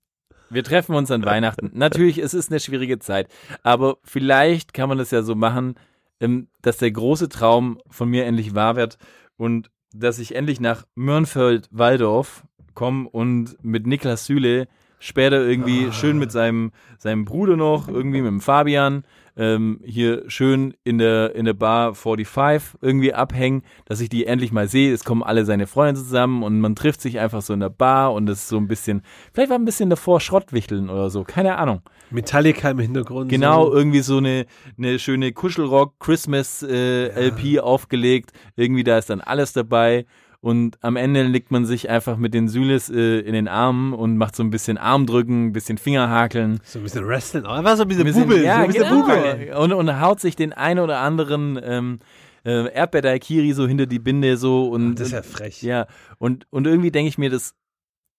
Wir 0.50 0.63
treffen 0.63 0.96
uns 0.96 1.12
an 1.12 1.26
Weihnachten. 1.26 1.72
Natürlich, 1.74 2.17
es 2.20 2.34
ist 2.34 2.52
eine 2.52 2.60
schwierige 2.60 3.00
Zeit, 3.00 3.28
aber 3.63 3.98
vielleicht 4.04 4.74
kann 4.74 4.89
man 4.89 4.98
das 4.98 5.12
ja 5.12 5.22
so 5.22 5.36
machen, 5.36 5.76
ähm, 6.20 6.50
dass 6.62 6.78
der 6.78 6.91
große 6.91 7.30
Traum 7.30 7.80
von 7.89 8.10
mir 8.10 8.26
endlich 8.26 8.56
wahr 8.56 8.76
wird 8.76 8.98
und 9.38 9.72
dass 9.93 10.20
ich 10.20 10.36
endlich 10.36 10.60
nach 10.60 10.86
Mörnfeld-Waldorf 10.96 12.46
komme 12.74 13.10
und 13.10 13.58
mit 13.63 13.88
Niklas 13.88 14.26
Süle 14.26 14.67
später 14.99 15.45
irgendwie 15.45 15.91
schön 15.91 16.17
mit 16.17 16.31
seinem, 16.31 16.71
seinem 16.97 17.25
Bruder 17.25 17.55
noch, 17.55 17.88
irgendwie 17.88 18.21
mit 18.21 18.31
dem 18.31 18.41
Fabian, 18.41 19.03
ähm, 19.38 19.79
hier 19.83 20.23
schön 20.29 20.73
in 20.83 20.97
der, 20.97 21.36
in 21.36 21.45
der 21.45 21.53
Bar 21.53 21.93
45 21.93 22.79
irgendwie 22.81 23.13
abhängen, 23.13 23.62
dass 23.86 24.01
ich 24.01 24.10
die 24.10 24.25
endlich 24.25 24.51
mal 24.51 24.67
sehe. 24.67 24.91
Es 24.91 25.03
kommen 25.03 25.21
alle 25.21 25.45
seine 25.45 25.67
Freunde 25.67 26.01
zusammen 26.01 26.41
und 26.41 26.60
man 26.60 26.75
trifft 26.75 27.01
sich 27.01 27.19
einfach 27.19 27.43
so 27.43 27.53
in 27.53 27.60
der 27.60 27.69
Bar 27.69 28.13
und 28.13 28.27
es 28.29 28.39
ist 28.39 28.47
so 28.47 28.57
ein 28.57 28.67
bisschen, 28.67 29.03
vielleicht 29.33 29.51
war 29.51 29.60
ein 29.60 29.65
bisschen 29.65 29.91
davor 29.91 30.19
Schrottwichteln 30.19 30.89
oder 30.89 31.12
so, 31.12 31.23
keine 31.23 31.57
Ahnung. 31.57 31.81
Metallica 32.10 32.71
im 32.71 32.79
Hintergrund. 32.79 33.29
Genau, 33.29 33.65
So. 33.67 33.73
irgendwie 33.75 33.99
so 33.99 34.17
eine, 34.17 34.45
eine 34.77 34.97
schöne 34.97 35.31
Kuschelrock 35.33 35.99
Christmas 35.99 36.63
äh, 36.63 37.27
LP 37.27 37.60
aufgelegt. 37.60 38.31
Irgendwie 38.55 38.83
da 38.83 38.97
ist 38.97 39.10
dann 39.12 39.21
alles 39.21 39.53
dabei. 39.53 40.05
Und 40.39 40.78
am 40.82 40.95
Ende 40.95 41.23
legt 41.23 41.52
man 41.52 41.65
sich 41.65 41.89
einfach 41.89 42.17
mit 42.17 42.34
den 42.34 42.47
Süles 42.47 42.89
äh, 42.89 43.19
in 43.19 43.34
den 43.34 43.47
Armen 43.47 43.93
und 43.93 44.17
macht 44.17 44.36
so 44.36 44.43
ein 44.43 44.50
bisschen 44.52 44.78
Armdrücken, 44.78 45.47
ein 45.47 45.54
bisschen 45.54 45.78
Fingerhakeln. 45.78 46.60
So 46.63 46.80
ein 46.80 46.84
bisschen 46.84 47.08
Wrestling. 47.08 47.45
Aber 47.45 47.58
einfach 47.58 47.76
so 47.76 47.82
ein 47.84 47.88
bisschen, 47.88 48.04
Ein 48.04 48.08
bisschen- 48.13 48.23
Bubel. 48.28 48.43
ja, 48.43 48.58
so 48.58 48.62
ein 48.62 48.67
bisschen 48.67 48.84
genau. 48.89 49.02
Bubel. 49.02 49.54
Und, 49.58 49.73
und 49.73 50.00
haut 50.00 50.19
sich 50.19 50.36
den 50.36 50.54
ein 50.54 50.78
oder 50.80 51.00
anderen 51.00 51.60
ähm, 51.63 52.00
äh, 52.45 52.71
Erdbeerdaikiri 52.71 53.54
so 53.54 53.67
hinter 53.67 53.88
die 53.88 54.00
Binde 54.00 54.38
so. 54.38 54.67
Und, 54.69 54.95
Das 54.95 55.08
ist 55.08 55.13
ja 55.13 55.21
frech. 55.23 55.62
ja, 55.63 55.88
und, 56.19 56.45
und 56.52 56.67
irgendwie 56.67 56.91
denke 56.91 57.10
ich 57.10 57.17
mir, 57.17 57.30
das 57.32 57.56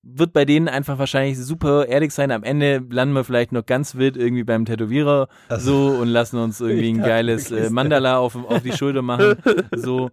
wird 0.02 0.32
bei 0.32 0.44
denen 0.44 0.68
einfach 0.68 0.98
wahrscheinlich 0.98 1.38
super 1.38 1.86
ehrlich 1.86 2.12
sein. 2.12 2.30
Am 2.30 2.42
Ende 2.42 2.82
landen 2.90 3.14
wir 3.14 3.24
vielleicht 3.24 3.52
noch 3.52 3.66
ganz 3.66 3.94
wild 3.96 4.16
irgendwie 4.16 4.44
beim 4.44 4.64
Tätowierer 4.64 5.28
so 5.58 5.88
und 5.88 6.08
lassen 6.08 6.38
uns 6.38 6.60
irgendwie 6.60 6.90
ein 6.90 6.98
geiles 7.02 7.50
äh, 7.50 7.68
Mandala 7.70 8.18
auf, 8.18 8.36
auf 8.36 8.62
die 8.62 8.72
Schulter 8.72 9.02
machen. 9.02 9.34
So. 9.74 10.10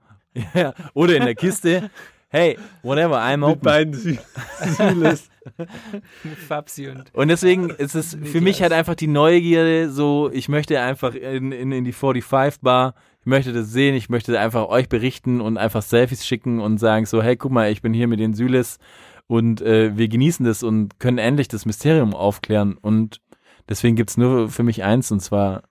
Ja. 0.54 0.74
Oder 0.94 1.16
in 1.16 1.24
der 1.26 1.36
Kiste. 1.36 1.90
Hey, 2.30 2.58
whatever, 2.82 3.18
I'm 3.22 3.38
Mit 3.38 3.50
open. 3.50 3.62
beiden 3.62 3.94
Süles. 3.94 5.30
Fabsi 6.48 6.90
und 6.90 7.14
Und 7.14 7.28
deswegen 7.30 7.70
ist 7.70 7.96
es 7.96 8.18
für 8.22 8.42
mich 8.42 8.62
halt 8.62 8.74
einfach 8.74 8.96
die 8.96 9.08
Neugierde, 9.08 9.90
so, 9.90 10.30
ich 10.34 10.50
möchte 10.50 10.80
einfach 10.82 11.14
in, 11.14 11.52
in, 11.52 11.72
in 11.72 11.86
die 11.86 11.94
45 11.94 12.62
Bar, 12.62 12.96
ich 13.22 13.26
möchte 13.28 13.54
das 13.54 13.72
sehen, 13.72 13.96
ich 13.96 14.10
möchte 14.10 14.38
einfach 14.40 14.68
euch 14.68 14.90
berichten 14.90 15.40
und 15.40 15.58
einfach 15.58 15.82
Selfies 15.82 16.26
schicken 16.26 16.60
und 16.60 16.78
sagen 16.78 17.06
so, 17.06 17.22
hey, 17.24 17.38
guck 17.38 17.52
mal, 17.52 17.72
ich 17.72 17.82
bin 17.82 17.94
hier 17.94 18.08
mit 18.08 18.20
den 18.20 18.34
Süles 18.34 18.80
und 19.28 19.62
äh, 19.62 19.96
wir 19.98 20.08
genießen 20.08 20.46
das 20.46 20.62
und 20.62 21.00
können 21.00 21.20
endlich 21.20 21.48
das 21.48 21.66
Mysterium 21.66 22.14
aufklären 22.14 22.76
und 22.76 23.22
deswegen 23.70 23.96
gibt's 23.96 24.18
nur 24.18 24.50
für 24.50 24.64
mich 24.64 24.84
eins 24.84 25.12
und 25.12 25.22
zwar 25.22 25.64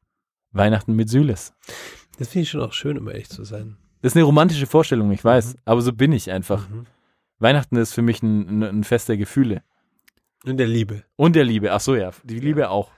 Weihnachten 0.53 0.95
mit 0.95 1.11
Süles. 1.11 1.53
Das 2.19 2.29
finde 2.29 2.45
ich 2.45 2.51
schon 2.51 2.63
auch 2.63 2.73
schön, 2.73 2.97
um 2.97 3.09
ehrlich 3.09 3.29
zu 3.29 3.45
sein. 3.45 3.77
Das 4.05 4.13
ist 4.13 4.17
eine 4.19 4.25
romantische 4.27 4.67
Vorstellung, 4.67 5.11
ich 5.13 5.25
weiß, 5.25 5.57
aber 5.65 5.81
so 5.81 5.91
bin 5.91 6.13
ich 6.13 6.31
einfach. 6.31 6.69
Mhm. 6.69 6.85
Weihnachten 7.39 7.77
ist 7.77 7.95
für 7.95 8.03
mich 8.03 8.23
ein, 8.23 8.59
ein, 8.59 8.63
ein 8.63 8.85
Fest 8.85 9.09
der 9.09 9.17
Gefühle. 9.17 9.63
Und 10.45 10.59
der 10.59 10.67
Liebe. 10.67 11.05
Und 11.17 11.37
der 11.37 11.45
Liebe, 11.45 11.73
ach 11.73 11.81
so 11.81 11.95
ja, 11.95 12.11
die 12.23 12.39
Liebe 12.39 12.69
auch. 12.69 12.91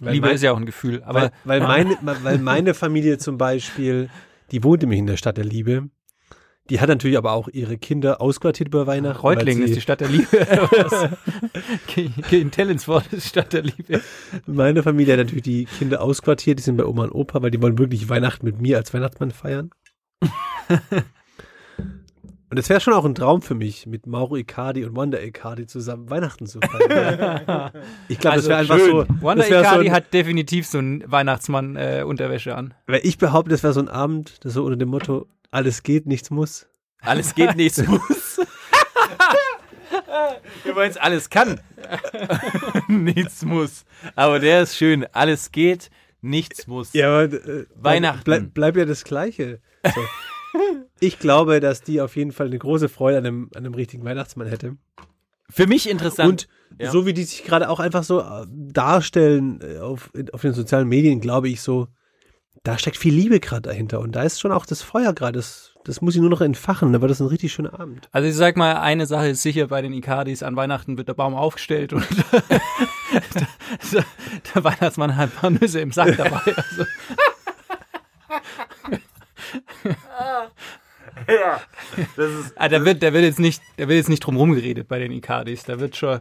Weil 0.00 0.14
Liebe 0.14 0.26
mein- 0.26 0.34
ist 0.34 0.42
ja 0.42 0.50
auch 0.50 0.56
ein 0.56 0.66
Gefühl. 0.66 1.04
Aber 1.04 1.30
weil, 1.44 1.60
weil, 1.60 1.94
meine, 2.02 2.18
weil 2.24 2.38
meine 2.38 2.74
Familie 2.74 3.18
zum 3.18 3.38
Beispiel, 3.38 4.10
die 4.50 4.64
wohnt 4.64 4.82
nämlich 4.82 4.98
in 4.98 5.06
der 5.06 5.16
Stadt 5.18 5.36
der 5.36 5.44
Liebe. 5.44 5.88
Die 6.68 6.80
hat 6.80 6.88
natürlich 6.88 7.16
aber 7.16 7.30
auch 7.30 7.46
ihre 7.46 7.78
Kinder 7.78 8.20
ausquartiert 8.20 8.70
über 8.70 8.88
Weihnachten. 8.88 9.20
Reutlingen 9.20 9.62
ist 9.62 9.76
die 9.76 9.80
Stadt 9.80 10.00
der 10.00 10.08
Liebe. 10.08 10.46
in 12.32 12.50
Tellinsfort 12.50 13.04
ist 13.12 13.24
die 13.24 13.28
Stadt 13.28 13.52
der 13.52 13.62
Liebe. 13.62 14.00
Meine 14.46 14.82
Familie 14.82 15.12
hat 15.12 15.20
natürlich 15.20 15.44
die 15.44 15.64
Kinder 15.66 16.02
ausquartiert, 16.02 16.58
die 16.58 16.64
sind 16.64 16.76
bei 16.76 16.86
Oma 16.86 17.04
und 17.04 17.12
Opa, 17.12 17.40
weil 17.40 17.52
die 17.52 17.62
wollen 17.62 17.78
wirklich 17.78 18.08
Weihnachten 18.08 18.44
mit 18.44 18.60
mir 18.60 18.78
als 18.78 18.92
Weihnachtsmann 18.92 19.30
feiern. 19.30 19.70
Und 22.50 22.58
es 22.58 22.68
wäre 22.68 22.80
schon 22.80 22.94
auch 22.94 23.04
ein 23.04 23.14
Traum 23.14 23.42
für 23.42 23.54
mich, 23.54 23.86
mit 23.86 24.06
Mauro 24.06 24.36
Icardi 24.36 24.84
und 24.84 24.96
Wanda 24.96 25.18
Icardi 25.18 25.66
zusammen 25.66 26.10
Weihnachten 26.10 26.46
zu 26.46 26.60
feiern. 26.60 27.70
ich 28.08 28.18
glaube, 28.18 28.36
das 28.36 28.48
wäre 28.48 28.58
einfach 28.60 28.78
so. 28.78 29.06
Wanda 29.20 29.44
so 29.44 29.54
Icardi 29.54 29.88
ein, 29.88 29.94
hat 29.94 30.12
definitiv 30.12 30.66
so 30.66 30.78
ein 30.78 31.04
Weihnachtsmann-Unterwäsche 31.06 32.54
an. 32.54 32.74
weil 32.86 33.00
ich 33.04 33.18
behaupte, 33.18 33.50
das 33.50 33.62
wäre 33.62 33.72
so 33.72 33.80
ein 33.80 33.88
Abend, 33.88 34.44
das 34.44 34.54
so 34.54 34.64
unter 34.64 34.76
dem 34.76 34.88
Motto, 34.88 35.26
alles 35.50 35.82
geht, 35.82 36.06
nichts 36.06 36.30
muss. 36.30 36.66
Alles 37.02 37.34
geht, 37.34 37.56
nichts 37.56 37.78
muss. 37.86 38.40
Es 40.76 40.96
alles 40.96 41.30
kann. 41.30 41.60
nichts 42.88 43.44
muss. 43.44 43.84
Aber 44.16 44.38
der 44.38 44.62
ist 44.62 44.76
schön. 44.76 45.06
Alles 45.12 45.52
geht, 45.52 45.90
nichts 46.20 46.66
muss. 46.66 46.92
Ja, 46.92 47.08
aber 47.08 47.32
äh, 47.34 47.66
Weihnachten. 47.74 48.24
Bleib, 48.24 48.54
bleib 48.54 48.76
ja 48.76 48.84
das 48.84 49.04
Gleiche. 49.04 49.60
So. 49.84 50.00
ich 51.00 51.18
glaube, 51.18 51.60
dass 51.60 51.82
die 51.82 52.00
auf 52.00 52.16
jeden 52.16 52.32
Fall 52.32 52.46
eine 52.46 52.58
große 52.58 52.88
Freude 52.88 53.18
an 53.18 53.26
einem, 53.26 53.50
an 53.54 53.64
einem 53.64 53.74
richtigen 53.74 54.04
Weihnachtsmann 54.04 54.48
hätte. 54.48 54.76
Für 55.48 55.66
mich 55.66 55.88
interessant. 55.88 56.48
Und 56.72 56.80
Ja. 56.80 56.90
so 56.90 57.06
wie 57.06 57.12
die 57.12 57.24
sich 57.24 57.44
gerade 57.44 57.68
auch 57.68 57.80
einfach 57.80 58.04
so 58.04 58.20
äh, 58.20 58.46
darstellen 58.48 59.60
äh, 59.62 59.78
auf, 59.78 60.10
auf 60.32 60.42
den 60.42 60.52
sozialen 60.52 60.88
Medien, 60.88 61.20
glaube 61.20 61.48
ich 61.48 61.60
so, 61.60 61.88
da 62.62 62.78
steckt 62.78 62.96
viel 62.96 63.14
Liebe 63.14 63.40
gerade 63.40 63.62
dahinter. 63.62 64.00
Und 64.00 64.12
da 64.12 64.22
ist 64.22 64.40
schon 64.40 64.52
auch 64.52 64.66
das 64.66 64.82
Feuer 64.82 65.12
gerade. 65.12 65.38
Das, 65.38 65.69
das 65.84 66.00
muss 66.00 66.14
ich 66.14 66.20
nur 66.20 66.30
noch 66.30 66.40
entfachen. 66.40 66.92
Wird 66.92 67.10
das 67.10 67.20
ein 67.20 67.26
richtig 67.26 67.52
schöner 67.52 67.78
Abend. 67.78 68.08
Also 68.12 68.28
ich 68.28 68.34
sag 68.34 68.56
mal, 68.56 68.76
eine 68.76 69.06
Sache 69.06 69.28
ist 69.28 69.42
sicher 69.42 69.68
bei 69.68 69.82
den 69.82 69.92
Icardis, 69.92 70.42
an 70.42 70.56
Weihnachten 70.56 70.98
wird 70.98 71.08
der 71.08 71.14
Baum 71.14 71.34
aufgestellt 71.34 71.92
und 71.92 72.06
der, 73.92 74.04
der 74.54 74.64
Weihnachtsmann 74.64 75.16
hat 75.16 75.30
ein 75.30 75.32
paar 75.32 75.50
Nüsse 75.50 75.80
im 75.80 75.92
Sack 75.92 76.16
dabei. 76.16 76.40
Also. 76.44 76.84
Ah, 82.56 82.68
der 82.68 82.84
wird, 82.84 83.02
der 83.02 83.12
wird 83.12 83.24
jetzt 83.24 83.38
nicht, 83.38 83.62
der 83.78 83.88
wird 83.88 83.98
jetzt 83.98 84.08
nicht 84.08 84.20
drum 84.20 84.36
rumgeredet 84.36 84.88
bei 84.88 84.98
den 84.98 85.12
Icardis. 85.12 85.64
Da 85.64 85.80
wird 85.80 85.96
schon 85.96 86.20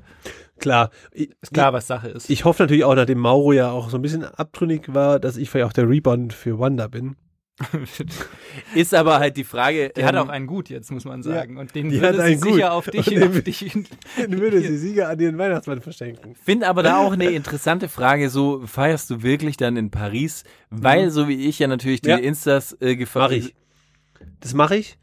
Klar. 0.60 0.92
Ist 1.12 1.54
klar, 1.54 1.74
was 1.74 1.88
Sache 1.88 2.10
ist. 2.10 2.30
ich 2.30 2.46
hoffe 2.46 2.64
natürlich 2.64 2.84
auch, 2.84 2.96
nachdem 2.96 3.20
Mauro 3.20 3.54
ja 3.54 3.72
auch 3.72 3.90
so 3.90 3.98
ein 3.98 4.02
bisschen 4.02 4.26
abtrünnig 4.26 4.94
war, 4.94 5.20
dass 5.20 5.38
ich 5.38 5.50
vielleicht 5.50 5.68
auch 5.68 5.74
der 5.74 5.90
Rebound 5.90 6.34
für 6.34 6.60
Wanda 6.60 6.88
bin. 6.88 7.16
ist 8.76 8.94
aber 8.94 9.20
halt 9.20 9.38
die 9.38 9.44
Frage. 9.44 9.92
Die 9.96 10.04
hat 10.06 10.16
ähm, 10.16 10.22
auch 10.22 10.30
einen 10.30 10.48
gut 10.48 10.70
jetzt, 10.70 10.92
muss 10.92 11.06
man 11.06 11.24
sagen. 11.24 11.58
Und 11.58 11.76
den 11.76 11.92
würde 11.92 12.24
hat 12.24 12.28
sie 12.28 12.36
gut. 12.38 12.54
sicher 12.54 12.74
auf 12.74 12.86
dich, 12.90 13.08
Und 13.08 13.16
den- 13.16 13.24
auf 13.30 13.42
dich 13.42 13.72
Dann 14.18 14.32
würde 14.40 14.62
sie 14.62 14.78
Sieger 14.80 15.10
an 15.10 15.20
ihren 15.20 15.38
Weihnachtsmann 15.38 15.82
verschenken. 15.82 16.36
Finde 16.36 16.68
aber 16.68 16.84
da 16.84 16.98
auch 16.98 17.12
eine 17.14 17.30
interessante 17.32 17.90
Frage, 17.90 18.30
so 18.30 18.62
feierst 18.66 19.10
du 19.10 19.22
wirklich 19.24 19.58
dann 19.58 19.78
in 19.78 19.92
Paris? 19.92 20.44
Weil, 20.70 21.10
so 21.12 21.28
wie 21.28 21.48
ich 21.48 21.60
ja 21.60 21.68
natürlich 21.68 22.02
die 22.02 22.10
Ja. 22.10 22.18
Instas 22.18 22.74
äh, 22.74 22.92
Mach 22.94 22.98
gefahren 22.98 23.32
ich. 23.34 23.56
Das 24.40 24.54
mache 24.54 24.76
ich. 24.78 24.98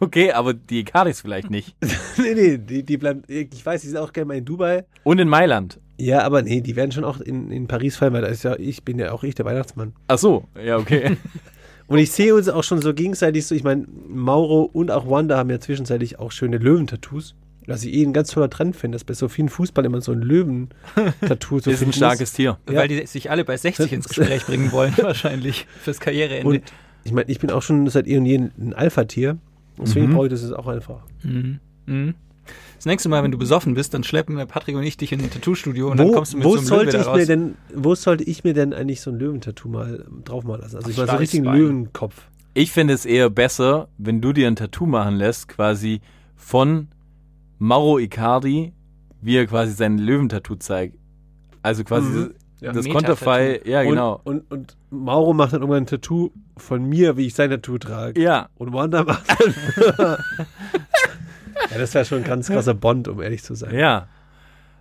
okay, 0.00 0.32
aber 0.32 0.54
die 0.54 0.80
Icardis 0.80 1.20
vielleicht 1.20 1.50
nicht. 1.50 1.76
nee, 2.16 2.34
nee, 2.34 2.58
die, 2.58 2.82
die 2.84 2.96
bleiben, 2.96 3.22
ich 3.28 3.64
weiß, 3.64 3.82
die 3.82 3.88
sind 3.88 3.98
auch 3.98 4.12
gerne 4.12 4.26
mal 4.28 4.36
in 4.38 4.44
Dubai. 4.44 4.84
Und 5.04 5.18
in 5.18 5.28
Mailand. 5.28 5.78
Ja, 5.98 6.22
aber 6.24 6.42
nee, 6.42 6.60
die 6.60 6.76
werden 6.76 6.92
schon 6.92 7.04
auch 7.04 7.20
in, 7.20 7.50
in 7.50 7.66
Paris 7.68 7.96
fallen, 7.96 8.12
weil 8.12 8.22
da 8.22 8.28
ist 8.28 8.42
ja, 8.44 8.56
ich 8.58 8.82
bin 8.84 8.98
ja 8.98 9.12
auch 9.12 9.22
ich, 9.24 9.34
der 9.34 9.44
Weihnachtsmann. 9.46 9.92
Ach 10.08 10.18
so, 10.18 10.44
ja, 10.62 10.76
okay. 10.76 11.16
Und 11.88 11.98
ich 11.98 12.10
sehe 12.10 12.34
uns 12.34 12.48
auch 12.48 12.64
schon 12.64 12.82
so 12.82 12.92
gegenseitig 12.94 13.46
so, 13.46 13.54
ich 13.54 13.62
meine, 13.62 13.86
Mauro 14.08 14.62
und 14.62 14.90
auch 14.90 15.08
Wanda 15.08 15.36
haben 15.38 15.50
ja 15.50 15.60
zwischenzeitlich 15.60 16.18
auch 16.18 16.32
schöne 16.32 16.58
Löwentattoos. 16.58 17.36
Was 17.68 17.84
ich 17.84 17.94
eh 17.94 18.02
ein 18.02 18.12
ganz 18.12 18.30
toller 18.32 18.50
Trend 18.50 18.74
finde, 18.74 18.96
dass 18.96 19.04
bei 19.04 19.14
so 19.14 19.28
vielen 19.28 19.48
Fußball 19.48 19.84
immer 19.84 20.00
so 20.00 20.10
ein 20.10 20.20
Löwen-Tattoo 20.20 21.60
so 21.60 21.70
ist 21.72 21.82
ein 21.82 21.92
starkes 21.92 22.32
Tier. 22.32 22.58
Ja. 22.68 22.74
Weil 22.76 22.88
die 22.88 23.06
sich 23.06 23.30
alle 23.30 23.44
bei 23.44 23.56
60 23.56 23.92
ins 23.92 24.08
Gespräch 24.08 24.44
bringen 24.46 24.72
wollen, 24.72 24.94
wahrscheinlich, 24.98 25.66
fürs 25.80 26.00
Karriereende. 26.00 26.46
Und 26.48 26.62
ich 27.04 27.12
meine, 27.12 27.30
ich 27.30 27.38
bin 27.38 27.50
auch 27.50 27.62
schon 27.62 27.88
seit 27.88 28.06
eh 28.08 28.18
und 28.18 28.26
je 28.26 28.36
ein 28.36 28.74
Alpha-Tier. 28.74 29.38
Deswegen 29.80 30.08
Mhm. 30.08 30.14
brauche 30.14 30.26
ich 30.26 30.32
das 30.32 30.42
jetzt 30.42 30.52
auch 30.56 30.66
einfach. 30.66 31.02
Mhm. 31.22 31.60
Mhm. 31.86 32.14
Das 32.76 32.86
nächste 32.86 33.08
Mal, 33.08 33.22
wenn 33.22 33.32
du 33.32 33.38
besoffen 33.38 33.74
bist, 33.74 33.94
dann 33.94 34.04
schleppen 34.04 34.36
Patrick 34.46 34.76
und 34.76 34.82
ich 34.82 34.96
dich 34.96 35.12
in 35.12 35.20
ein 35.20 35.30
Tattoo-Studio 35.30 35.90
und 35.90 35.98
dann 35.98 36.08
Wo, 36.08 36.12
kommst 36.12 36.32
du 36.34 36.36
mit 36.38 36.46
wo 36.46 36.52
so 36.52 36.58
einem 36.58 36.66
sollte 36.66 36.96
Löwe 36.98 37.10
ich 37.10 37.16
mir 37.16 37.26
denn, 37.26 37.54
wo 37.74 37.94
sollte 37.94 38.24
ich 38.24 38.44
mir 38.44 38.54
denn 38.54 38.72
eigentlich 38.74 39.00
so 39.00 39.10
ein 39.10 39.18
Löwentattoo 39.18 39.68
mal 39.68 40.04
draufmalen 40.24 40.62
lassen? 40.62 40.76
Also 40.76 40.90
ich 40.90 40.96
meine 40.96 41.10
so 41.10 41.16
richtigen 41.16 41.44
Löwenkopf. 41.44 42.14
Ich 42.54 42.72
finde 42.72 42.94
es 42.94 43.04
eher 43.04 43.28
besser, 43.30 43.88
wenn 43.98 44.20
du 44.20 44.32
dir 44.32 44.46
ein 44.46 44.56
Tattoo 44.56 44.86
machen 44.86 45.16
lässt, 45.16 45.48
quasi 45.48 46.00
von 46.36 46.88
Mauro 47.58 47.98
Icardi, 47.98 48.72
wie 49.20 49.36
er 49.36 49.46
quasi 49.46 49.72
sein 49.72 49.98
Löwentattoo 49.98 50.54
zeigt. 50.56 50.96
Also 51.62 51.82
quasi 51.84 52.08
Mhm. 52.08 52.34
Ja. 52.60 52.72
das. 52.72 52.88
Konterfei, 52.88 53.60
ja 53.66 53.82
genau. 53.82 54.20
Und, 54.24 54.50
und, 54.50 54.52
und 54.52 54.76
Mauro 54.90 55.34
macht 55.34 55.52
dann 55.52 55.60
irgendwann 55.60 55.82
ein 55.82 55.86
Tattoo 55.86 56.30
von 56.56 56.84
mir, 56.88 57.18
wie 57.18 57.26
ich 57.26 57.34
sein 57.34 57.50
Tattoo 57.50 57.76
trage. 57.76 58.18
ja, 58.20 58.48
Und 58.56 58.72
Wanda 58.72 59.04
macht 59.04 59.24
dann. 59.28 60.16
ja, 61.70 61.78
das 61.78 61.94
wäre 61.94 62.04
schon 62.04 62.18
ein 62.18 62.24
ganz 62.24 62.48
krasser 62.48 62.74
Bond, 62.74 63.08
um 63.08 63.20
ehrlich 63.22 63.42
zu 63.42 63.54
sein. 63.54 63.74
ja. 63.74 64.08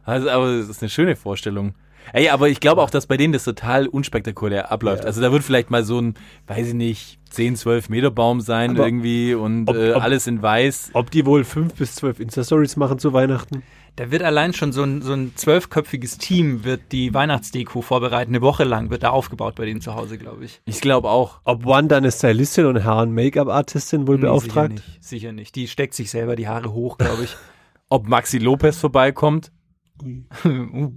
Also, 0.07 0.29
aber 0.29 0.57
das 0.59 0.69
ist 0.69 0.83
eine 0.83 0.89
schöne 0.89 1.15
Vorstellung. 1.15 1.73
Ey, 2.13 2.29
aber 2.29 2.47
ich 2.49 2.59
glaube 2.59 2.79
auch, 2.83 2.91
dass 2.91 3.07
bei 3.07 3.17
denen 3.17 3.33
das 3.33 3.43
total 3.43 3.87
unspektakulär 3.87 4.71
abläuft. 4.71 5.01
Ja. 5.01 5.07
Also 5.07 5.19
da 5.19 5.31
wird 5.31 5.41
vielleicht 5.43 5.71
mal 5.71 5.83
so 5.83 5.99
ein, 5.99 6.13
weiß 6.45 6.67
ich 6.67 6.73
nicht, 6.75 7.17
10, 7.31 7.55
12 7.55 7.89
Meter 7.89 8.11
Baum 8.11 8.39
sein 8.41 8.71
Aber 8.77 8.85
irgendwie 8.85 9.33
und 9.33 9.67
ob- 9.67 9.75
äh, 9.75 9.93
ob- 9.93 10.03
alles 10.03 10.27
in 10.27 10.43
weiß. 10.43 10.91
Ob 10.93 11.09
die 11.09 11.25
wohl 11.25 11.43
fünf 11.43 11.73
bis 11.73 11.95
zwölf 11.95 12.19
Insta-Stories 12.19 12.75
machen 12.75 12.99
zu 12.99 13.13
Weihnachten? 13.13 13.63
Da 13.97 14.11
wird 14.11 14.23
allein 14.23 14.53
schon 14.53 14.73
so 14.73 14.83
ein, 14.83 15.01
so 15.01 15.13
ein 15.13 15.33
zwölfköpfiges 15.35 16.17
Team 16.17 16.65
wird 16.65 16.91
die 16.91 17.13
Weihnachtsdeko 17.13 17.81
vorbereiten. 17.81 18.31
Eine 18.31 18.41
Woche 18.41 18.65
lang 18.65 18.89
wird 18.89 19.03
da 19.03 19.11
aufgebaut 19.11 19.55
bei 19.55 19.65
denen 19.65 19.79
zu 19.79 19.95
Hause, 19.95 20.17
glaube 20.17 20.43
ich. 20.43 20.61
Ich 20.65 20.81
glaube 20.81 21.09
auch. 21.09 21.39
Ob 21.45 21.65
Wanda 21.65 21.95
eine 21.95 22.11
Stylistin 22.11 22.65
und 22.65 22.77
Herren 22.83 23.13
Make-up-Artistin 23.13 24.05
wohl 24.05 24.17
Nee, 24.17 24.23
beauftragt? 24.23 24.79
Sicher 24.79 24.91
nicht, 24.91 25.03
sicher 25.03 25.31
nicht. 25.31 25.55
Die 25.55 25.67
steckt 25.69 25.93
sich 25.93 26.09
selber 26.11 26.35
die 26.35 26.49
Haare 26.49 26.73
hoch, 26.73 26.97
glaube 26.97 27.23
ich. 27.23 27.37
Ob 27.89 28.07
Maxi 28.09 28.37
Lopez 28.37 28.77
vorbeikommt? 28.77 29.53
uh, 30.03 30.91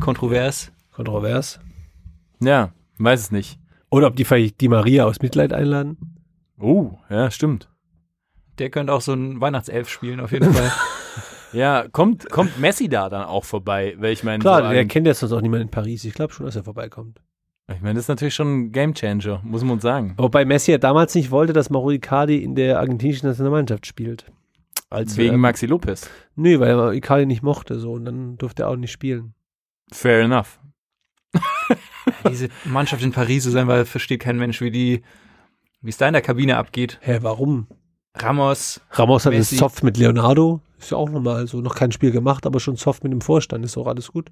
kontrovers. 0.00 0.70
Kontrovers. 0.92 1.58
Ja, 2.40 2.72
weiß 2.98 3.20
es 3.20 3.30
nicht. 3.32 3.58
Oder 3.90 4.08
ob 4.08 4.16
die 4.16 4.24
vielleicht 4.24 4.60
die 4.60 4.68
Maria 4.68 5.06
aus 5.06 5.20
Mitleid 5.22 5.52
einladen? 5.52 6.20
Oh, 6.60 6.98
ja, 7.08 7.30
stimmt. 7.30 7.68
Der 8.58 8.70
könnte 8.70 8.92
auch 8.92 9.00
so 9.00 9.14
ein 9.14 9.40
Weihnachtself 9.40 9.88
spielen, 9.88 10.20
auf 10.20 10.30
jeden 10.30 10.52
Fall. 10.52 10.70
Ja, 11.52 11.86
kommt, 11.90 12.30
kommt 12.30 12.58
Messi 12.58 12.88
da 12.88 13.08
dann 13.08 13.24
auch 13.24 13.44
vorbei? 13.44 13.94
Weil 13.98 14.12
ich 14.12 14.22
meine, 14.22 14.40
Klar, 14.40 14.62
so 14.62 14.70
der 14.70 14.86
kennt 14.86 15.06
jetzt 15.06 15.20
sonst 15.20 15.32
auch 15.32 15.40
niemand 15.40 15.62
in 15.62 15.70
Paris. 15.70 16.04
Ich 16.04 16.14
glaube 16.14 16.32
schon, 16.32 16.46
dass 16.46 16.56
er 16.56 16.64
vorbeikommt. 16.64 17.20
ich 17.72 17.80
meine, 17.80 17.94
das 17.94 18.04
ist 18.04 18.08
natürlich 18.08 18.34
schon 18.34 18.64
ein 18.66 18.72
Gamechanger, 18.72 19.40
muss 19.44 19.62
man 19.62 19.72
uns 19.72 19.82
sagen. 19.82 20.14
Wobei 20.16 20.44
Messi 20.44 20.72
ja 20.72 20.78
damals 20.78 21.14
nicht 21.14 21.30
wollte, 21.30 21.52
dass 21.52 21.70
Mauro 21.70 21.90
Icardi 21.90 22.42
in 22.42 22.54
der 22.54 22.78
argentinischen 22.78 23.28
Nationalmannschaft 23.28 23.86
spielt. 23.86 24.26
Als 24.90 25.16
Wegen 25.16 25.34
ähm, 25.34 25.40
Maxi 25.40 25.66
Lopez. 25.66 26.08
Nö, 26.34 26.60
weil 26.60 26.70
er 26.70 26.92
Icardi 26.92 27.26
nicht 27.26 27.42
mochte 27.42 27.78
so 27.78 27.92
und 27.92 28.04
dann 28.06 28.38
durfte 28.38 28.62
er 28.62 28.70
auch 28.70 28.76
nicht 28.76 28.92
spielen. 28.92 29.34
Fair 29.92 30.22
enough. 30.22 30.60
Diese 32.28 32.48
Mannschaft 32.64 33.02
in 33.02 33.12
Paris 33.12 33.44
zu 33.44 33.50
sein, 33.50 33.68
weil 33.68 33.84
versteht 33.84 34.20
kein 34.20 34.38
Mensch, 34.38 34.60
wie 34.60 34.70
die, 34.70 35.02
wie 35.82 35.90
es 35.90 35.98
da 35.98 36.06
in 36.06 36.14
der 36.14 36.22
Kabine 36.22 36.56
abgeht. 36.56 36.98
Hä, 37.02 37.18
warum? 37.22 37.66
Ramos, 38.14 38.80
Ramos 38.90 39.26
hat 39.26 39.32
es 39.32 39.38
Messi. 39.52 39.56
soft 39.56 39.82
mit 39.82 39.96
Leonardo. 39.96 40.60
Ist 40.78 40.90
ja 40.90 40.96
auch 40.96 41.08
nochmal 41.10 41.46
so. 41.46 41.60
Noch 41.60 41.74
kein 41.74 41.92
Spiel 41.92 42.10
gemacht, 42.10 42.46
aber 42.46 42.60
schon 42.60 42.76
soft 42.76 43.02
mit 43.04 43.12
dem 43.12 43.20
Vorstand. 43.20 43.64
Ist 43.64 43.76
auch 43.76 43.86
alles 43.86 44.10
gut. 44.12 44.30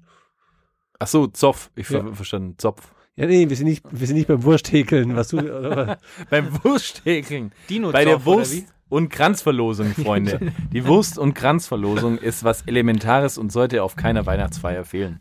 Ach 0.99 1.07
so, 1.07 1.27
Zopf. 1.27 1.69
Ich 1.75 1.89
Ja. 1.89 2.01
ver 2.03 2.13
verstanden. 2.13 2.55
Zopf. 2.57 2.91
Ja, 3.15 3.25
nee, 3.25 3.49
wir 3.49 3.55
sind 3.55 3.67
nicht, 3.67 3.83
wir 3.89 4.05
sind 4.07 4.15
nicht 4.17 4.27
beim 4.27 4.43
Wursthäkeln, 4.43 5.15
was 5.15 5.29
du. 5.29 5.37
Oder, 5.39 5.97
Beim 6.29 6.49
Wursthäkeln. 6.63 7.51
Dino 7.69 7.91
Bei 7.91 8.05
der 8.05 8.15
Zoff, 8.15 8.25
Wurst 8.25 8.63
und 8.89 9.09
Kranzverlosung, 9.09 9.93
Freunde. 9.93 10.53
Die 10.71 10.85
Wurst- 10.85 11.17
und 11.17 11.33
Kranzverlosung 11.33 12.17
ist 12.19 12.43
was 12.43 12.61
Elementares 12.63 13.37
und 13.37 13.51
sollte 13.51 13.81
auf 13.83 13.95
keiner 13.95 14.25
Weihnachtsfeier 14.25 14.85
fehlen. 14.85 15.19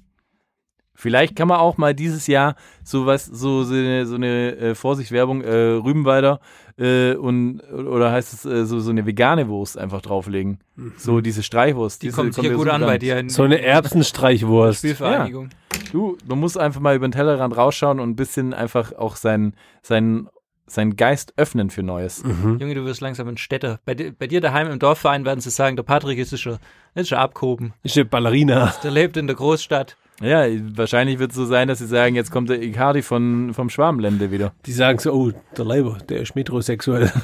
Vielleicht 0.94 1.36
kann 1.36 1.48
man 1.48 1.59
auch 1.59 1.76
mal 1.76 1.94
dieses 1.94 2.26
Jahr 2.26 2.54
sowas, 2.82 3.26
so, 3.26 3.64
so 3.64 3.74
eine, 3.74 4.07
so 4.07 4.14
eine 4.14 4.57
äh, 4.57 4.74
Vorsicht-Werbung, 4.74 5.42
äh, 5.42 5.54
Rübenwalder 5.54 6.40
äh, 6.78 7.14
und 7.14 7.60
oder 7.72 8.12
heißt 8.12 8.32
es 8.32 8.44
äh, 8.44 8.66
so, 8.66 8.80
so 8.80 8.90
eine 8.90 9.06
vegane 9.06 9.48
Wurst 9.48 9.78
einfach 9.78 10.02
drauflegen. 10.02 10.58
So 10.98 11.20
diese 11.20 11.42
Streichwurst. 11.42 12.02
Die 12.02 12.08
diese 12.08 12.16
kommt 12.16 12.34
sicher 12.34 12.50
ja 12.50 12.56
gut 12.56 12.68
an 12.68 12.82
bei 12.82 12.98
dir 12.98 13.24
so 13.28 13.42
eine 13.42 13.62
Erbsenstreichwurst. 13.62 14.78
Spielvereinigung. 14.78 15.50
Du, 15.92 16.18
man 16.26 16.38
muss 16.38 16.56
einfach 16.56 16.80
mal 16.80 16.94
über 16.94 17.08
den 17.08 17.12
Tellerrand 17.12 17.56
rausschauen 17.56 18.00
und 18.00 18.10
ein 18.10 18.16
bisschen 18.16 18.52
einfach 18.52 18.92
auch 18.92 19.16
seinen 19.16 19.54
sein, 19.82 20.28
sein 20.66 20.96
Geist 20.96 21.32
öffnen 21.36 21.70
für 21.70 21.82
Neues. 21.82 22.24
Mhm. 22.24 22.58
Junge, 22.60 22.74
du 22.74 22.84
wirst 22.84 23.00
langsam 23.00 23.28
ein 23.28 23.36
Städter. 23.36 23.80
Bei, 23.84 23.94
bei 23.94 24.26
dir 24.26 24.40
daheim 24.40 24.70
im 24.70 24.78
Dorfverein 24.78 25.24
werden 25.24 25.40
sie 25.40 25.50
sagen, 25.50 25.76
der 25.76 25.82
Patrick 25.82 26.18
ist 26.18 26.38
schon, 26.38 26.58
ist 26.94 27.08
schon 27.08 27.18
abgehoben. 27.18 27.72
Ist 27.82 27.96
eine 27.96 28.04
Ballerina. 28.04 28.74
Der 28.82 28.90
lebt 28.90 29.16
in 29.16 29.26
der 29.26 29.36
Großstadt. 29.36 29.96
Ja, 30.20 30.46
wahrscheinlich 30.76 31.18
wird 31.18 31.32
es 31.32 31.36
so 31.36 31.44
sein, 31.44 31.68
dass 31.68 31.78
sie 31.78 31.86
sagen, 31.86 32.14
jetzt 32.16 32.30
kommt 32.30 32.48
der 32.48 32.62
Icardi 32.62 33.02
von, 33.02 33.52
vom 33.52 33.68
Schwarmlände 33.68 34.30
wieder. 34.30 34.54
Die 34.64 34.72
sagen 34.72 34.98
so, 34.98 35.12
oh, 35.12 35.32
der 35.56 35.64
Leiber, 35.66 35.98
der 36.08 36.22
ist 36.22 36.34
metrosexuell. 36.34 37.12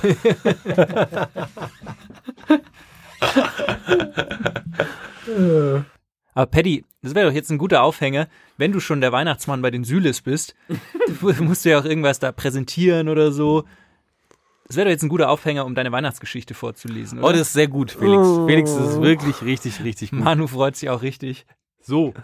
Aber 6.34 6.46
Paddy, 6.46 6.84
das 7.02 7.14
wäre 7.14 7.26
doch 7.28 7.34
jetzt 7.34 7.50
ein 7.50 7.58
guter 7.58 7.82
Aufhänger, 7.82 8.28
wenn 8.56 8.72
du 8.72 8.80
schon 8.80 9.00
der 9.00 9.12
Weihnachtsmann 9.12 9.60
bei 9.62 9.70
den 9.70 9.84
Süles 9.84 10.22
bist, 10.22 10.54
du 10.68 11.32
musst 11.42 11.64
du 11.64 11.70
ja 11.70 11.78
auch 11.78 11.84
irgendwas 11.84 12.18
da 12.18 12.32
präsentieren 12.32 13.08
oder 13.08 13.32
so. 13.32 13.64
Das 14.66 14.76
wäre 14.76 14.86
doch 14.86 14.92
jetzt 14.92 15.02
ein 15.02 15.10
guter 15.10 15.28
Aufhänger, 15.28 15.66
um 15.66 15.74
deine 15.74 15.92
Weihnachtsgeschichte 15.92 16.54
vorzulesen, 16.54 17.18
Oh, 17.18 17.24
oder? 17.24 17.38
das 17.38 17.48
ist 17.48 17.52
sehr 17.52 17.68
gut, 17.68 17.90
Felix. 17.90 18.26
Felix, 18.46 18.74
das 18.74 18.90
ist 18.92 19.02
wirklich 19.02 19.42
richtig, 19.42 19.84
richtig 19.84 20.10
gut. 20.10 20.20
Manu 20.20 20.46
freut 20.46 20.76
sich 20.76 20.88
auch 20.88 21.02
richtig. 21.02 21.44
So, 21.82 22.14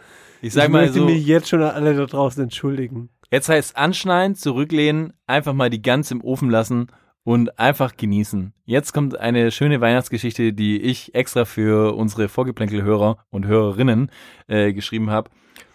ich 0.40 0.48
Ich 0.48 0.52
sag 0.54 0.70
mal 0.70 0.82
möchte 0.82 0.98
so, 1.00 1.04
mich 1.06 1.26
jetzt 1.26 1.48
schon 1.48 1.62
an 1.62 1.70
alle 1.70 1.94
da 1.94 2.06
draußen 2.06 2.42
entschuldigen. 2.42 3.08
jetzt 3.30 3.48
heißt 3.48 3.76
anschneiden, 3.76 4.34
zurücklehnen, 4.36 5.12
einfach 5.26 5.52
mal 5.54 5.70
die 5.70 5.82
Gans 5.82 6.10
im 6.10 6.22
Ofen 6.22 6.50
lassen 6.50 6.88
und 7.24 7.58
einfach 7.58 7.96
genießen. 7.96 8.52
Jetzt 8.64 8.92
kommt 8.92 9.18
eine 9.18 9.50
schöne 9.50 9.80
Weihnachtsgeschichte, 9.80 10.52
die 10.52 10.80
ich 10.80 11.14
extra 11.14 11.44
für 11.44 11.94
unsere 11.94 12.28
Vorgeplänkel-Hörer 12.28 13.18
und 13.30 13.46
Hörerinnen 13.46 14.10
äh, 14.46 14.72
geschrieben 14.72 15.10
habe. 15.10 15.30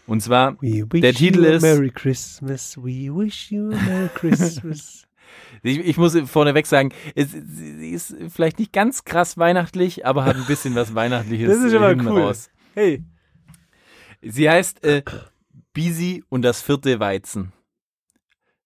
Und 0.07 0.22
zwar, 0.22 0.57
Der 0.61 1.14
Titel 1.14 1.43
ist- 1.45 1.61
Merry 1.61 1.89
Christmas. 1.91 2.76
We 2.78 3.07
wish 3.16 3.51
you 3.51 3.68
a 3.72 3.76
Merry 3.76 4.09
Christmas. 4.16 5.07
ich, 5.61 5.80
ich 5.80 5.97
muss 5.97 6.18
vorneweg 6.26 6.66
sagen, 6.66 6.89
es, 7.16 7.32
sie 7.32 7.91
ist 7.91 8.16
vielleicht 8.30 8.59
nicht 8.59 8.74
ganz 8.74 9.05
krass 9.05 9.38
weihnachtlich, 9.38 10.05
aber 10.05 10.26
hat 10.26 10.36
ein 10.36 10.45
bisschen 10.45 10.76
was 10.76 10.93
Weihnachtliches 10.95 11.47
Das 11.49 11.64
ist 11.64 11.74
aber 11.74 11.89
hinten 11.89 12.07
cool. 12.07 12.22
raus. 12.24 12.49
hey, 12.74 13.03
Sie 14.26 14.49
heißt 14.49 14.84
äh, 14.84 15.03
Bisi 15.74 16.24
und 16.30 16.43
das 16.43 16.61
vierte 16.61 16.99
Weizen. 16.99 17.51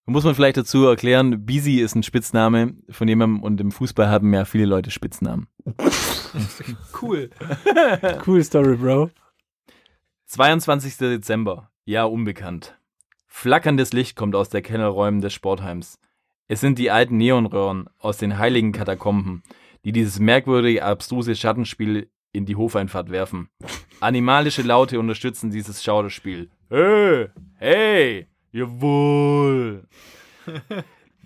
Muss 0.06 0.24
man 0.24 0.36
vielleicht 0.36 0.56
dazu 0.56 0.86
erklären, 0.86 1.46
Bisi 1.46 1.80
ist 1.80 1.96
ein 1.96 2.04
Spitzname 2.04 2.76
von 2.90 3.10
jemandem 3.10 3.44
und 3.44 3.60
im 3.60 3.72
Fußball 3.72 4.08
haben 4.08 4.34
ja 4.34 4.46
viele 4.46 4.66
Leute 4.66 4.92
Spitznamen. 4.92 5.48
Cool. 7.02 7.30
cool 8.28 8.44
Story, 8.44 8.76
Bro. 8.76 9.10
22. 10.26 10.98
Dezember, 10.98 11.72
Jahr 11.86 12.12
unbekannt. 12.12 12.78
Flackerndes 13.28 13.94
Licht 13.94 14.16
kommt 14.16 14.36
aus 14.36 14.50
der 14.50 14.62
Kellerräumen 14.62 15.22
des 15.22 15.34
Sportheims. 15.34 16.00
Es 16.48 16.60
sind 16.60 16.80
die 16.80 16.92
alten 16.92 17.18
Neonröhren 17.18 17.90
aus 17.98 18.18
den 18.18 18.38
heiligen 18.38 18.72
Katakomben, 18.72 19.42
die 19.86 19.94
dieses 19.94 20.20
merkwürdige, 20.20 20.84
abstruse 20.84 21.36
Schattenspiel 21.36 22.10
in 22.32 22.46
die 22.46 22.56
Hofeinfahrt 22.56 23.10
werfen. 23.10 23.50
Animalische 24.00 24.62
Laute 24.62 25.00
unterstützen 25.00 25.50
dieses 25.50 25.84
Schauderspiel. 25.84 26.50
Hey, 26.70 27.30
hey, 27.56 28.28
jawohl. 28.52 29.88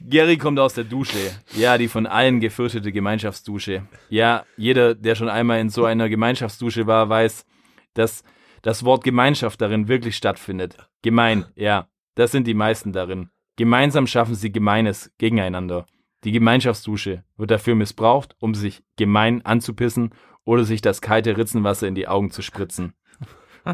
Gary 0.10 0.38
kommt 0.38 0.60
aus 0.60 0.74
der 0.74 0.84
Dusche. 0.84 1.18
Ja, 1.54 1.78
die 1.78 1.88
von 1.88 2.08
allen 2.08 2.40
gefürchtete 2.40 2.92
Gemeinschaftsdusche. 2.92 3.84
Ja, 4.10 4.46
jeder, 4.58 4.96
der 4.96 5.16
schon 5.16 5.30
einmal 5.30 5.60
in 5.60 5.70
so 5.70 5.86
einer 5.86 6.10
Gemeinschaftsdusche 6.10 6.88
war, 6.88 7.10
weiß, 7.10 7.46
dass 7.94 8.24
das 8.62 8.84
Wort 8.84 9.04
Gemeinschaft 9.04 9.62
darin 9.62 9.88
wirklich 9.88 10.16
stattfindet. 10.16 10.78
Gemein, 11.02 11.46
ja, 11.56 11.88
das 12.16 12.32
sind 12.32 12.48
die 12.48 12.54
meisten 12.54 12.94
darin. 12.94 13.30
Gemeinsam 13.58 14.08
schaffen 14.08 14.36
sie 14.36 14.52
Gemeines 14.52 15.12
gegeneinander. 15.18 15.86
Die 16.24 16.32
Gemeinschaftsdusche 16.32 17.24
wird 17.38 17.52
dafür 17.52 17.76
missbraucht, 17.76 18.36
um 18.40 18.54
sich 18.54 18.84
gemein 18.96 19.44
anzupissen 19.44 20.12
oder 20.52 20.66
sich 20.66 20.82
das 20.82 21.00
kalte 21.00 21.38
Ritzenwasser 21.38 21.88
in 21.88 21.96
die 21.96 22.10
Augen 22.10 22.30
zu 22.30 22.42
spritzen. 22.42 22.94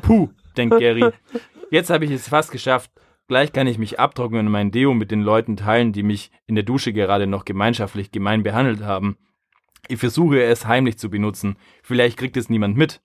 Puh, 0.03 0.29
denkt 0.55 0.77
Gary. 0.77 1.09
Jetzt 1.71 1.89
habe 1.89 2.05
ich 2.05 2.11
es 2.11 2.29
fast 2.29 2.51
geschafft. 2.51 2.91
Gleich 3.27 3.51
kann 3.51 3.65
ich 3.65 3.79
mich 3.79 3.99
abtrocknen 3.99 4.45
und 4.45 4.51
mein 4.51 4.69
Deo 4.69 4.93
mit 4.93 5.09
den 5.09 5.23
Leuten 5.23 5.57
teilen, 5.57 5.91
die 5.91 6.03
mich 6.03 6.29
in 6.45 6.53
der 6.53 6.63
Dusche 6.63 6.93
gerade 6.93 7.25
noch 7.25 7.45
gemeinschaftlich 7.45 8.11
gemein 8.11 8.43
behandelt 8.43 8.83
haben. 8.83 9.17
Ich 9.87 9.97
versuche 9.97 10.43
es 10.43 10.67
heimlich 10.67 10.99
zu 10.99 11.09
benutzen. 11.09 11.57
Vielleicht 11.81 12.15
kriegt 12.15 12.37
es 12.37 12.47
niemand 12.47 12.77
mit. 12.77 13.01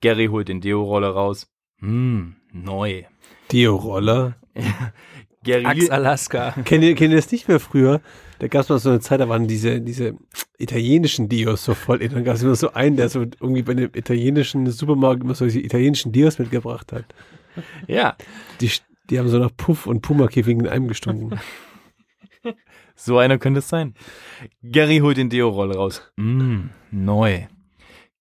Gary 0.00 0.28
holt 0.28 0.48
den 0.48 0.62
Deo-Roller 0.62 1.10
raus. 1.10 1.52
Hm, 1.80 2.36
neu. 2.52 3.04
Dio-Roller. 3.52 4.36
Gary, 5.42 5.64
Ax 5.64 5.90
Alaska. 5.90 6.50
Kennt 6.64 6.84
ihr, 6.84 6.94
kennt 6.94 7.12
ihr 7.12 7.16
das 7.16 7.32
nicht 7.32 7.48
mehr 7.48 7.60
früher? 7.60 8.00
Da 8.40 8.48
gab 8.48 8.62
es 8.62 8.68
mal 8.68 8.78
so 8.78 8.90
eine 8.90 9.00
Zeit, 9.00 9.20
da 9.20 9.28
waren 9.28 9.48
diese, 9.48 9.80
diese 9.80 10.14
italienischen 10.58 11.28
Dios 11.28 11.64
so 11.64 11.74
voll. 11.74 11.98
Dann 11.98 12.24
gab 12.24 12.34
es 12.36 12.42
immer 12.42 12.54
so 12.54 12.72
einen, 12.72 12.96
der 12.96 13.08
so 13.08 13.20
irgendwie 13.20 13.62
bei 13.62 13.72
einem 13.72 13.90
italienischen 13.94 14.66
Supermarkt 14.70 15.22
immer 15.22 15.34
solche 15.34 15.60
italienischen 15.60 16.12
Dios 16.12 16.38
mitgebracht 16.38 16.92
hat. 16.92 17.06
ja, 17.86 18.16
Die, 18.60 18.70
die 19.08 19.18
haben 19.18 19.28
so 19.28 19.38
nach 19.38 19.50
Puff 19.56 19.86
und 19.86 20.02
Puma-Käfigen 20.02 20.64
in 20.66 20.70
einem 20.70 20.88
gestunken. 20.88 21.38
so 22.94 23.18
einer 23.18 23.38
könnte 23.38 23.58
es 23.58 23.68
sein. 23.68 23.94
Gary 24.62 24.98
holt 24.98 25.16
den 25.16 25.30
Deo-Roller 25.30 25.76
raus. 25.76 26.10
Hm, 26.16 26.70
neu. 26.90 27.46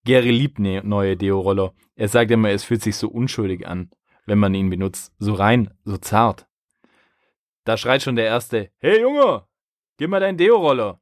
Gary 0.05 0.31
liebt 0.31 0.59
ne 0.59 0.81
neue 0.83 1.15
Deo-Roller. 1.17 1.73
Er 1.95 2.07
sagt 2.07 2.31
immer, 2.31 2.49
es 2.49 2.63
fühlt 2.63 2.81
sich 2.81 2.95
so 2.95 3.09
unschuldig 3.09 3.67
an, 3.67 3.89
wenn 4.25 4.39
man 4.39 4.53
ihn 4.53 4.69
benutzt. 4.69 5.13
So 5.19 5.33
rein, 5.33 5.69
so 5.83 5.97
zart. 5.97 6.48
Da 7.69 7.77
schreit 7.77 8.01
schon 8.01 8.15
der 8.15 8.25
Erste, 8.25 8.71
hey 8.79 8.99
Junge, 8.99 9.45
gib 9.97 10.09
mal 10.09 10.19
deinen 10.19 10.39
Deo-Roller. 10.39 10.99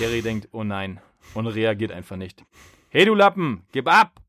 Gary 0.00 0.20
denkt, 0.20 0.48
oh 0.50 0.64
nein, 0.64 1.00
und 1.34 1.46
reagiert 1.46 1.92
einfach 1.92 2.16
nicht. 2.16 2.44
Hey 2.88 3.04
du 3.04 3.14
Lappen, 3.14 3.64
gib 3.70 3.86
ab. 3.86 4.20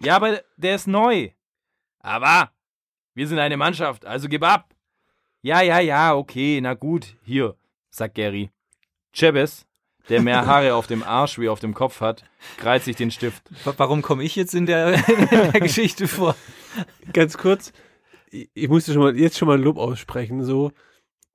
Ja, 0.00 0.14
aber 0.14 0.42
der 0.56 0.76
ist 0.76 0.86
neu. 0.86 1.30
Aber, 1.98 2.52
wir 3.14 3.26
sind 3.26 3.40
eine 3.40 3.56
Mannschaft, 3.56 4.04
also 4.06 4.28
gib 4.28 4.44
ab. 4.44 4.72
Ja, 5.42 5.60
ja, 5.60 5.80
ja, 5.80 6.14
okay, 6.14 6.60
na 6.62 6.74
gut, 6.74 7.16
hier, 7.24 7.56
sagt 7.90 8.14
Gary. 8.14 8.52
Chavez, 9.12 9.66
der 10.08 10.22
mehr 10.22 10.46
Haare 10.46 10.76
auf 10.76 10.86
dem 10.86 11.02
Arsch 11.02 11.36
wie 11.40 11.48
auf 11.48 11.58
dem 11.58 11.74
Kopf 11.74 12.00
hat, 12.00 12.22
kreit 12.58 12.84
sich 12.84 12.94
den 12.94 13.10
Stift. 13.10 13.42
Wa- 13.66 13.74
Warum 13.76 14.02
komme 14.02 14.22
ich 14.22 14.36
jetzt 14.36 14.54
in 14.54 14.66
der, 14.66 14.94
in 15.08 15.50
der 15.50 15.60
Geschichte 15.60 16.06
vor? 16.06 16.36
Ganz 17.12 17.36
kurz, 17.38 17.72
ich, 18.34 18.68
musste 18.68 18.92
schon 18.92 19.02
mal, 19.02 19.16
jetzt 19.16 19.38
schon 19.38 19.48
mal 19.48 19.58
ein 19.58 19.62
Lob 19.62 19.78
aussprechen, 19.78 20.44
so. 20.44 20.72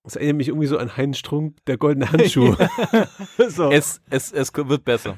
Das 0.03 0.15
erinnert 0.15 0.37
mich 0.37 0.47
irgendwie 0.47 0.67
so 0.67 0.77
an 0.77 0.95
Heinz 0.97 1.17
Strunk, 1.17 1.57
der 1.65 1.77
goldene 1.77 2.11
Handschuh. 2.11 2.55
so. 3.49 3.71
Es, 3.71 4.01
es, 4.09 4.31
es 4.31 4.53
wird 4.53 4.85
besser. 4.85 5.17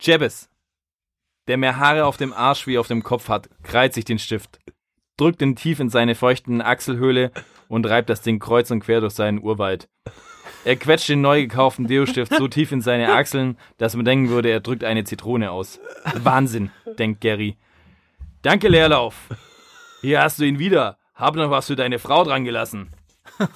Chavez, 0.00 0.48
der 1.48 1.56
mehr 1.56 1.78
Haare 1.78 2.04
auf 2.04 2.16
dem 2.16 2.32
Arsch 2.32 2.66
wie 2.66 2.78
auf 2.78 2.88
dem 2.88 3.02
Kopf 3.02 3.28
hat, 3.28 3.48
kreit 3.62 3.94
sich 3.94 4.04
den 4.04 4.18
Stift, 4.18 4.58
drückt 5.16 5.40
ihn 5.40 5.56
tief 5.56 5.80
in 5.80 5.88
seine 5.88 6.14
feuchten 6.14 6.60
Achselhöhle 6.60 7.32
und 7.68 7.86
reibt 7.86 8.10
das 8.10 8.22
Ding 8.22 8.38
kreuz 8.38 8.70
und 8.70 8.80
quer 8.80 9.00
durch 9.00 9.14
seinen 9.14 9.42
Urwald. 9.42 9.88
Er 10.64 10.76
quetscht 10.76 11.08
den 11.08 11.20
neu 11.20 11.42
gekauften 11.42 11.86
Deo-Stift 11.86 12.34
so 12.34 12.48
tief 12.48 12.72
in 12.72 12.80
seine 12.80 13.12
Achseln, 13.12 13.56
dass 13.78 13.94
man 13.94 14.04
denken 14.04 14.30
würde, 14.30 14.50
er 14.50 14.60
drückt 14.60 14.82
eine 14.82 15.04
Zitrone 15.04 15.52
aus. 15.52 15.78
Wahnsinn, 16.16 16.70
denkt 16.98 17.20
Gary. 17.20 17.56
Danke, 18.42 18.68
Leerlauf. 18.68 19.28
Hier 20.00 20.22
hast 20.22 20.38
du 20.38 20.44
ihn 20.44 20.58
wieder. 20.58 20.98
Hab 21.14 21.36
noch 21.36 21.50
was 21.50 21.66
für 21.66 21.76
deine 21.76 21.98
Frau 21.98 22.24
dran 22.24 22.44
gelassen. 22.44 22.90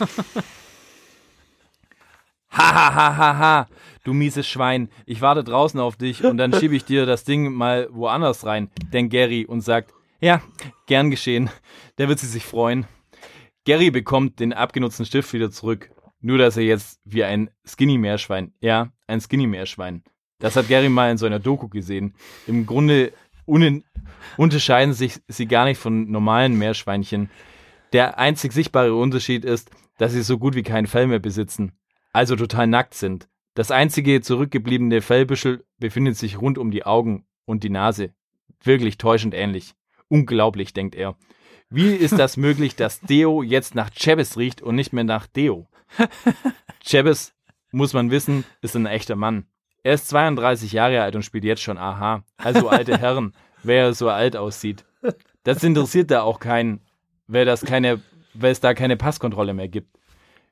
Ha, 2.52 2.74
ha, 2.74 2.94
ha, 2.94 3.16
ha, 3.16 3.38
ha. 3.38 3.68
Du 4.02 4.12
mieses 4.12 4.48
Schwein. 4.48 4.88
Ich 5.06 5.20
warte 5.20 5.44
draußen 5.44 5.78
auf 5.78 5.96
dich 5.96 6.24
und 6.24 6.36
dann 6.36 6.52
schiebe 6.52 6.74
ich 6.74 6.84
dir 6.84 7.06
das 7.06 7.22
Ding 7.22 7.52
mal 7.52 7.88
woanders 7.92 8.44
rein, 8.44 8.70
denkt 8.92 9.12
Gary 9.12 9.46
und 9.46 9.60
sagt, 9.60 9.92
ja, 10.20 10.42
gern 10.86 11.10
geschehen. 11.10 11.48
Der 11.98 12.08
wird 12.08 12.18
sie 12.18 12.26
sich 12.26 12.44
freuen. 12.44 12.86
Gary 13.64 13.90
bekommt 13.90 14.40
den 14.40 14.52
abgenutzten 14.52 15.06
Stift 15.06 15.32
wieder 15.32 15.50
zurück. 15.50 15.90
Nur, 16.20 16.38
dass 16.38 16.56
er 16.56 16.64
jetzt 16.64 17.00
wie 17.04 17.24
ein 17.24 17.50
Skinny-Meerschwein, 17.64 18.52
ja, 18.60 18.90
ein 19.06 19.20
Skinny-Meerschwein. 19.20 20.02
Das 20.38 20.56
hat 20.56 20.68
Gary 20.68 20.88
mal 20.88 21.10
in 21.10 21.18
so 21.18 21.26
einer 21.26 21.38
Doku 21.38 21.68
gesehen. 21.68 22.14
Im 22.46 22.66
Grunde 22.66 23.12
unin- 23.50 23.84
unterscheiden 24.36 24.94
sich 24.94 25.20
sie 25.28 25.46
gar 25.46 25.64
nicht 25.64 25.78
von 25.78 26.10
normalen 26.10 26.56
Meerschweinchen. 26.56 27.30
Der 27.92 28.18
einzig 28.18 28.52
sichtbare 28.52 28.94
Unterschied 28.94 29.44
ist, 29.44 29.70
dass 29.98 30.12
sie 30.12 30.22
so 30.22 30.38
gut 30.38 30.54
wie 30.54 30.62
kein 30.62 30.86
Fell 30.86 31.06
mehr 31.06 31.18
besitzen, 31.18 31.72
also 32.12 32.36
total 32.36 32.66
nackt 32.66 32.94
sind. 32.94 33.28
Das 33.54 33.70
einzige 33.70 34.20
zurückgebliebene 34.20 35.02
Fellbüschel 35.02 35.64
befindet 35.78 36.16
sich 36.16 36.40
rund 36.40 36.56
um 36.56 36.70
die 36.70 36.86
Augen 36.86 37.26
und 37.44 37.64
die 37.64 37.70
Nase. 37.70 38.14
Wirklich 38.62 38.96
täuschend 38.96 39.34
ähnlich. 39.34 39.74
Unglaublich, 40.08 40.72
denkt 40.72 40.94
er. 40.94 41.16
Wie 41.68 41.94
ist 41.94 42.18
das 42.18 42.36
möglich, 42.36 42.76
dass 42.76 43.00
Deo 43.00 43.42
jetzt 43.42 43.74
nach 43.74 43.90
Chavez 43.92 44.36
riecht 44.36 44.62
und 44.62 44.76
nicht 44.76 44.92
mehr 44.92 45.04
nach 45.04 45.26
Deo? 45.26 45.68
Chavez, 46.84 47.34
muss 47.72 47.92
man 47.92 48.10
wissen, 48.10 48.44
ist 48.62 48.76
ein 48.76 48.86
echter 48.86 49.16
Mann. 49.16 49.46
Er 49.82 49.94
ist 49.94 50.08
32 50.08 50.72
Jahre 50.72 51.02
alt 51.02 51.16
und 51.16 51.22
spielt 51.22 51.44
jetzt 51.44 51.62
schon 51.62 51.78
Aha. 51.78 52.22
Also 52.36 52.68
alte 52.68 52.98
Herren, 53.00 53.32
wer 53.62 53.84
er 53.84 53.94
so 53.94 54.08
alt 54.08 54.36
aussieht. 54.36 54.84
Das 55.44 55.64
interessiert 55.64 56.10
da 56.10 56.22
auch 56.22 56.38
keinen, 56.38 56.80
weil, 57.26 57.46
das 57.46 57.64
keine, 57.64 58.00
weil 58.34 58.52
es 58.52 58.60
da 58.60 58.74
keine 58.74 58.96
Passkontrolle 58.96 59.54
mehr 59.54 59.68
gibt. 59.68 59.96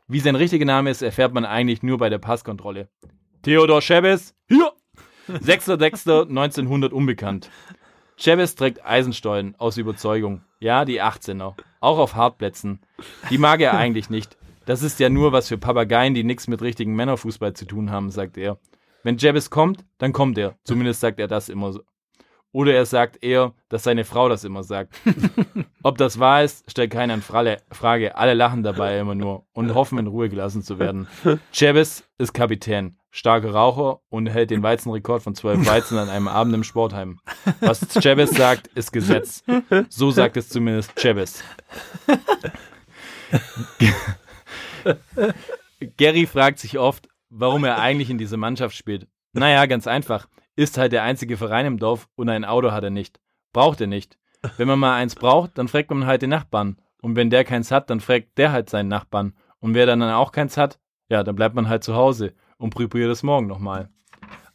Wie 0.06 0.20
sein 0.20 0.36
richtiger 0.36 0.64
Name 0.64 0.90
ist, 0.90 1.02
erfährt 1.02 1.34
man 1.34 1.44
eigentlich 1.44 1.82
nur 1.82 1.98
bei 1.98 2.08
der 2.08 2.18
Passkontrolle. 2.18 2.88
Theodor 3.42 3.82
Chavez, 3.82 4.34
hier! 4.48 4.72
6.6.1900 5.28 6.88
unbekannt. 6.88 7.50
Chavez 8.16 8.54
trägt 8.54 8.84
Eisenstollen 8.84 9.54
aus 9.58 9.76
Überzeugung. 9.76 10.40
Ja, 10.58 10.86
die 10.86 11.02
18er. 11.02 11.54
Auch 11.80 11.98
auf 11.98 12.14
Hartplätzen. 12.14 12.80
Die 13.28 13.36
mag 13.36 13.60
er 13.60 13.74
eigentlich 13.78 14.08
nicht. 14.08 14.38
Das 14.64 14.82
ist 14.82 14.98
ja 14.98 15.10
nur 15.10 15.32
was 15.32 15.48
für 15.48 15.58
Papageien, 15.58 16.14
die 16.14 16.24
nichts 16.24 16.48
mit 16.48 16.62
richtigen 16.62 16.96
Männerfußball 16.96 17.52
zu 17.52 17.66
tun 17.66 17.90
haben, 17.90 18.10
sagt 18.10 18.38
er. 18.38 18.58
Wenn 19.02 19.18
Chavez 19.18 19.50
kommt, 19.50 19.84
dann 19.98 20.12
kommt 20.12 20.38
er. 20.38 20.56
Zumindest 20.64 21.00
sagt 21.00 21.20
er 21.20 21.28
das 21.28 21.48
immer 21.48 21.72
so. 21.72 21.82
Oder 22.52 22.74
er 22.74 22.86
sagt 22.86 23.22
eher, 23.22 23.52
dass 23.68 23.84
seine 23.84 24.04
Frau 24.04 24.28
das 24.28 24.42
immer 24.42 24.62
sagt. 24.62 24.98
Ob 25.82 25.98
das 25.98 26.18
wahr 26.18 26.42
ist, 26.42 26.70
stellt 26.70 26.90
keiner 26.90 27.14
in 27.14 27.22
Frage. 27.22 28.16
Alle 28.16 28.34
lachen 28.34 28.62
dabei 28.62 28.98
immer 28.98 29.14
nur 29.14 29.44
und 29.52 29.74
hoffen, 29.74 29.98
in 29.98 30.06
Ruhe 30.06 30.30
gelassen 30.30 30.62
zu 30.62 30.78
werden. 30.78 31.08
Chavez 31.52 32.04
ist 32.16 32.32
Kapitän, 32.32 32.96
starker 33.10 33.52
Raucher 33.52 34.00
und 34.08 34.28
hält 34.28 34.50
den 34.50 34.62
Weizenrekord 34.62 35.22
von 35.22 35.34
zwölf 35.34 35.66
Weizen 35.66 35.98
an 35.98 36.08
einem 36.08 36.26
Abend 36.26 36.54
im 36.54 36.64
Sportheim. 36.64 37.20
Was 37.60 37.86
Chavez 38.02 38.30
sagt, 38.30 38.68
ist 38.68 38.92
Gesetz. 38.92 39.44
So 39.90 40.10
sagt 40.10 40.38
es 40.38 40.48
zumindest 40.48 40.98
Chavez. 40.98 41.44
Gary 45.96 46.26
fragt 46.26 46.58
sich 46.58 46.78
oft, 46.78 47.07
warum 47.30 47.64
er 47.64 47.78
eigentlich 47.78 48.10
in 48.10 48.18
dieser 48.18 48.36
Mannschaft 48.36 48.76
spielt. 48.76 49.08
Naja, 49.32 49.66
ganz 49.66 49.86
einfach. 49.86 50.28
Ist 50.56 50.78
halt 50.78 50.92
der 50.92 51.02
einzige 51.02 51.36
Verein 51.36 51.66
im 51.66 51.78
Dorf 51.78 52.08
und 52.16 52.28
ein 52.28 52.44
Auto 52.44 52.72
hat 52.72 52.84
er 52.84 52.90
nicht. 52.90 53.20
Braucht 53.52 53.80
er 53.80 53.86
nicht. 53.86 54.18
Wenn 54.56 54.68
man 54.68 54.78
mal 54.78 54.96
eins 54.96 55.14
braucht, 55.14 55.58
dann 55.58 55.68
fragt 55.68 55.90
man 55.90 56.06
halt 56.06 56.22
den 56.22 56.30
Nachbarn. 56.30 56.80
Und 57.00 57.16
wenn 57.16 57.30
der 57.30 57.44
keins 57.44 57.70
hat, 57.70 57.90
dann 57.90 58.00
fragt 58.00 58.38
der 58.38 58.52
halt 58.52 58.70
seinen 58.70 58.88
Nachbarn. 58.88 59.34
Und 59.60 59.74
wer 59.74 59.86
dann 59.86 60.02
auch 60.02 60.32
keins 60.32 60.56
hat, 60.56 60.78
ja, 61.08 61.22
dann 61.22 61.36
bleibt 61.36 61.54
man 61.54 61.68
halt 61.68 61.84
zu 61.84 61.94
Hause 61.94 62.34
und 62.56 62.70
probiert 62.70 63.10
es 63.10 63.22
morgen 63.22 63.46
nochmal. 63.46 63.88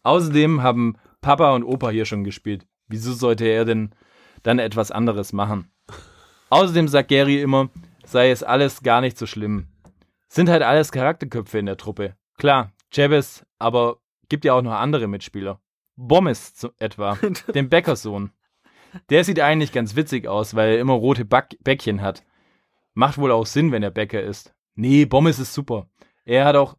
Außerdem 0.03 0.61
haben 0.61 0.97
Papa 1.21 1.55
und 1.55 1.63
Opa 1.63 1.89
hier 1.89 2.05
schon 2.05 2.23
gespielt. 2.23 2.67
Wieso 2.87 3.13
sollte 3.13 3.45
er 3.45 3.65
denn 3.65 3.95
dann 4.43 4.59
etwas 4.59 4.91
anderes 4.91 5.33
machen? 5.33 5.71
Außerdem 6.49 6.87
sagt 6.87 7.09
Gary 7.09 7.41
immer, 7.41 7.69
sei 8.05 8.29
es 8.29 8.43
alles 8.43 8.83
gar 8.83 9.01
nicht 9.01 9.17
so 9.17 9.25
schlimm. 9.25 9.67
Sind 10.27 10.49
halt 10.49 10.63
alles 10.63 10.91
Charakterköpfe 10.91 11.57
in 11.57 11.65
der 11.65 11.77
Truppe. 11.77 12.15
Klar, 12.37 12.71
Chavez, 12.91 13.45
aber 13.59 13.97
gibt 14.29 14.45
ja 14.45 14.53
auch 14.53 14.61
noch 14.61 14.73
andere 14.73 15.07
Mitspieler. 15.07 15.59
Bommes 15.95 16.55
zu, 16.55 16.71
etwa, 16.79 17.17
den 17.53 17.69
Bäckersohn. 17.69 18.31
Der 19.09 19.23
sieht 19.23 19.39
eigentlich 19.39 19.71
ganz 19.71 19.95
witzig 19.95 20.27
aus, 20.27 20.55
weil 20.55 20.73
er 20.73 20.79
immer 20.79 20.93
rote 20.93 21.25
Back 21.25 21.57
Bäckchen 21.63 22.01
hat. 22.01 22.23
Macht 22.93 23.17
wohl 23.17 23.31
auch 23.31 23.45
Sinn, 23.45 23.71
wenn 23.71 23.83
er 23.83 23.91
Bäcker 23.91 24.21
ist. 24.21 24.53
Nee, 24.75 25.05
Bommes 25.05 25.39
ist 25.39 25.53
super. 25.53 25.87
Er 26.25 26.45
hat 26.45 26.55
auch 26.55 26.77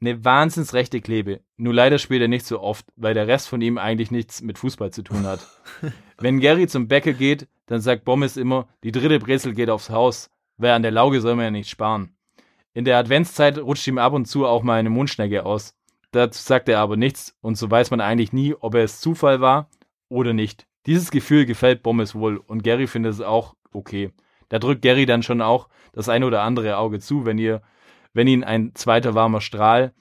eine 0.00 0.24
wahnsinns 0.24 0.74
rechte 0.74 1.00
Klebe. 1.00 1.40
Nur 1.56 1.72
leider 1.72 1.98
spielt 1.98 2.20
er 2.20 2.28
nicht 2.28 2.44
so 2.44 2.60
oft, 2.60 2.86
weil 2.96 3.14
der 3.14 3.26
Rest 3.26 3.48
von 3.48 3.60
ihm 3.60 3.78
eigentlich 3.78 4.10
nichts 4.10 4.42
mit 4.42 4.58
Fußball 4.58 4.90
zu 4.90 5.02
tun 5.02 5.24
hat. 5.24 5.46
wenn 6.18 6.40
Gary 6.40 6.66
zum 6.66 6.88
Bäcker 6.88 7.14
geht, 7.14 7.48
dann 7.66 7.80
sagt 7.80 8.04
Bommes 8.04 8.36
immer, 8.36 8.68
die 8.82 8.92
dritte 8.92 9.18
Brezel 9.18 9.54
geht 9.54 9.70
aufs 9.70 9.90
Haus, 9.90 10.30
weil 10.58 10.72
an 10.72 10.82
der 10.82 10.90
Lauge 10.90 11.20
soll 11.20 11.36
man 11.36 11.46
ja 11.46 11.50
nicht 11.50 11.70
sparen. 11.70 12.13
In 12.74 12.84
der 12.84 12.98
Adventszeit 12.98 13.56
rutscht 13.58 13.86
ihm 13.86 13.98
ab 13.98 14.12
und 14.12 14.26
zu 14.26 14.46
auch 14.46 14.64
mal 14.64 14.78
eine 14.78 14.90
Mundschnecke 14.90 15.46
aus. 15.46 15.76
Dazu 16.10 16.42
sagt 16.42 16.68
er 16.68 16.80
aber 16.80 16.96
nichts 16.96 17.36
und 17.40 17.56
so 17.56 17.70
weiß 17.70 17.90
man 17.92 18.00
eigentlich 18.00 18.32
nie, 18.32 18.54
ob 18.54 18.74
es 18.74 19.00
Zufall 19.00 19.40
war 19.40 19.68
oder 20.08 20.32
nicht. 20.32 20.66
Dieses 20.86 21.10
Gefühl 21.10 21.46
gefällt 21.46 21.82
Bommes 21.82 22.14
wohl 22.14 22.36
und 22.36 22.64
Gary 22.64 22.88
findet 22.88 23.12
es 23.12 23.20
auch 23.20 23.54
okay. 23.72 24.12
Da 24.48 24.58
drückt 24.58 24.82
Gary 24.82 25.06
dann 25.06 25.22
schon 25.22 25.40
auch 25.40 25.68
das 25.92 26.08
eine 26.08 26.26
oder 26.26 26.42
andere 26.42 26.76
Auge 26.76 26.98
zu, 26.98 27.24
wenn 27.24 27.38
ihr, 27.38 27.62
wenn 28.12 28.26
ihn 28.26 28.44
ein 28.44 28.74
zweiter 28.74 29.14
warmer 29.14 29.40
Strahl 29.40 29.92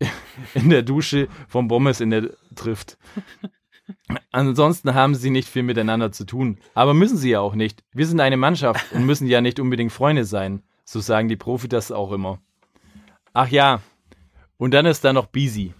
in 0.54 0.70
der 0.70 0.82
Dusche 0.82 1.28
vom 1.48 1.68
Bommes 1.68 2.00
in 2.00 2.10
der 2.10 2.30
trifft. 2.54 2.98
Ansonsten 4.30 4.94
haben 4.94 5.14
sie 5.14 5.30
nicht 5.30 5.48
viel 5.48 5.64
miteinander 5.64 6.12
zu 6.12 6.24
tun. 6.24 6.58
Aber 6.74 6.94
müssen 6.94 7.18
sie 7.18 7.30
ja 7.30 7.40
auch 7.40 7.54
nicht. 7.54 7.82
Wir 7.92 8.06
sind 8.06 8.20
eine 8.20 8.36
Mannschaft 8.36 8.92
und 8.92 9.06
müssen 9.06 9.26
ja 9.26 9.40
nicht 9.40 9.60
unbedingt 9.60 9.92
Freunde 9.92 10.24
sein. 10.24 10.62
So 10.92 11.00
sagen 11.00 11.28
die 11.28 11.36
Profis 11.36 11.70
das 11.70 11.90
auch 11.90 12.12
immer. 12.12 12.38
Ach 13.32 13.48
ja. 13.48 13.80
Und 14.58 14.74
dann 14.74 14.84
ist 14.84 15.02
da 15.02 15.14
noch 15.14 15.24
Beasy. 15.24 15.72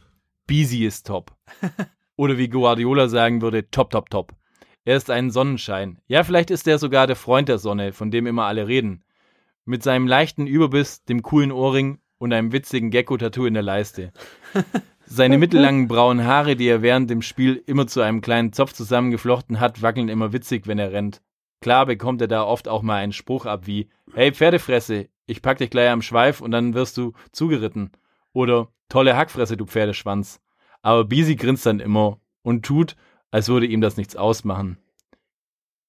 Beasy 0.46 0.86
ist 0.86 1.06
top. 1.06 1.36
Oder 2.16 2.38
wie 2.38 2.48
Guardiola 2.48 3.08
sagen 3.08 3.42
würde, 3.42 3.70
top, 3.70 3.90
top, 3.90 4.08
top. 4.08 4.32
Er 4.86 4.96
ist 4.96 5.10
ein 5.10 5.30
Sonnenschein. 5.30 5.98
Ja, 6.06 6.24
vielleicht 6.24 6.50
ist 6.50 6.66
er 6.66 6.78
sogar 6.78 7.06
der 7.06 7.16
Freund 7.16 7.50
der 7.50 7.58
Sonne, 7.58 7.92
von 7.92 8.10
dem 8.10 8.26
immer 8.26 8.44
alle 8.44 8.66
reden. 8.68 9.04
Mit 9.66 9.82
seinem 9.82 10.06
leichten 10.06 10.46
Überbiss, 10.46 11.04
dem 11.04 11.20
coolen 11.20 11.52
Ohrring 11.52 11.98
und 12.16 12.32
einem 12.32 12.52
witzigen 12.52 12.90
Gecko-Tattoo 12.90 13.44
in 13.44 13.52
der 13.52 13.62
Leiste. 13.62 14.14
Seine 15.04 15.36
mittellangen 15.36 15.88
braunen 15.88 16.24
Haare, 16.24 16.56
die 16.56 16.68
er 16.68 16.80
während 16.80 17.10
dem 17.10 17.20
Spiel 17.20 17.62
immer 17.66 17.86
zu 17.86 18.00
einem 18.00 18.22
kleinen 18.22 18.54
Zopf 18.54 18.72
zusammengeflochten 18.72 19.60
hat, 19.60 19.82
wackeln 19.82 20.08
immer 20.08 20.32
witzig, 20.32 20.66
wenn 20.66 20.78
er 20.78 20.92
rennt. 20.92 21.20
Klar 21.62 21.86
bekommt 21.86 22.20
er 22.20 22.28
da 22.28 22.42
oft 22.42 22.66
auch 22.66 22.82
mal 22.82 22.96
einen 22.96 23.12
Spruch 23.12 23.46
ab 23.46 23.66
wie, 23.68 23.88
hey 24.14 24.32
Pferdefresse, 24.32 25.08
ich 25.26 25.42
pack 25.42 25.58
dich 25.58 25.70
gleich 25.70 25.90
am 25.90 26.02
Schweif 26.02 26.40
und 26.40 26.50
dann 26.50 26.74
wirst 26.74 26.98
du 26.98 27.12
zugeritten. 27.30 27.92
Oder, 28.32 28.68
tolle 28.88 29.16
Hackfresse, 29.16 29.56
du 29.56 29.64
Pferdeschwanz. 29.64 30.40
Aber 30.82 31.04
Bisi 31.04 31.36
grinst 31.36 31.64
dann 31.64 31.78
immer 31.78 32.18
und 32.42 32.64
tut, 32.64 32.96
als 33.30 33.48
würde 33.48 33.66
ihm 33.66 33.80
das 33.80 33.96
nichts 33.96 34.16
ausmachen. 34.16 34.76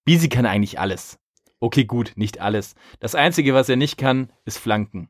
Bisi 0.05 0.30
kann 0.30 0.45
eigentlich 0.45 0.80
alles. 0.80 1.19
Okay, 1.59 1.86
gut, 1.86 2.11
nicht 2.17 2.39
alles. 2.39 2.76
Das 2.99 3.15
Einzige, 3.15 3.55
was 3.55 3.67
er 3.67 3.76
nicht 3.76 3.97
kann, 3.97 4.32
ist 4.45 4.59
flanken. 4.59 5.09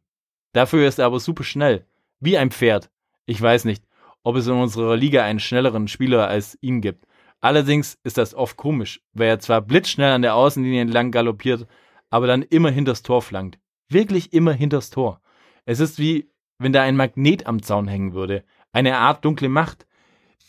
Dafür 0.53 0.87
ist 0.87 0.97
er 0.97 1.07
aber 1.07 1.19
super 1.19 1.43
schnell. 1.43 1.85
Wie 2.21 2.37
ein 2.37 2.51
Pferd. 2.51 2.89
Ich 3.25 3.41
weiß 3.41 3.65
nicht, 3.65 3.83
ob 4.23 4.37
es 4.37 4.47
in 4.47 4.53
unserer 4.53 4.95
Liga 4.95 5.25
einen 5.25 5.39
schnelleren 5.39 5.89
Spieler 5.89 6.29
als 6.29 6.57
ihn 6.61 6.79
gibt. 6.79 7.05
Allerdings 7.43 7.99
ist 8.05 8.17
das 8.17 8.33
oft 8.33 8.55
komisch, 8.55 9.01
weil 9.11 9.27
er 9.27 9.39
zwar 9.39 9.59
blitzschnell 9.59 10.13
an 10.13 10.21
der 10.21 10.33
Außenlinie 10.33 10.81
entlang 10.81 11.11
galoppiert, 11.11 11.67
aber 12.09 12.25
dann 12.25 12.41
immer 12.41 12.71
hinters 12.71 13.03
Tor 13.03 13.21
flankt. 13.21 13.59
Wirklich 13.89 14.31
immer 14.31 14.53
hinters 14.53 14.91
Tor. 14.91 15.19
Es 15.65 15.81
ist 15.81 15.99
wie, 15.99 16.31
wenn 16.57 16.71
da 16.71 16.83
ein 16.83 16.95
Magnet 16.95 17.45
am 17.45 17.61
Zaun 17.61 17.89
hängen 17.89 18.13
würde. 18.13 18.45
Eine 18.71 18.97
Art 18.97 19.25
dunkle 19.25 19.49
Macht, 19.49 19.85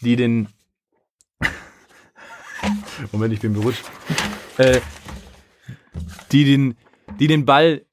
die 0.03 0.15
den. 0.15 0.47
Moment, 3.11 3.35
ich 3.35 3.41
bin 3.41 3.55
berutscht. 3.55 3.91
Äh, 4.59 4.81
die 6.31 6.45
den, 6.45 6.77
die 7.19 7.27
den 7.27 7.45
Ball 7.45 7.85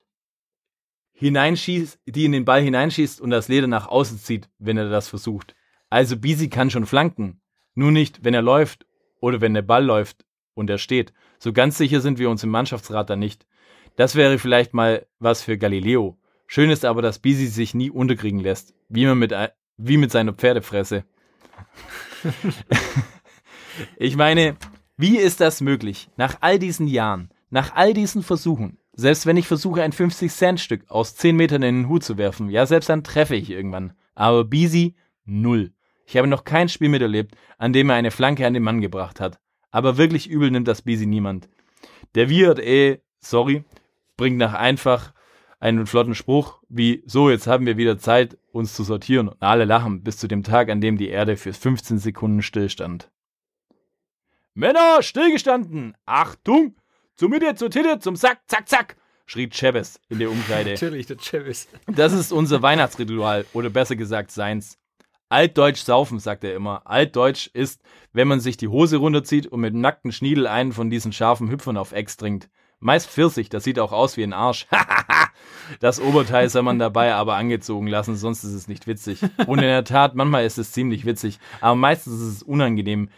hineinschießt, 1.14 2.02
die 2.06 2.26
in 2.26 2.34
den 2.34 2.45
Ball 2.45 2.62
hineinschießt 2.62 3.20
und 3.20 3.32
das 3.32 3.47
Leder 3.47 3.66
nach 3.66 3.88
außen 3.88 4.20
zieht, 4.20 4.47
wenn 4.60 4.78
er 4.78 4.91
das 4.91 5.08
versucht. 5.08 5.56
Also 5.89 6.18
Bisi 6.18 6.49
kann 6.49 6.70
schon 6.70 6.86
flanken. 6.86 7.41
Nur 7.74 7.91
nicht, 7.91 8.24
wenn 8.24 8.36
er 8.36 8.43
läuft 8.43 8.86
oder 9.22 9.39
wenn 9.39 9.53
der 9.53 9.61
Ball 9.61 9.86
läuft 9.86 10.26
und 10.53 10.69
er 10.69 10.78
steht. 10.78 11.13
So 11.39 11.53
ganz 11.53 11.78
sicher 11.78 12.01
sind 12.01 12.19
wir 12.19 12.30
uns 12.30 12.43
im 12.43 12.49
Mannschaftsrat 12.49 13.09
da 13.09 13.15
nicht. 13.15 13.47
Das 13.95 14.15
wäre 14.15 14.38
vielleicht 14.38 14.74
mal 14.74 15.05
was 15.19 15.41
für 15.41 15.57
Galileo. 15.57 16.17
Schön 16.47 16.69
ist 16.69 16.84
aber, 16.84 17.01
dass 17.01 17.19
Bisi 17.19 17.47
sich 17.47 17.74
nie 17.74 17.89
unterkriegen 17.89 18.41
lässt, 18.41 18.74
wie 18.89 19.05
man 19.05 19.17
mit, 19.17 19.34
wie 19.78 19.97
mit 19.97 20.11
seiner 20.11 20.34
Pferdefresse. 20.34 21.05
ich 23.97 24.17
meine, 24.17 24.57
wie 24.97 25.17
ist 25.17 25.39
das 25.39 25.61
möglich? 25.61 26.09
Nach 26.17 26.38
all 26.41 26.59
diesen 26.59 26.88
Jahren, 26.88 27.30
nach 27.49 27.74
all 27.76 27.93
diesen 27.93 28.22
Versuchen, 28.22 28.78
selbst 28.93 29.26
wenn 29.26 29.38
ich 29.38 29.47
versuche, 29.47 29.82
ein 29.82 29.93
50-Cent-Stück 29.93 30.89
aus 30.89 31.15
10 31.15 31.36
Metern 31.36 31.63
in 31.63 31.76
den 31.84 31.89
Hut 31.89 32.03
zu 32.03 32.17
werfen, 32.17 32.49
ja, 32.49 32.65
selbst 32.65 32.89
dann 32.89 33.03
treffe 33.03 33.36
ich 33.36 33.49
irgendwann. 33.49 33.93
Aber 34.13 34.43
Bisi, 34.43 34.95
null. 35.26 35.72
Ich 36.12 36.18
habe 36.18 36.28
noch 36.28 36.43
kein 36.43 36.68
Spiel 36.68 36.89
miterlebt, 36.89 37.36
an 37.57 37.72
dem 37.72 37.89
er 37.89 37.95
eine 37.95 38.12
Flanke 38.12 38.45
an 38.45 38.53
den 38.53 38.64
Mann 38.64 38.82
gebracht 38.82 39.22
hat. 39.22 39.39
Aber 39.72 39.95
wirklich 39.95 40.30
übel 40.30 40.51
nimmt 40.51 40.68
das 40.68 40.82
Bisi 40.82 41.05
niemand. 41.05 41.47
Der 42.16 42.28
Wirt, 42.28 42.59
eh, 42.59 42.99
sorry, 43.22 43.64
bringt 44.18 44.36
nach 44.36 44.53
einfach 44.53 45.14
einen 45.62 45.88
flotten 45.88 46.14
Spruch 46.14 46.62
wie, 46.68 47.01
so, 47.05 47.30
jetzt 47.30 47.47
haben 47.47 47.66
wir 47.66 47.78
wieder 47.78 47.97
Zeit, 47.97 48.38
uns 48.51 48.74
zu 48.74 48.84
sortieren. 48.84 49.30
Und 49.30 49.41
alle 49.41 49.64
lachen 49.64 50.03
bis 50.03 50.18
zu 50.18 50.28
dem 50.28 50.43
Tag, 50.43 50.70
an 50.70 50.82
dem 50.82 50.97
die 50.97 51.07
Erde 51.07 51.38
für 51.38 51.53
15 51.53 51.97
Sekunden 51.97 52.41
stillstand. 52.41 53.09
Männer, 54.53 55.01
stillgestanden! 55.01 55.95
Achtung! 56.05 56.76
Zur 57.16 57.30
Mitte, 57.30 57.55
zur 57.55 57.70
Titte, 57.70 57.99
zum 57.99 58.18
Sack, 58.18 58.41
zack, 58.47 58.68
zack! 58.68 58.97
schrie 59.28 59.49
Chavez 59.49 59.97
in 60.09 60.20
der 60.20 60.30
Umkleide. 60.30 60.72
Natürlich, 60.72 61.05
der 61.05 61.18
Chavis. 61.18 61.70
Das 61.88 62.12
ist 62.12 62.34
unser 62.34 62.62
Weihnachtsritual, 62.62 63.45
oder 63.53 63.70
besser 63.70 63.95
gesagt 63.95 64.32
seins. 64.32 64.78
Altdeutsch 65.32 65.84
saufen, 65.84 66.19
sagt 66.19 66.43
er 66.43 66.53
immer. 66.53 66.82
Altdeutsch 66.86 67.47
ist, 67.53 67.82
wenn 68.11 68.27
man 68.27 68.41
sich 68.41 68.57
die 68.57 68.67
Hose 68.67 68.97
runterzieht 68.97 69.47
und 69.47 69.61
mit 69.61 69.73
nackten 69.73 70.11
Schniedel 70.11 70.45
einen 70.45 70.73
von 70.73 70.89
diesen 70.89 71.13
scharfen 71.13 71.49
Hüpfern 71.49 71.77
auf 71.77 71.93
Ex 71.93 72.17
trinkt. 72.17 72.49
Meist 72.79 73.09
Pfirsich, 73.09 73.49
das 73.49 73.63
sieht 73.63 73.79
auch 73.79 73.91
aus 73.91 74.17
wie 74.17 74.23
ein 74.23 74.34
Arsch. 74.34 74.67
das 75.79 76.01
Oberteil 76.01 76.49
soll 76.49 76.63
man 76.63 76.79
dabei 76.79 77.13
aber 77.13 77.36
angezogen 77.36 77.88
lassen, 77.88 78.17
sonst 78.17 78.43
ist 78.43 78.53
es 78.53 78.67
nicht 78.67 78.88
witzig. 78.88 79.21
Und 79.45 79.59
in 79.59 79.65
der 79.65 79.86
Tat, 79.86 80.15
manchmal 80.15 80.45
ist 80.45 80.57
es 80.57 80.73
ziemlich 80.73 81.05
witzig, 81.05 81.39
aber 81.61 81.75
meistens 81.75 82.15
ist 82.15 82.38
es 82.38 82.43
unangenehm, 82.43 83.09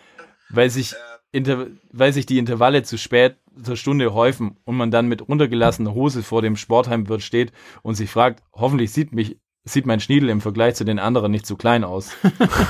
weil 0.50 0.70
sich, 0.70 0.94
Inter 1.32 1.68
weil 1.92 2.14
sich 2.14 2.26
die 2.26 2.38
Intervalle 2.38 2.84
zu 2.84 2.98
spät 2.98 3.38
zur 3.62 3.78
Stunde 3.78 4.14
häufen 4.14 4.58
und 4.66 4.76
man 4.76 4.92
dann 4.92 5.08
mit 5.08 5.28
runtergelassener 5.28 5.94
Hose 5.94 6.24
vor 6.24 6.42
dem 6.42 6.58
Sportheimwirt 6.58 7.22
steht 7.22 7.54
und 7.82 7.96
sich 7.96 8.10
fragt, 8.10 8.44
hoffentlich 8.54 8.92
sieht 8.92 9.14
mich 9.14 9.40
sieht 9.66 9.86
mein 9.86 10.00
Schniedel 10.00 10.30
im 10.30 10.42
Vergleich 10.42 10.76
zu 10.76 10.84
den 10.84 11.00
anderen 11.00 11.32
nicht 11.32 11.46
zu 11.46 11.56
klein 11.56 11.84
aus. 11.84 12.12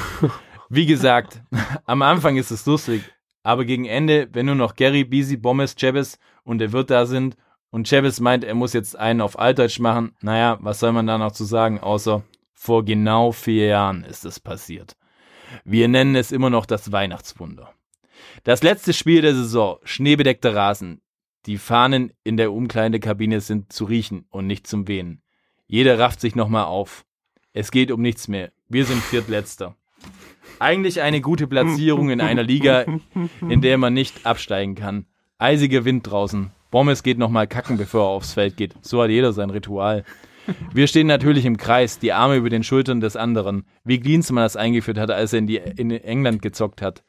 Wie 0.70 0.86
gesagt, 0.86 1.42
am 1.86 2.02
Anfang 2.02 2.38
ist 2.38 2.52
es 2.52 2.66
lustig, 2.66 3.04
aber 3.44 3.66
gegen 3.66 3.86
Ende, 3.86 4.30
wenn 4.32 4.46
nur 4.46 4.56
noch 4.56 4.76
Gary, 4.76 5.04
Beasy, 5.04 5.38
Bommes, 5.38 5.76
Chavez 5.78 6.18
und 6.44 6.60
der 6.60 6.72
Wirt 6.72 6.90
da 6.90 7.06
sind 7.06 7.36
und 7.70 7.88
Chavez 7.88 8.20
meint, 8.20 8.44
er 8.44 8.56
muss 8.56 8.74
jetzt 8.74 8.98
einen 8.98 9.22
auf 9.22 9.38
Altdeutsch 9.38 9.80
machen, 9.80 10.16
naja, 10.22 10.58
was 10.62 10.80
soll 10.80 10.92
man 10.92 11.08
da 11.08 11.18
noch 11.18 11.32
zu 11.32 11.44
sagen, 11.44 11.80
außer 11.80 12.24
vor 12.54 12.86
genau 12.86 13.32
vier 13.32 13.68
Jahren 13.68 14.04
ist 14.04 14.26
es 14.26 14.40
passiert. 14.40 14.96
Wir 15.66 15.88
nennen 15.88 16.16
es 16.16 16.32
immer 16.32 16.50
noch 16.50 16.66
das 16.66 16.92
Weihnachtswunder. 16.92 17.74
Das 18.44 18.64
letzte 18.64 18.94
Spiel 18.94 19.22
der 19.22 19.36
Saison, 19.36 19.78
schneebedeckter 19.84 20.56
Rasen. 20.56 21.02
Die 21.46 21.58
Fahnen 21.58 22.14
in 22.24 22.38
der 22.38 22.54
Umkleidekabine 22.54 23.42
sind 23.42 23.74
zu 23.74 23.86
riechen 23.86 24.26
und 24.30 24.48
nicht 24.48 24.66
zum 24.66 24.88
Wehen. 24.88 25.23
Jeder 25.74 25.98
rafft 25.98 26.22
sich 26.22 26.36
nochmal 26.36 26.66
auf. 26.66 27.04
Es 27.52 27.72
geht 27.72 27.90
um 27.90 28.00
nichts 28.00 28.28
mehr. 28.28 28.52
Wir 28.70 28.86
sind 28.86 29.02
Viertletzter. 29.02 29.76
Eigentlich 30.60 31.02
eine 31.02 31.20
gute 31.20 31.48
Platzierung 31.48 32.12
in 32.12 32.22
einer 32.22 32.44
Liga, 32.44 32.86
in 33.42 33.62
der 33.62 33.80
man 33.80 33.92
nicht 33.92 34.24
absteigen 34.24 34.76
kann. 34.76 35.08
Eisiger 35.40 35.84
Wind 35.84 36.06
draußen. 36.06 36.52
Bommes 36.70 37.02
geht 37.02 37.18
nochmal 37.18 37.48
kacken, 37.48 37.78
bevor 37.78 38.02
er 38.02 38.10
aufs 38.10 38.34
Feld 38.34 38.56
geht. 38.56 38.76
So 38.82 39.02
hat 39.02 39.10
jeder 39.10 39.34
sein 39.34 39.50
Ritual. 39.50 40.04
Wir 40.72 40.86
stehen 40.86 41.08
natürlich 41.08 41.44
im 41.44 41.58
Kreis, 41.58 41.98
die 41.98 42.14
Arme 42.14 42.36
über 42.36 42.52
den 42.52 42.64
Schultern 42.64 43.02
des 43.02 43.16
anderen, 43.16 43.66
wie 43.84 44.00
Glinsmann 44.00 44.44
das 44.44 44.56
eingeführt 44.56 45.00
hat, 45.00 45.10
als 45.10 45.34
er 45.34 45.40
in, 45.40 45.48
die, 45.48 45.58
in 45.58 45.90
England 45.90 46.44
gezockt 46.44 46.84
hat. 46.84 47.04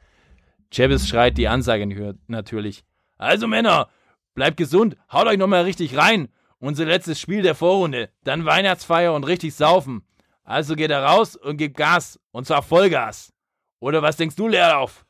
Chavez 0.73 1.07
schreit 1.07 1.37
die 1.37 1.49
Ansage 1.49 1.87
natürlich. 2.29 2.83
Also 3.19 3.47
Männer, 3.47 3.91
bleibt 4.35 4.57
gesund, 4.57 4.97
haut 5.12 5.27
euch 5.27 5.37
nochmal 5.37 5.65
richtig 5.65 5.99
rein. 5.99 6.29
Unser 6.65 6.87
letztes 6.87 7.21
Spiel 7.21 7.43
der 7.43 7.55
Vorrunde. 7.55 8.09
Dann 8.23 8.47
Weihnachtsfeier 8.47 9.12
und 9.12 9.25
richtig 9.25 9.55
saufen. 9.55 10.03
Also 10.45 10.77
geht 10.77 10.91
er 10.91 11.03
raus 11.03 11.37
und 11.37 11.59
gibt 11.59 11.77
Gas. 11.77 12.19
Und 12.31 12.47
zwar 12.47 12.62
Vollgas. 12.62 13.35
Oder 13.81 14.01
was 14.01 14.17
denkst 14.17 14.37
du, 14.37 14.49
Leerlauf? 14.49 15.05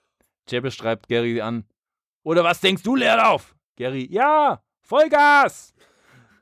Jeppe 0.49 0.73
schreibt 0.73 1.07
Gary 1.07 1.41
an. 1.41 1.63
Oder 2.25 2.43
was 2.43 2.61
denkst 2.61 2.83
du, 2.83 2.97
Leerlauf? 2.97 3.55
Gary, 3.77 4.09
ja, 4.11 4.65
Vollgas. 4.81 5.75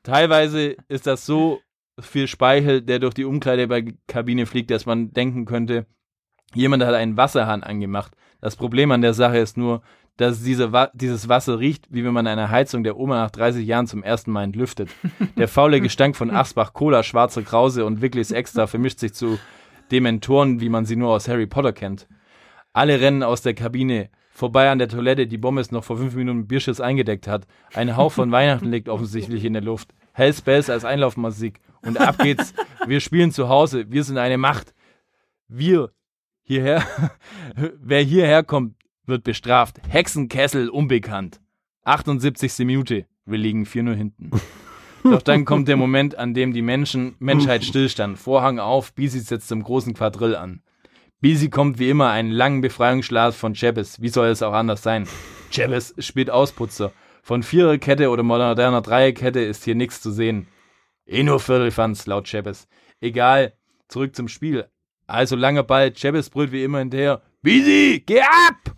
Teilweise 0.01 0.77
ist 0.87 1.05
das 1.05 1.27
so 1.27 1.61
viel 1.99 2.27
Speichel, 2.27 2.81
der 2.81 2.97
durch 2.97 3.13
die 3.13 3.25
Umkleidekabine 3.25 4.47
fliegt, 4.47 4.71
dass 4.71 4.87
man 4.87 5.11
denken 5.11 5.45
könnte, 5.45 5.85
jemand 6.55 6.83
hat 6.83 6.95
einen 6.95 7.17
Wasserhahn 7.17 7.61
angemacht. 7.61 8.15
Das 8.41 8.55
Problem 8.55 8.89
an 8.89 9.03
der 9.03 9.13
Sache 9.13 9.37
ist 9.37 9.57
nur, 9.57 9.83
dass 10.17 10.43
diese 10.43 10.71
Wa 10.71 10.91
dieses 10.93 11.27
Wasser 11.27 11.59
riecht, 11.59 11.87
wie 11.89 12.05
wenn 12.05 12.13
man 12.13 12.27
eine 12.27 12.49
Heizung 12.49 12.83
der 12.83 12.97
Oma 12.97 13.23
nach 13.23 13.31
30 13.31 13.65
Jahren 13.65 13.87
zum 13.87 14.03
ersten 14.03 14.31
Mal 14.31 14.43
entlüftet. 14.43 14.89
Der 15.37 15.47
faule 15.47 15.81
Gestank 15.81 16.15
von 16.15 16.29
Asbach, 16.29 16.73
Cola, 16.73 17.01
schwarzer 17.01 17.41
Krause 17.41 17.85
und 17.85 18.01
Wicklis 18.01 18.31
Extra 18.31 18.67
vermischt 18.67 18.99
sich 18.99 19.13
zu 19.13 19.39
Dementoren, 19.91 20.61
wie 20.61 20.69
man 20.69 20.85
sie 20.85 20.95
nur 20.95 21.09
aus 21.09 21.27
Harry 21.27 21.47
Potter 21.47 21.73
kennt. 21.73 22.07
Alle 22.73 22.99
rennen 22.99 23.23
aus 23.23 23.41
der 23.41 23.53
Kabine, 23.53 24.09
vorbei 24.31 24.69
an 24.69 24.79
der 24.79 24.87
Toilette, 24.87 25.27
die 25.27 25.37
Bommes 25.37 25.71
noch 25.71 25.83
vor 25.83 25.97
fünf 25.97 26.15
Minuten 26.15 26.47
Bierschiss 26.47 26.79
eingedeckt 26.79 27.27
hat. 27.27 27.45
Ein 27.73 27.97
Hauch 27.97 28.11
von 28.11 28.31
Weihnachten 28.31 28.69
liegt 28.69 28.89
offensichtlich 28.89 29.45
in 29.45 29.53
der 29.53 29.61
Luft. 29.61 29.93
Hells 30.13 30.41
Bells 30.41 30.69
als 30.69 30.85
Einlaufmusik. 30.85 31.59
Und 31.81 31.99
ab 31.99 32.19
geht's. 32.19 32.53
Wir 32.85 32.99
spielen 32.99 33.31
zu 33.31 33.49
Hause. 33.49 33.85
Wir 33.89 34.03
sind 34.03 34.17
eine 34.17 34.37
Macht. 34.37 34.73
Wir 35.47 35.91
hierher, 36.43 36.83
wer 37.79 38.01
hierher 38.01 38.43
kommt, 38.43 38.75
wird 39.05 39.23
bestraft. 39.23 39.79
Hexenkessel 39.87 40.69
unbekannt. 40.69 41.39
78. 41.83 42.65
Minute. 42.65 43.05
Wir 43.25 43.37
liegen 43.37 43.65
4 43.65 43.83
nur 43.83 43.95
hinten. 43.95 44.31
Doch 45.03 45.21
dann 45.21 45.43
kommt 45.43 45.67
der 45.67 45.75
Moment, 45.75 46.17
an 46.17 46.33
dem 46.33 46.53
die 46.53 46.61
Menschen, 46.61 47.15
Menschheit 47.19 47.63
stillstand. 47.65 48.17
Vorhang 48.17 48.59
auf, 48.59 48.93
Bisi 48.93 49.19
setzt 49.19 49.49
zum 49.49 49.63
großen 49.63 49.93
Quadrill 49.93 50.35
an. 50.35 50.61
Bisi 51.19 51.49
kommt 51.49 51.79
wie 51.79 51.89
immer 51.89 52.09
einen 52.09 52.31
langen 52.31 52.61
Befreiungsschlaf 52.61 53.35
von 53.35 53.55
Chavez. 53.55 54.01
Wie 54.01 54.09
soll 54.09 54.27
es 54.27 54.41
auch 54.41 54.53
anders 54.53 54.81
sein? 54.83 55.07
Chavez 55.51 55.93
spielt 55.99 56.29
Ausputzer. 56.29 56.91
Von 57.21 57.43
Viererkette 57.43 58.09
oder 58.09 58.23
moderner 58.23 58.81
Dreierkette 58.81 59.39
ist 59.39 59.63
hier 59.63 59.75
nichts 59.75 60.01
zu 60.01 60.11
sehen. 60.11 60.47
Eh 61.05 61.23
nur 61.23 61.39
Viertelfanz, 61.39 62.05
laut 62.05 62.27
Chavez. 62.27 62.67
Egal, 62.99 63.53
zurück 63.87 64.15
zum 64.15 64.27
Spiel. 64.27 64.67
Also 65.07 65.35
langer 65.35 65.63
Ball, 65.63 65.93
Chavez 65.95 66.29
brüllt 66.29 66.51
wie 66.51 66.63
immer 66.63 66.79
hinterher. 66.79 67.21
Bisi, 67.41 68.03
geh 68.05 68.21
ab! 68.21 68.72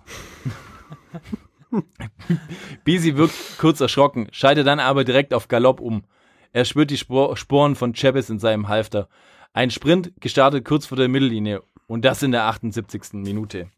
Bisi 2.84 3.18
wirkt 3.18 3.36
kurz 3.58 3.82
erschrocken, 3.82 4.28
schaltet 4.32 4.68
dann 4.68 4.80
aber 4.80 5.04
direkt 5.04 5.34
auf 5.34 5.48
Galopp 5.48 5.80
um. 5.80 6.04
Er 6.52 6.66
spürt 6.66 6.92
die 6.92 6.98
Spor 6.98 7.38
Sporen 7.38 7.76
von 7.76 7.94
Chavez 7.94 8.30
in 8.30 8.40
seinem 8.40 8.68
Halfter. 8.68 9.08
Ein 9.54 9.72
Sprint 9.72 10.12
gestartet 10.20 10.66
kurz 10.66 10.86
vor 10.86 10.98
der 10.98 11.08
Mittellinie 11.08 11.64
und 11.88 12.06
das 12.06 12.24
in 12.24 12.32
der 12.32 12.44
78. 12.44 13.14
Minute. 13.14 13.70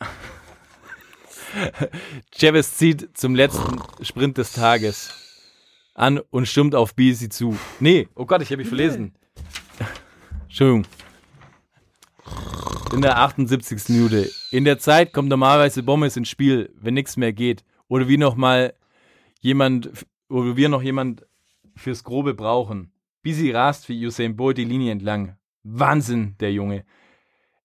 Chavez 2.34 2.76
zieht 2.76 3.16
zum 3.16 3.34
letzten 3.34 3.80
Sprint 4.02 4.38
des 4.38 4.52
Tages 4.52 5.22
an 5.94 6.20
und 6.30 6.46
stürmt 6.46 6.74
auf 6.74 6.94
Bisi 6.94 7.28
zu. 7.28 7.56
Nee, 7.80 8.08
oh 8.14 8.26
Gott, 8.26 8.42
ich 8.42 8.48
habe 8.48 8.58
mich 8.58 8.68
verlesen. 8.68 9.14
Entschuldigung. 10.44 10.86
In 12.92 13.00
der 13.00 13.18
78. 13.18 13.88
Minute. 13.88 14.30
In 14.50 14.66
der 14.66 14.78
Zeit 14.78 15.14
kommt 15.14 15.30
normalerweise 15.30 15.82
Bommes 15.82 16.18
ins 16.18 16.28
Spiel, 16.28 16.74
wenn 16.78 16.92
nichts 16.92 17.16
mehr 17.16 17.32
geht. 17.32 17.64
Oder 17.88 18.06
wie 18.06 18.18
noch 18.18 18.36
mal 18.36 18.74
jemand, 19.40 19.90
oder 20.28 20.58
wir 20.58 20.68
noch 20.68 20.82
jemand 20.82 21.26
fürs 21.74 22.04
Grobe 22.04 22.34
brauchen. 22.34 22.92
Bisi 23.22 23.50
rast 23.50 23.88
wie 23.88 24.06
Usain 24.06 24.36
Bolt 24.36 24.58
die 24.58 24.64
Linie 24.64 24.92
entlang. 24.92 25.36
Wahnsinn, 25.62 26.36
der 26.40 26.52
Junge. 26.52 26.84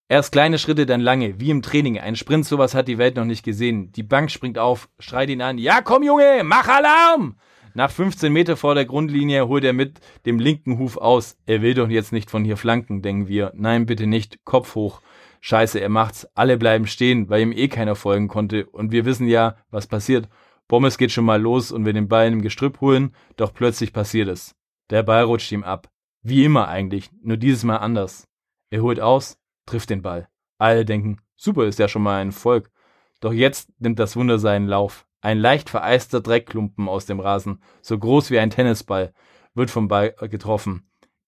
Erst 0.08 0.32
kleine 0.32 0.60
Schritte, 0.60 0.86
dann 0.86 1.02
lange, 1.02 1.42
wie 1.42 1.50
im 1.50 1.62
Training. 1.62 2.00
Ein 2.00 2.16
Sprint, 2.16 2.46
sowas 2.46 2.74
hat 2.74 2.88
die 2.88 2.98
Welt 2.98 3.18
noch 3.18 3.26
nicht 3.26 3.44
gesehen. 3.44 3.92
Die 3.92 4.04
Bank 4.04 4.32
springt 4.32 4.58
auf, 4.58 4.88
schreit 4.98 5.30
ihn 5.30 5.42
an. 5.42 5.58
Ja, 5.58 5.82
komm, 5.82 6.04
Junge, 6.04 6.44
mach 6.46 6.70
Alarm! 6.70 7.36
Nach 7.78 7.92
15 7.92 8.34
Meter 8.34 8.58
vor 8.58 8.74
der 8.74 8.86
Grundlinie 8.86 9.48
holt 9.48 9.64
er 9.64 9.72
mit 9.72 10.00
dem 10.26 10.40
linken 10.40 10.80
Huf 10.80 10.98
aus. 10.98 11.38
Er 11.46 11.62
will 11.62 11.76
doch 11.76 11.90
jetzt 11.90 12.12
nicht 12.12 12.32
von 12.32 12.44
hier 12.44 12.58
flanken, 12.58 13.04
denken 13.04 13.28
wir. 13.28 13.52
Nein, 13.54 13.86
bitte 13.86 14.08
nicht. 14.08 14.44
Kopf 14.46 14.74
hoch. 14.74 15.00
Scheiße, 15.42 15.80
er 15.80 15.90
macht's. 15.90 16.28
Alle 16.34 16.58
bleiben 16.58 16.88
stehen, 16.88 17.30
weil 17.30 17.44
ihm 17.44 17.52
eh 17.52 17.68
keiner 17.68 17.94
folgen 17.94 18.30
konnte. 18.30 18.66
Und 18.66 18.92
wir 18.92 19.06
wissen 19.06 19.28
ja, 19.28 19.58
was 19.70 19.86
passiert. 19.86 20.28
Bommes 20.68 20.98
geht 20.98 21.12
schon 21.12 21.26
mal 21.26 21.40
los 21.40 21.72
und 21.72 21.86
will 21.86 21.94
den 21.94 22.08
Ball 22.08 22.26
im 22.32 22.42
Gestrüpp 22.42 22.82
holen, 22.82 23.14
doch 23.36 23.54
plötzlich 23.54 23.94
passiert 23.94 24.28
es. 24.28 24.56
Der 24.90 25.04
Ball 25.04 25.26
rutscht 25.26 25.52
ihm 25.52 25.64
ab. 25.64 25.88
Wie 26.24 26.46
immer 26.46 26.70
eigentlich, 26.70 27.12
nur 27.22 27.38
dieses 27.38 27.64
Mal 27.64 27.78
anders. 27.78 28.28
Er 28.72 28.82
holt 28.82 29.00
aus, 29.00 29.38
trifft 29.68 29.92
den 29.92 30.02
Ball. 30.02 30.28
Alle 30.58 30.84
denken, 30.84 31.20
super, 31.36 31.66
ist 31.66 31.78
ja 31.78 31.88
schon 31.88 32.02
mal 32.02 32.22
ein 32.22 32.32
Volk. 32.32 32.72
Doch 33.20 33.34
jetzt 33.34 33.70
nimmt 33.78 34.00
das 34.00 34.16
Wunder 34.16 34.40
seinen 34.40 34.68
Lauf. 34.68 35.07
Ein 35.22 35.40
leicht 35.40 35.70
vereister 35.70 36.22
Dreckklumpen 36.22 36.88
aus 36.88 37.06
dem 37.06 37.20
Rasen, 37.20 37.62
so 37.82 37.98
groß 37.98 38.32
wie 38.32 38.40
ein 38.40 38.50
Tennisball, 38.50 39.14
wird 39.56 39.72
vom 39.72 39.88
Ball 39.88 40.14
getroffen. 40.30 40.88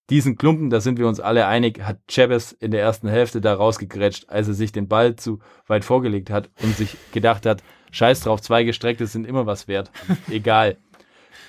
Diesen 0.09 0.37
Klumpen, 0.37 0.71
da 0.71 0.81
sind 0.81 0.97
wir 0.97 1.07
uns 1.07 1.19
alle 1.19 1.45
einig, 1.45 1.81
hat 1.81 1.99
Chavez 2.09 2.51
in 2.51 2.71
der 2.71 2.81
ersten 2.81 3.07
Hälfte 3.07 3.41
da 3.41 3.53
rausgegrätscht, 3.53 4.29
als 4.29 4.47
er 4.47 4.55
sich 4.55 4.71
den 4.71 4.87
Ball 4.87 5.15
zu 5.15 5.39
weit 5.67 5.85
vorgelegt 5.85 6.31
hat 6.31 6.49
und 6.63 6.75
sich 6.75 6.97
gedacht 7.11 7.45
hat, 7.45 7.61
scheiß 7.91 8.21
drauf, 8.21 8.41
zwei 8.41 8.63
gestreckte 8.63 9.05
sind 9.05 9.27
immer 9.27 9.45
was 9.45 9.67
wert. 9.67 9.91
Egal. 10.29 10.77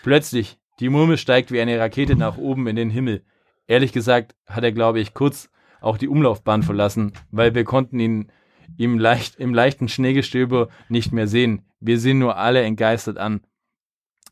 Plötzlich, 0.02 0.58
die 0.78 0.90
Murmel 0.90 1.16
steigt 1.16 1.52
wie 1.52 1.60
eine 1.60 1.78
Rakete 1.78 2.16
nach 2.16 2.36
oben 2.36 2.66
in 2.66 2.76
den 2.76 2.90
Himmel. 2.90 3.22
Ehrlich 3.66 3.92
gesagt 3.92 4.34
hat 4.46 4.64
er, 4.64 4.72
glaube 4.72 5.00
ich, 5.00 5.14
kurz 5.14 5.50
auch 5.80 5.96
die 5.96 6.08
Umlaufbahn 6.08 6.62
verlassen, 6.62 7.12
weil 7.30 7.54
wir 7.54 7.64
konnten 7.64 7.98
ihn 7.98 8.30
ihm 8.76 8.98
leicht, 8.98 9.36
im 9.36 9.54
leichten 9.54 9.88
Schneegestöber 9.88 10.68
nicht 10.88 11.12
mehr 11.12 11.26
sehen. 11.26 11.62
Wir 11.80 11.98
sehen 11.98 12.18
nur 12.18 12.36
alle 12.36 12.62
entgeistert 12.62 13.18
an. 13.18 13.40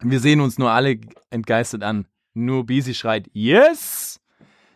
Wir 0.00 0.20
sehen 0.20 0.40
uns 0.40 0.58
nur 0.58 0.70
alle 0.70 0.98
entgeistert 1.30 1.82
an. 1.82 2.06
Nur 2.34 2.66
Bisi 2.66 2.94
schreit, 2.94 3.28
yes! 3.32 4.20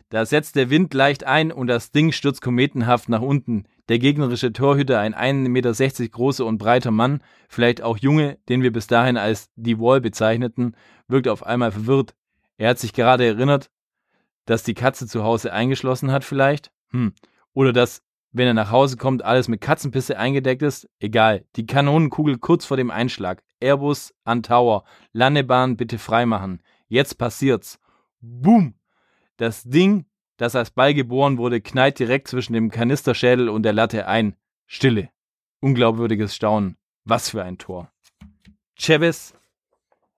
Da 0.09 0.25
setzt 0.25 0.55
der 0.55 0.69
Wind 0.69 0.93
leicht 0.93 1.23
ein 1.23 1.51
und 1.51 1.67
das 1.67 1.91
Ding 1.91 2.11
stürzt 2.11 2.41
kometenhaft 2.41 3.09
nach 3.09 3.21
unten. 3.21 3.63
Der 3.89 3.99
gegnerische 3.99 4.53
Torhüter, 4.53 4.99
ein 4.99 5.15
1,60 5.15 5.49
Meter 5.49 6.07
großer 6.09 6.45
und 6.45 6.57
breiter 6.57 6.91
Mann, 6.91 7.23
vielleicht 7.49 7.81
auch 7.81 7.97
Junge, 7.97 8.37
den 8.47 8.61
wir 8.61 8.71
bis 8.71 8.87
dahin 8.87 9.17
als 9.17 9.49
die 9.55 9.79
Wall 9.79 10.01
bezeichneten, 10.01 10.75
wirkt 11.07 11.27
auf 11.27 11.43
einmal 11.43 11.71
verwirrt. 11.71 12.15
Er 12.57 12.69
hat 12.69 12.79
sich 12.79 12.93
gerade 12.93 13.25
erinnert, 13.25 13.71
dass 14.45 14.63
die 14.63 14.73
Katze 14.73 15.07
zu 15.07 15.23
Hause 15.23 15.51
eingeschlossen 15.51 16.11
hat 16.11 16.23
vielleicht. 16.23 16.71
Hm. 16.91 17.13
Oder 17.53 17.73
dass, 17.73 18.03
wenn 18.33 18.47
er 18.47 18.53
nach 18.55 18.71
Hause 18.71 18.97
kommt, 18.97 19.23
alles 19.23 19.47
mit 19.47 19.61
Katzenpisse 19.61 20.17
eingedeckt 20.17 20.63
ist. 20.63 20.89
Egal. 20.99 21.45
Die 21.55 21.67
Kanonenkugel 21.67 22.39
kurz 22.39 22.65
vor 22.65 22.77
dem 22.77 22.89
Einschlag. 22.89 23.43
Airbus 23.59 24.13
an 24.23 24.41
Tower. 24.41 24.83
Landebahn 25.13 25.77
bitte 25.77 25.99
freimachen. 25.99 26.61
Jetzt 26.87 27.17
passiert's. 27.19 27.79
Boom! 28.21 28.73
Das 29.37 29.63
Ding, 29.63 30.05
das 30.37 30.55
als 30.55 30.71
Ball 30.71 30.93
geboren 30.93 31.37
wurde, 31.37 31.61
knallt 31.61 31.99
direkt 31.99 32.27
zwischen 32.27 32.53
dem 32.53 32.71
Kanisterschädel 32.71 33.49
und 33.49 33.63
der 33.63 33.73
Latte 33.73 34.07
ein. 34.07 34.35
Stille. 34.65 35.09
Unglaubwürdiges 35.59 36.35
Staunen. 36.35 36.75
Was 37.05 37.29
für 37.29 37.43
ein 37.43 37.57
Tor. 37.59 37.91
Chavez 38.75 39.35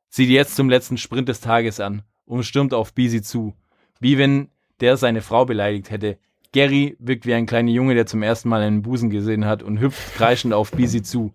sieht 0.07 0.29
jetzt 0.29 0.55
zum 0.55 0.69
letzten 0.69 0.97
Sprint 0.97 1.27
des 1.27 1.41
Tages 1.41 1.81
an 1.81 2.03
und 2.23 2.45
stürmt 2.45 2.73
auf 2.73 2.93
Bisi 2.93 3.21
zu. 3.21 3.53
Wie 3.99 4.17
wenn 4.17 4.49
der 4.79 4.95
seine 4.95 5.21
Frau 5.21 5.45
beleidigt 5.45 5.89
hätte. 5.91 6.17
Gary 6.55 6.95
wirkt 6.99 7.25
wie 7.25 7.33
ein 7.33 7.47
kleiner 7.47 7.71
Junge, 7.71 7.95
der 7.95 8.05
zum 8.05 8.23
ersten 8.23 8.47
Mal 8.47 8.61
einen 8.61 8.81
Busen 8.81 9.09
gesehen 9.09 9.43
hat 9.43 9.61
und 9.61 9.81
hüpft 9.81 10.15
kreischend 10.15 10.53
auf 10.53 10.71
Bisi 10.71 11.03
zu. 11.03 11.33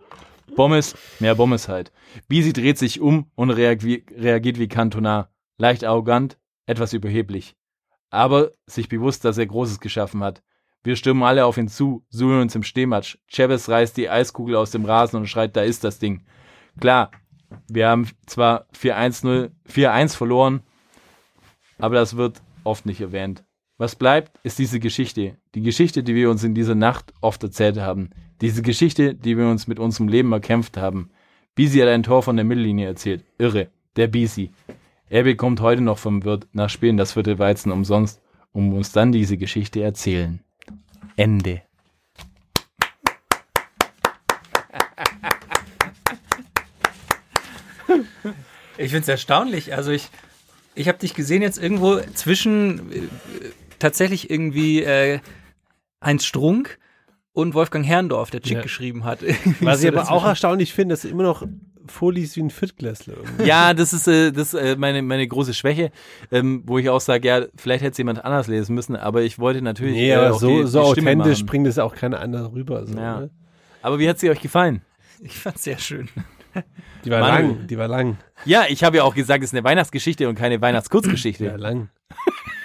Bommes, 0.56 0.96
mehr 1.18 1.34
Bommes 1.34 1.68
halt. 1.68 1.92
Bisi 2.26 2.54
dreht 2.54 2.78
sich 2.78 3.02
um 3.02 3.30
und 3.34 3.50
reagi 3.50 4.06
reagiert 4.16 4.58
wie 4.58 4.66
Cantona. 4.66 5.28
Leicht 5.58 5.84
arrogant, 5.84 6.38
etwas 6.64 6.94
überheblich. 6.94 7.54
Aber 8.08 8.52
sich 8.64 8.88
bewusst, 8.88 9.26
dass 9.26 9.36
er 9.36 9.44
Großes 9.44 9.80
geschaffen 9.80 10.24
hat. 10.24 10.42
Wir 10.84 10.96
stürmen 10.96 11.22
alle 11.22 11.44
auf 11.44 11.58
ihn 11.58 11.68
zu, 11.68 12.02
suchen 12.08 12.40
uns 12.40 12.54
im 12.54 12.62
Stehmatsch. 12.62 13.18
Chavez 13.26 13.68
reißt 13.68 13.98
die 13.98 14.08
Eiskugel 14.08 14.56
aus 14.56 14.70
dem 14.70 14.86
Rasen 14.86 15.18
und 15.18 15.26
schreit, 15.26 15.54
da 15.54 15.60
ist 15.60 15.84
das 15.84 15.98
Ding. 15.98 16.24
Klar, 16.80 17.10
wir 17.68 17.90
haben 17.90 18.08
zwar 18.24 18.68
4-1-0, 18.74 19.50
4-1 19.70 20.16
verloren, 20.16 20.62
aber 21.76 21.96
das 21.96 22.16
wird 22.16 22.40
oft 22.64 22.86
nicht 22.86 23.02
erwähnt. 23.02 23.44
Was 23.80 23.96
bleibt, 23.96 24.38
ist 24.42 24.58
diese 24.58 24.78
Geschichte. 24.78 25.38
Die 25.54 25.62
Geschichte, 25.62 26.02
die 26.02 26.14
wir 26.14 26.28
uns 26.28 26.44
in 26.44 26.54
dieser 26.54 26.74
Nacht 26.74 27.14
oft 27.22 27.42
erzählt 27.42 27.78
haben. 27.78 28.10
Diese 28.42 28.60
Geschichte, 28.60 29.14
die 29.14 29.38
wir 29.38 29.48
uns 29.48 29.68
mit 29.68 29.78
unserem 29.78 30.06
Leben 30.06 30.30
erkämpft 30.32 30.76
haben. 30.76 31.08
Bisi 31.54 31.78
hat 31.78 31.88
ein 31.88 32.02
Tor 32.02 32.22
von 32.22 32.36
der 32.36 32.44
Mittellinie 32.44 32.86
erzählt. 32.86 33.24
Irre. 33.38 33.70
Der 33.96 34.06
Bisi. 34.06 34.50
Er 35.08 35.22
bekommt 35.22 35.62
heute 35.62 35.80
noch 35.80 35.96
vom 35.96 36.24
Wirt 36.24 36.46
nach 36.52 36.68
Spielen 36.68 36.98
das 36.98 37.14
vierte 37.14 37.38
Weizen 37.38 37.72
umsonst, 37.72 38.20
um 38.52 38.74
uns 38.74 38.92
dann 38.92 39.12
diese 39.12 39.38
Geschichte 39.38 39.80
erzählen. 39.80 40.40
Ende. 41.16 41.62
Ich 48.76 48.90
finde 48.90 49.00
es 49.04 49.08
erstaunlich. 49.08 49.74
Also 49.74 49.90
ich, 49.90 50.10
ich 50.74 50.86
habe 50.86 50.98
dich 50.98 51.14
gesehen 51.14 51.40
jetzt 51.40 51.56
irgendwo 51.56 51.98
zwischen 52.12 52.92
äh, 52.92 53.08
tatsächlich 53.80 54.30
irgendwie 54.30 54.82
äh, 54.84 55.18
Heinz 56.04 56.24
Strunk 56.24 56.78
und 57.32 57.54
Wolfgang 57.54 57.84
Herrndorf, 57.84 58.30
der 58.30 58.40
Chick 58.42 58.58
Ja. 58.58 58.62
geschrieben 58.62 59.04
hat. 59.04 59.20
Was 59.60 59.82
ich 59.82 59.88
aber 59.88 60.10
auch 60.10 60.24
erstaunlich 60.24 60.72
finde, 60.72 60.92
dass 60.92 61.02
du 61.02 61.08
immer 61.08 61.22
noch 61.24 61.44
vorliest 61.86 62.36
wie 62.36 62.42
ein 62.42 62.50
Viertklässler. 62.50 63.14
irgendwie. 63.16 63.44
Ja, 63.44 63.74
das 63.74 63.92
ist, 63.92 64.06
äh, 64.06 64.30
das 64.30 64.54
ist 64.54 64.60
äh, 64.60 64.76
meine, 64.76 65.02
meine 65.02 65.26
große 65.26 65.54
Schwäche, 65.54 65.90
ähm, 66.30 66.62
wo 66.66 66.78
ich 66.78 66.88
auch 66.88 67.00
sage, 67.00 67.26
ja, 67.26 67.42
vielleicht 67.56 67.82
hätte 67.82 67.92
es 67.92 67.98
jemand 67.98 68.24
anders 68.24 68.46
lesen 68.46 68.74
müssen, 68.76 68.94
aber 68.94 69.22
ich 69.22 69.38
wollte 69.40 69.60
natürlich. 69.62 69.94
Nee, 69.94 70.10
äh, 70.10 70.14
aber 70.14 70.34
auch 70.36 70.40
so, 70.40 70.60
die, 70.62 70.66
so 70.68 70.94
die 70.94 71.00
authentisch 71.00 71.44
bringt 71.46 71.66
es 71.66 71.78
auch 71.80 71.94
keiner 71.96 72.20
andere 72.20 72.52
rüber. 72.52 72.86
So, 72.86 72.96
Ja. 72.96 73.20
ne? 73.20 73.30
Aber 73.82 73.98
wie 73.98 74.08
hat 74.08 74.18
sie 74.20 74.30
euch 74.30 74.40
gefallen? 74.40 74.82
Ich 75.22 75.36
fand's 75.38 75.64
sehr 75.64 75.78
schön. 75.78 76.08
Die 77.04 77.10
war 77.10 77.20
Manu. 77.20 77.48
lang, 77.48 77.66
die 77.66 77.78
war 77.78 77.88
lang. 77.88 78.18
Ja, 78.44 78.64
ich 78.68 78.84
habe 78.84 78.98
ja 78.98 79.02
auch 79.04 79.14
gesagt, 79.14 79.42
es 79.42 79.50
ist 79.50 79.54
eine 79.54 79.64
Weihnachtsgeschichte 79.64 80.28
und 80.28 80.34
keine 80.34 80.60
Weihnachtskurzgeschichte. 80.60 81.44
Ja, 81.46 81.56
lang. 81.56 81.88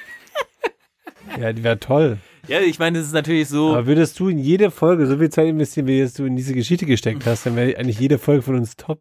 ja, 1.40 1.54
die 1.54 1.64
war 1.64 1.80
toll. 1.80 2.18
Ja, 2.48 2.62
ich 2.62 2.78
meine, 2.80 3.00
das 3.00 3.08
ist 3.08 3.14
natürlich 3.14 3.50
so. 3.50 3.72
Aber 3.72 3.88
würdest 3.88 4.20
du 4.20 4.30
in 4.30 4.38
jede 4.38 4.70
Folge 4.72 5.08
so 5.08 5.18
viel 5.18 5.30
Zeit 5.30 5.48
investieren, 5.48 5.88
wie 5.88 6.08
du 6.16 6.26
in 6.26 6.36
diese 6.36 6.54
Geschichte 6.54 6.86
gesteckt 6.86 7.26
hast, 7.26 7.46
dann 7.46 7.56
wäre 7.56 7.78
eigentlich 7.78 8.00
jede 8.00 8.20
Folge 8.20 8.44
von 8.44 8.56
uns 8.56 8.76
top. 8.76 9.00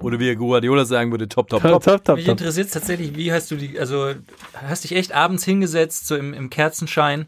Oder 0.00 0.20
wie 0.20 0.34
Guardiola 0.34 0.84
sagen 0.84 1.10
würde, 1.10 1.28
top, 1.28 1.48
top, 1.48 1.62
Top, 1.62 1.72
top. 1.72 1.82
top, 1.82 2.04
top. 2.04 2.16
Mich 2.16 2.28
interessiert 2.28 2.70
tatsächlich, 2.72 3.16
wie 3.16 3.32
hast 3.32 3.50
du 3.50 3.56
die, 3.56 3.78
also 3.78 4.12
hast 4.54 4.84
dich 4.84 4.92
echt 4.92 5.12
abends 5.12 5.44
hingesetzt, 5.44 6.06
so 6.06 6.16
im, 6.16 6.32
im 6.32 6.50
Kerzenschein 6.50 7.26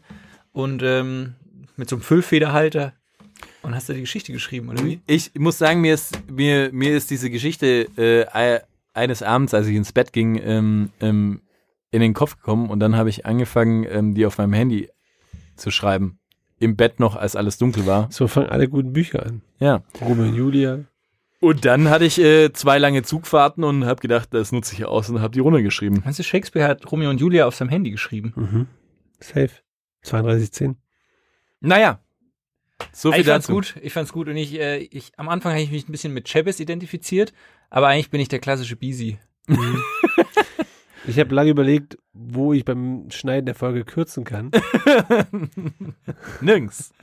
und 0.53 0.81
ähm, 0.83 1.35
mit 1.75 1.89
so 1.89 1.97
einem 1.97 2.03
Füllfederhalter 2.03 2.93
Und 3.63 3.75
hast 3.75 3.89
du 3.89 3.93
die 3.93 4.01
Geschichte 4.01 4.31
geschrieben, 4.31 4.69
oder 4.69 4.83
wie? 4.85 5.01
Ich 5.07 5.31
muss 5.35 5.57
sagen, 5.57 5.81
mir 5.81 5.93
ist, 5.93 6.17
mir, 6.29 6.69
mir 6.71 6.95
ist 6.95 7.09
diese 7.11 7.29
Geschichte 7.29 7.87
äh, 7.97 8.59
eines 8.93 9.21
Abends, 9.21 9.53
als 9.53 9.67
ich 9.67 9.75
ins 9.75 9.91
Bett 9.91 10.13
ging, 10.13 10.39
ähm, 10.43 10.89
ähm, 11.01 11.41
in 11.91 12.01
den 12.01 12.13
Kopf 12.13 12.37
gekommen 12.37 12.69
und 12.69 12.79
dann 12.79 12.95
habe 12.95 13.09
ich 13.09 13.25
angefangen, 13.25 13.85
ähm, 13.89 14.13
die 14.13 14.25
auf 14.25 14.37
meinem 14.37 14.53
Handy 14.53 14.89
zu 15.55 15.71
schreiben. 15.71 16.19
Im 16.59 16.75
Bett 16.75 16.99
noch, 16.99 17.15
als 17.15 17.35
alles 17.35 17.57
dunkel 17.57 17.85
war. 17.85 18.07
So 18.11 18.27
fangen 18.27 18.49
alle 18.49 18.67
guten 18.67 18.93
Bücher 18.93 19.25
an. 19.25 19.41
Ja. 19.59 19.83
Romeo 20.01 20.25
und 20.25 20.35
Julia. 20.35 20.85
Und 21.39 21.65
dann 21.65 21.89
hatte 21.89 22.05
ich 22.05 22.19
äh, 22.19 22.51
zwei 22.51 22.79
lange 22.79 23.03
Zugfahrten 23.03 23.63
und 23.63 23.85
habe 23.85 24.01
gedacht, 24.01 24.29
das 24.33 24.51
nutze 24.51 24.73
ich 24.73 24.85
aus 24.85 25.09
und 25.09 25.21
habe 25.21 25.33
die 25.33 25.39
runtergeschrieben. 25.39 26.01
Meinst 26.03 26.17
du, 26.17 26.23
Shakespeare 26.23 26.67
hat 26.67 26.91
Romeo 26.91 27.11
und 27.11 27.21
Julia 27.21 27.45
auf 27.45 27.55
seinem 27.55 27.69
Handy 27.69 27.91
geschrieben? 27.91 28.33
Mhm. 28.35 28.67
Safe. 29.19 29.51
3210. 30.03 30.77
Naja. 31.59 31.99
So 32.91 33.11
viel 33.11 33.21
ich 33.21 33.27
fand's 33.27 33.47
dazu. 33.47 33.55
gut, 33.55 33.75
ich 33.81 33.93
fand's 33.93 34.13
gut 34.13 34.27
und 34.27 34.37
ich, 34.37 34.59
äh, 34.59 34.77
ich, 34.77 35.11
am 35.17 35.29
Anfang 35.29 35.53
habe 35.53 35.61
ich 35.61 35.71
mich 35.71 35.87
ein 35.87 35.91
bisschen 35.91 36.13
mit 36.13 36.27
Chavez 36.27 36.59
identifiziert, 36.59 37.33
aber 37.69 37.87
eigentlich 37.87 38.11
bin 38.11 38.21
ich 38.21 38.29
der 38.29 38.39
klassische 38.39 38.75
Beasy. 38.75 39.17
Ich 41.07 41.19
habe 41.19 41.33
lange 41.33 41.51
überlegt, 41.51 41.97
wo 42.13 42.53
ich 42.53 42.65
beim 42.65 43.09
Schneiden 43.09 43.45
der 43.45 43.55
Folge 43.55 43.85
kürzen 43.85 44.23
kann. 44.23 44.51
Nirgends. 46.41 46.93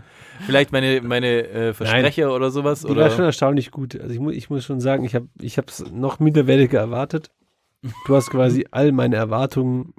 Vielleicht 0.47 0.73
meine, 0.73 1.01
meine 1.01 1.49
äh, 1.49 1.73
Versprecher 1.73 2.35
oder 2.35 2.51
sowas. 2.51 2.83
Die 2.83 2.95
war 2.95 3.09
schon 3.09 3.21
Oder? 3.21 3.27
erstaunlich 3.27 3.71
gut. 3.71 3.99
Also 3.99 4.13
ich, 4.13 4.21
mu 4.21 4.31
ich 4.31 4.51
muss 4.51 4.65
schon 4.65 4.81
sagen, 4.81 5.05
ich 5.05 5.15
habe 5.15 5.29
ich 5.41 5.57
es 5.57 5.91
noch 5.91 6.21
minderwertiger 6.21 6.81
erwartet. 6.81 7.31
Du 8.07 8.15
hast 8.15 8.31
quasi 8.31 8.67
all 8.71 8.93
meine 8.93 9.17
Erwartungen 9.17 9.95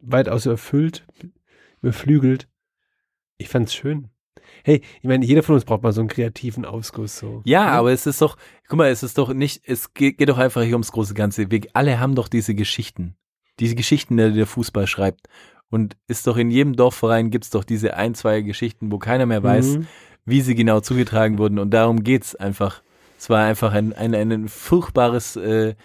weitaus 0.00 0.46
erfüllt, 0.46 1.06
beflügelt. 1.80 2.48
Ich 3.36 3.48
fand's 3.48 3.74
schön. 3.74 4.08
Hey, 4.68 4.82
ich 5.00 5.08
meine, 5.08 5.24
jeder 5.24 5.42
von 5.42 5.54
uns 5.54 5.64
braucht 5.64 5.82
mal 5.82 5.92
so 5.94 6.02
einen 6.02 6.10
kreativen 6.10 6.66
Ausguss. 6.66 7.16
So. 7.16 7.40
Ja, 7.46 7.68
aber 7.68 7.90
es 7.90 8.04
ist 8.06 8.20
doch, 8.20 8.36
guck 8.68 8.76
mal, 8.76 8.90
es 8.90 9.02
ist 9.02 9.16
doch 9.16 9.32
nicht, 9.32 9.62
es 9.64 9.94
geht, 9.94 10.18
geht 10.18 10.28
doch 10.28 10.36
einfach 10.36 10.60
hier 10.60 10.74
ums 10.74 10.92
große 10.92 11.14
Ganze. 11.14 11.50
Wir 11.50 11.62
alle 11.72 11.98
haben 11.98 12.14
doch 12.14 12.28
diese 12.28 12.54
Geschichten. 12.54 13.16
Diese 13.60 13.74
Geschichten, 13.76 14.18
die 14.18 14.30
der 14.30 14.46
Fußball 14.46 14.86
schreibt. 14.86 15.28
Und 15.70 15.96
ist 16.06 16.26
doch 16.26 16.36
in 16.36 16.50
jedem 16.50 16.76
Dorfverein 16.76 17.30
gibt's 17.30 17.48
doch 17.48 17.64
diese 17.64 17.94
ein, 17.96 18.14
zwei 18.14 18.42
Geschichten, 18.42 18.92
wo 18.92 18.98
keiner 18.98 19.24
mehr 19.24 19.42
weiß, 19.42 19.78
Mhm. 19.78 19.86
wie 20.26 20.42
sie 20.42 20.54
genau 20.54 20.80
zugetragen 20.80 21.38
wurden. 21.38 21.58
Und 21.58 21.70
darum 21.70 22.04
geht's 22.04 22.36
einfach. 22.36 22.82
Es 23.18 23.30
war 23.30 23.46
einfach 23.46 23.72
ein, 23.72 23.94
ein, 23.94 24.14
ein 24.14 24.48
furchtbares 24.48 25.36
äh, 25.36 25.76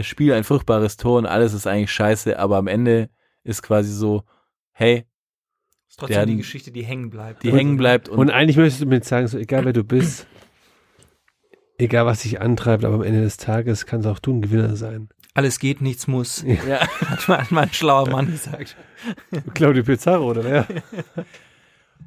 Spiel, 0.00 0.32
ein 0.32 0.42
furchtbares 0.42 0.96
Tor 0.96 1.18
und 1.18 1.26
alles 1.26 1.54
ist 1.54 1.68
eigentlich 1.68 1.92
scheiße, 1.92 2.36
aber 2.40 2.56
am 2.56 2.66
Ende 2.66 3.08
ist 3.44 3.62
quasi 3.62 3.92
so, 3.92 4.24
hey, 4.72 5.04
ist 5.92 5.98
trotzdem 5.98 6.14
Der- 6.16 6.26
die 6.26 6.36
Geschichte, 6.38 6.70
die 6.72 6.82
hängen 6.84 7.10
bleibt. 7.10 7.42
die 7.42 7.52
hängen 7.52 7.76
bleibt 7.76 8.08
und, 8.08 8.18
Und 8.18 8.30
eigentlich 8.30 8.56
möchtest 8.56 8.80
du 8.80 8.86
mir 8.86 8.94
jetzt 8.96 9.08
sagen, 9.08 9.26
so 9.28 9.36
egal 9.36 9.66
wer 9.66 9.74
du 9.74 9.84
bist, 9.84 10.26
egal 11.76 12.06
was 12.06 12.22
dich 12.22 12.40
antreibt, 12.40 12.82
aber 12.84 12.94
am 12.94 13.02
Ende 13.02 13.20
des 13.20 13.36
Tages 13.36 13.84
kannst 13.84 14.06
auch 14.06 14.18
du 14.18 14.32
ein 14.32 14.40
Gewinner 14.40 14.74
sein. 14.74 15.10
Alles 15.34 15.58
geht, 15.58 15.82
nichts 15.82 16.06
muss. 16.06 16.42
ja. 16.46 16.80
Hat 17.28 17.50
mal, 17.50 17.62
ein 17.62 17.72
schlauer 17.74 18.08
Mann 18.08 18.30
gesagt. 18.30 18.74
Claudio 19.52 19.82
Pizarro, 19.82 20.30
oder 20.30 20.44
wer? 20.44 20.66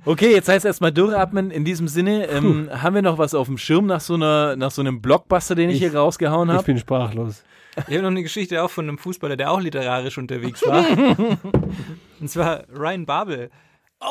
Okay, 0.07 0.31
jetzt 0.33 0.49
heißt 0.49 0.65
erstmal 0.65 0.91
durchatmen. 0.91 1.49
In 1.49 1.65
diesem 1.65 1.88
Sinne, 1.88 2.27
ähm, 2.27 2.69
haben 2.71 2.93
wir 2.93 3.01
noch 3.01 3.17
was 3.17 3.33
auf 3.33 3.47
dem 3.47 3.57
Schirm 3.57 3.88
nach 3.88 4.01
so 4.01 4.13
einer, 4.13 4.55
nach 4.55 4.69
so 4.69 4.81
einem 4.81 5.01
Blockbuster, 5.01 5.55
den 5.55 5.69
ich, 5.69 5.77
Ich- 5.77 5.81
hier 5.89 5.95
rausgehauen 5.95 6.49
Ich 6.49 6.53
habe? 6.55 6.63
bin 6.65 6.77
sprachlos. 6.77 7.43
Ich 7.75 7.83
habe 7.93 8.01
noch 8.03 8.09
eine 8.11 8.21
Geschichte 8.21 8.61
auch 8.61 8.69
von 8.69 8.88
einem 8.88 8.99
Fußballer, 8.99 9.36
der 9.36 9.49
auch 9.49 9.59
literarisch 9.59 10.17
unterwegs 10.19 10.61
war. 10.63 10.86
Und 12.19 12.29
zwar 12.29 12.65
Ryan 12.71 13.05
Babel. 13.07 13.49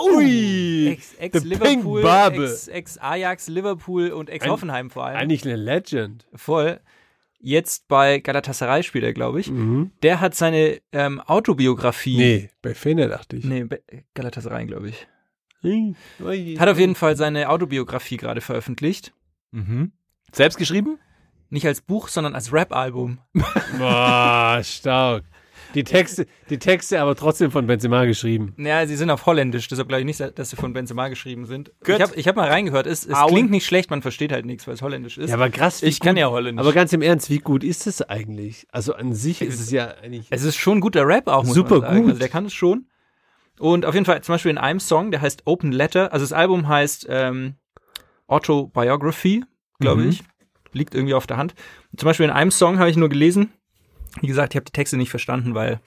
Ui! 0.03 0.89
Ex- 0.89 1.15
Pink 1.15 1.35
Ex-Liverpool, 1.35 2.03
Babel. 2.03 2.45
Ex- 2.45 2.69
Ex-Ajax, 2.69 3.49
Liverpool 3.49 4.11
und 4.11 4.31
Ex-Hoffenheim 4.31 4.91
vor 4.91 5.07
allem. 5.07 5.17
Eigentlich 5.19 5.45
eine 5.45 5.57
Legend. 5.57 6.27
Voll. 6.35 6.81
Jetzt 7.41 7.89
bei 7.89 8.21
Galatasaray 8.21 8.83
spielt 8.83 9.05
er, 9.05 9.13
glaube 9.13 9.41
ich. 9.41 9.51
Mhm. 9.51 9.91
Der 10.03 10.21
hat 10.21 10.35
seine 10.35 10.81
ähm, 10.93 11.21
Autobiografie. 11.21 12.17
Nee, 12.17 12.51
bei 12.63 12.75
Fener 12.75 13.09
dachte 13.09 13.37
ich. 13.37 13.45
Nee, 13.45 13.65
bei 13.65 13.81
Galatasaray, 14.15 14.65
glaube 14.67 14.89
ich. 14.89 15.07
Hat 16.59 16.69
auf 16.69 16.79
jeden 16.79 16.95
Fall 16.95 17.17
seine 17.17 17.49
Autobiografie 17.49 18.17
gerade 18.17 18.41
veröffentlicht. 18.41 19.13
Mhm. 19.51 19.93
Selbst 20.33 20.57
geschrieben? 20.59 20.99
Nicht 21.51 21.67
als 21.67 21.81
Buch, 21.81 22.09
sondern 22.09 22.35
als 22.35 22.53
Rap-Album. 22.53 23.19
Boah, 23.79 24.61
stark. 24.65 25.25
Die 25.75 25.85
Texte, 25.85 26.27
die 26.51 26.59
Texte 26.59 27.01
aber 27.01 27.15
trotzdem 27.17 27.51
von 27.51 27.67
Benzema 27.67 28.05
geschrieben. 28.05 28.53
Naja, 28.57 28.87
sie 28.87 28.97
sind 28.97 29.11
auf 29.11 29.27
Holländisch, 29.27 29.69
deshalb 29.69 29.89
glaube 29.89 30.01
ich 30.01 30.07
nicht, 30.07 30.21
dass 30.39 30.51
sie 30.51 30.57
von 30.57 30.73
Benzema 30.73 31.09
geschrieben 31.09 31.47
sind. 31.47 31.73
Gut. 31.85 31.97
Ich 31.97 32.01
habe 32.01 32.15
ich 32.17 32.29
hab 32.29 32.37
mal 32.37 32.49
reingehört, 32.49 32.87
es, 32.87 33.05
es 33.07 33.19
klingt 33.29 33.51
nicht 33.51 33.67
schlecht, 33.67 33.91
man 33.91 34.03
versteht 34.03 34.33
halt 34.33 34.47
nichts, 34.47 34.67
weil 34.67 34.75
es 34.75 34.83
Holländisch 34.83 35.19
ist. 35.19 35.31
Ja, 35.31 35.37
aber 35.37 35.51
krass. 35.51 35.83
Ich 35.83 36.01
kann 36.01 36.15
gut- 36.15 36.21
ja 36.21 36.31
Holländisch. 36.31 36.65
Aber 36.65 36.73
ganz 36.73 36.93
im 36.93 37.03
Ernst, 37.03 37.29
wie 37.31 37.39
gut 37.39 37.65
ist 37.65 37.87
es 37.87 38.01
eigentlich? 38.03 38.67
Also 38.71 38.95
an 38.95 39.13
sich 39.15 39.43
ist 39.43 39.61
es 39.61 39.71
ja 39.71 39.95
eigentlich. 40.03 40.27
Es 40.31 40.43
ist 40.45 40.57
schon 40.57 40.81
guter 40.81 41.07
Rap 41.07 41.29
auch, 41.29 41.45
muss 41.45 41.55
Super 41.55 41.81
man 41.81 41.81
sagen. 41.83 41.97
gut. 42.01 42.09
Also 42.11 42.19
der 42.21 42.29
kann 42.29 42.47
es 42.47 42.55
schon. 42.55 42.87
Und 43.59 43.85
auf 43.87 43.95
jeden 43.95 44.07
Fall 44.07 44.21
zum 44.23 44.35
Beispiel 44.35 44.51
in 44.51 44.59
einem 44.59 44.81
Song, 44.81 45.11
der 45.11 45.21
heißt 45.21 45.43
Open 45.45 45.71
Letter. 45.73 46.13
Also 46.13 46.25
das 46.25 46.33
Album 46.33 46.67
heißt 46.69 47.07
ähm, 47.09 47.55
Autobiography, 48.27 49.45
glaube 49.81 50.03
Mhm. 50.03 50.09
ich. 50.11 50.23
Liegt 50.73 50.95
irgendwie 50.95 51.15
auf 51.15 51.27
der 51.27 51.37
Hand. 51.37 51.55
Zum 51.97 52.07
Beispiel 52.07 52.25
in 52.27 52.33
einem 52.33 52.51
Song 52.51 52.79
habe 52.81 52.91
ich 52.91 52.97
nur 52.97 53.09
gelesen. 53.09 53.53
Wie 54.21 54.27
gesagt, 54.27 54.55
ich 54.55 54.57
habe 54.57 54.65
die 54.65 54.73
Texte 54.73 54.97
nicht 54.97 55.11
verstanden, 55.11 55.55
weil 55.55 55.81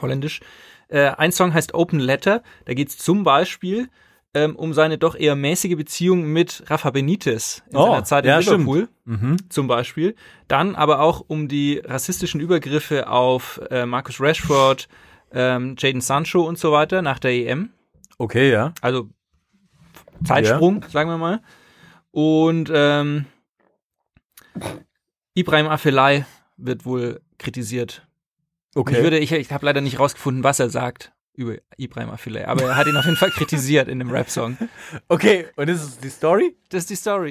holländisch. 0.00 0.40
Äh, 0.88 1.10
ein 1.10 1.32
Song 1.32 1.52
heißt 1.54 1.74
Open 1.74 2.00
Letter. 2.00 2.42
Da 2.64 2.74
geht 2.74 2.88
es 2.88 2.98
zum 2.98 3.22
Beispiel 3.24 3.88
ähm, 4.34 4.54
um 4.56 4.72
seine 4.74 4.96
doch 4.98 5.16
eher 5.16 5.34
mäßige 5.34 5.76
Beziehung 5.76 6.24
mit 6.32 6.62
Rafa 6.68 6.90
Benitez 6.90 7.62
in 7.70 7.76
Oh, 7.76 7.86
seiner 7.86 8.04
Zeit 8.04 8.24
in 8.24 8.30
ja. 8.30 8.38
Liverpool 8.38 8.88
Mhm. 9.04 9.36
zum 9.50 9.66
Beispiel. 9.66 10.14
Dann 10.46 10.76
aber 10.76 11.00
auch 11.00 11.24
um 11.26 11.48
die 11.48 11.78
rassistischen 11.84 12.40
Übergriffe 12.40 13.08
auf 13.08 13.60
äh, 13.70 13.86
Marcus 13.86 14.20
Rashford, 14.20 14.88
ähm, 15.32 15.74
Jaden 15.78 16.00
Sancho 16.00 16.42
und 16.46 16.58
so 16.58 16.70
weiter 16.70 17.02
nach 17.02 17.18
der 17.18 17.32
EM. 17.32 17.70
Okay, 18.18 18.52
ja. 18.52 18.72
Also 18.80 19.08
Zeitsprung, 20.24 20.84
sagen 20.88 21.10
wir 21.10 21.18
mal. 21.18 21.40
Und 22.12 22.70
ähm, 22.72 23.26
Ibrahim 25.34 25.66
Afellay 25.68 26.24
wird 26.56 26.84
wohl 26.84 27.20
kritisiert. 27.40 28.06
Okay. 28.74 28.96
Ich, 28.96 29.02
würde, 29.02 29.18
ich, 29.18 29.32
ich 29.32 29.50
habe 29.50 29.66
leider 29.66 29.80
nicht 29.80 29.98
rausgefunden, 29.98 30.44
was 30.44 30.60
er 30.60 30.70
sagt 30.70 31.12
über 31.34 31.56
Ibrahim 31.78 32.10
Afellay, 32.10 32.44
aber 32.44 32.64
er 32.64 32.76
hat 32.76 32.86
ihn 32.86 32.96
auf 32.96 33.04
jeden 33.04 33.16
Fall 33.16 33.30
kritisiert 33.30 33.88
in 33.88 33.98
dem 33.98 34.10
Rap-Song. 34.10 34.58
okay, 35.08 35.46
und 35.56 35.68
das 35.68 35.82
ist 35.82 36.04
die 36.04 36.10
Story? 36.10 36.54
Das 36.68 36.80
ist 36.80 36.90
die 36.90 36.96
Story. 36.96 37.30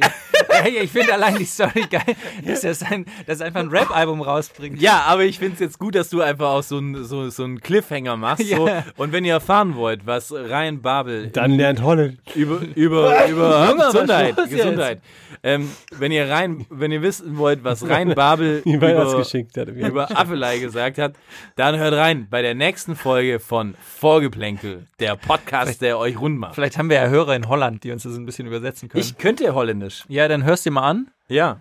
hey, 0.50 0.80
ich 0.80 0.92
finde 0.92 1.14
allein 1.14 1.38
die 1.38 1.46
Story 1.46 1.86
geil, 1.90 2.16
dass 2.46 2.64
er, 2.64 2.74
sein, 2.74 3.06
dass 3.28 3.40
er 3.40 3.48
einfach 3.48 3.62
ein 3.62 3.70
Rap-Album 3.70 4.22
rausbringt. 4.22 4.82
Ja, 4.82 5.04
aber 5.08 5.24
ich 5.24 5.40
finde 5.40 5.54
es 5.54 5.60
jetzt 5.60 5.80
gut, 5.80 5.96
dass 5.96 6.10
du 6.10 6.22
einfach 6.22 6.50
auch 6.50 6.64
so 6.64 6.78
einen 6.78 7.04
so, 7.06 7.30
so 7.30 7.44
einen 7.44 7.62
Cliffhanger 7.62 8.18
machst. 8.18 8.48
So. 8.48 8.68
Ja. 8.68 8.84
Und 8.98 9.12
wenn 9.12 9.24
ihr 9.26 9.34
erfahren 9.34 9.76
wollt, 9.76 10.06
was 10.06 10.32
Ryan 10.32 10.82
Babel 10.82 11.28
Dann 11.30 11.52
lernt 11.52 11.82
Holland. 11.82 12.20
über 12.36 12.62
über 12.76 13.26
über 13.30 13.76
Gesundheit? 13.88 14.36
Gesundheit. 14.50 15.02
Ähm, 15.44 15.72
wenn 15.98 16.12
ihr 16.12 16.30
rein, 16.30 16.66
wenn 16.70 16.92
ihr 16.92 17.02
wissen 17.02 17.38
wollt, 17.38 17.64
was 17.64 17.84
Ryan 17.84 18.16
Babel 18.16 18.62
über, 18.66 18.92
über 19.66 20.18
Affelei 20.18 20.60
gesagt 20.60 20.98
hat, 20.98 21.14
dann 21.56 21.78
hört 21.78 21.94
rein 21.94 22.28
bei 22.30 22.42
der 22.42 22.56
nächsten 22.56 22.96
Folge 22.96 23.40
von 23.40 23.76
Vorgeplänkel, 24.00 24.88
der 25.00 25.16
Podcast, 25.18 25.82
der 25.82 25.98
euch 26.00 26.20
rund 26.20 26.38
macht. 26.40 26.56
Vielleicht 26.56 26.78
haben 26.78 26.90
wir 26.90 26.96
ja 26.98 27.08
Hörer 27.10 27.36
in 27.36 27.50
Holland, 27.50 27.84
die 27.84 27.92
uns 27.92 28.04
das 28.04 28.16
ein 28.16 28.26
bisschen 28.26 28.48
übersetzen 28.48 28.88
können. 28.88 29.02
Ich 29.04 29.18
könnte 29.18 29.54
Holländisch. 29.54 30.06
ja, 30.08 30.28
dann 30.30 30.44
hörst 30.46 30.66
du 30.66 30.72
mal 30.72 30.84
an. 30.90 31.12
Ja. 31.28 31.60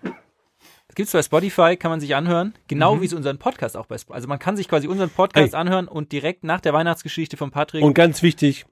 Gibt's 0.95 1.13
bei 1.13 1.23
Spotify, 1.23 1.77
kann 1.77 1.91
man 1.91 1.99
sich 2.01 2.15
anhören. 2.15 2.55
Genau 2.69 2.95
Mhm. 2.97 3.01
wie 3.03 3.07
es 3.07 3.13
unseren 3.13 3.39
Podcast 3.39 3.77
auch 3.77 3.87
bei 3.87 3.99
Spotify. 3.99 4.15
Also 4.15 4.29
man 4.29 4.39
kann 4.39 4.57
sich 4.57 4.69
quasi 4.69 4.87
unseren 4.89 5.11
Podcast 5.11 5.53
Hey. 5.53 5.61
anhören 5.61 5.89
und 5.89 6.13
direkt 6.13 6.45
nach 6.45 6.61
der 6.61 6.73
Weihnachtsgeschichte 6.73 7.37
von 7.37 7.51
Patrick. 7.51 7.83
Und 7.85 7.95
ganz 7.95 8.23
wichtig, 8.23 8.67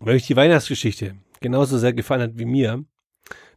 wenn 0.00 0.14
euch 0.16 0.26
die 0.26 0.36
Weihnachtsgeschichte 0.36 1.14
genauso 1.40 1.76
sehr 1.78 1.92
gefallen 1.92 2.22
hat 2.22 2.38
wie 2.38 2.44
mir, 2.46 2.84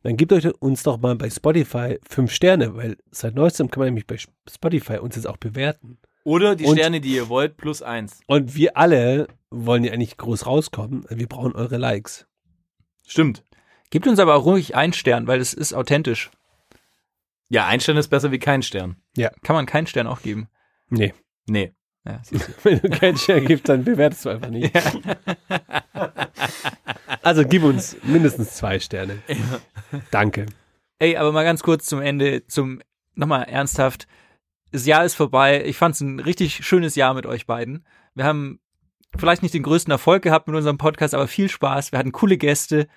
dann 0.03 0.17
gebt 0.17 0.33
euch 0.33 0.45
uns 0.61 0.83
doch 0.83 0.99
mal 0.99 1.15
bei 1.15 1.29
Spotify 1.29 1.99
fünf 2.07 2.31
Sterne, 2.33 2.75
weil 2.75 2.97
seit 3.11 3.35
neuestem 3.35 3.71
kann 3.71 3.79
man 3.79 3.85
nämlich 3.87 4.07
bei 4.07 4.17
Spotify 4.49 4.97
uns 4.97 5.15
jetzt 5.15 5.25
auch 5.27 5.37
bewerten. 5.37 5.97
Oder 6.23 6.55
die 6.55 6.65
Und- 6.65 6.77
Sterne, 6.77 7.01
die 7.01 7.15
ihr 7.15 7.29
wollt, 7.29 7.57
plus 7.57 7.81
eins. 7.81 8.21
Und 8.27 8.55
wir 8.55 8.77
alle 8.77 9.27
wollen 9.49 9.83
ja 9.83 9.91
eigentlich 9.93 10.17
groß 10.17 10.45
rauskommen. 10.45 11.05
Wir 11.09 11.27
brauchen 11.27 11.53
eure 11.53 11.77
Likes. 11.77 12.25
Stimmt. 13.05 13.43
Gibt 13.89 14.07
uns 14.07 14.19
aber 14.19 14.35
auch 14.35 14.45
ruhig 14.45 14.75
einen 14.75 14.93
Stern, 14.93 15.27
weil 15.27 15.39
es 15.39 15.53
ist 15.53 15.73
authentisch. 15.73 16.31
Ja, 17.49 17.67
ein 17.67 17.79
Stern 17.79 17.97
ist 17.97 18.07
besser 18.07 18.31
wie 18.31 18.39
kein 18.39 18.63
Stern. 18.63 18.95
Kann 19.43 19.55
man 19.55 19.65
keinen 19.65 19.85
Stern 19.87 20.07
auch 20.07 20.21
geben. 20.21 20.47
Nee. 20.89 21.13
Nee. 21.45 21.73
Ja. 22.05 22.21
Wenn 22.63 22.79
du 22.79 22.89
keinen 22.89 23.17
Stern 23.17 23.45
gibst, 23.45 23.69
dann 23.69 23.83
bewertest 23.83 24.25
du 24.25 24.29
einfach 24.29 24.49
nicht. 24.49 24.73
Also 27.21 27.45
gib 27.47 27.63
uns 27.63 27.95
mindestens 28.03 28.55
zwei 28.55 28.79
Sterne. 28.79 29.19
Danke. 30.11 30.45
Ey, 30.99 31.15
aber 31.15 31.31
mal 31.31 31.43
ganz 31.43 31.63
kurz 31.63 31.85
zum 31.85 32.01
Ende, 32.01 32.45
zum 32.47 32.81
nochmal 33.15 33.43
ernsthaft. 33.43 34.07
Das 34.73 34.87
Jahr 34.87 35.05
ist 35.05 35.13
vorbei. 35.13 35.63
Ich 35.65 35.77
fand 35.77 35.93
es 35.93 36.01
ein 36.01 36.19
richtig 36.19 36.65
schönes 36.65 36.95
Jahr 36.95 37.13
mit 37.13 37.27
euch 37.27 37.45
beiden. 37.45 37.85
Wir 38.15 38.25
haben 38.25 38.59
vielleicht 39.15 39.43
nicht 39.43 39.53
den 39.53 39.61
größten 39.61 39.91
Erfolg 39.91 40.23
gehabt 40.23 40.47
mit 40.47 40.55
unserem 40.55 40.79
Podcast, 40.79 41.13
aber 41.13 41.27
viel 41.27 41.47
Spaß. 41.47 41.91
Wir 41.91 41.99
hatten 41.99 42.11
coole 42.11 42.37
Gäste. 42.37 42.87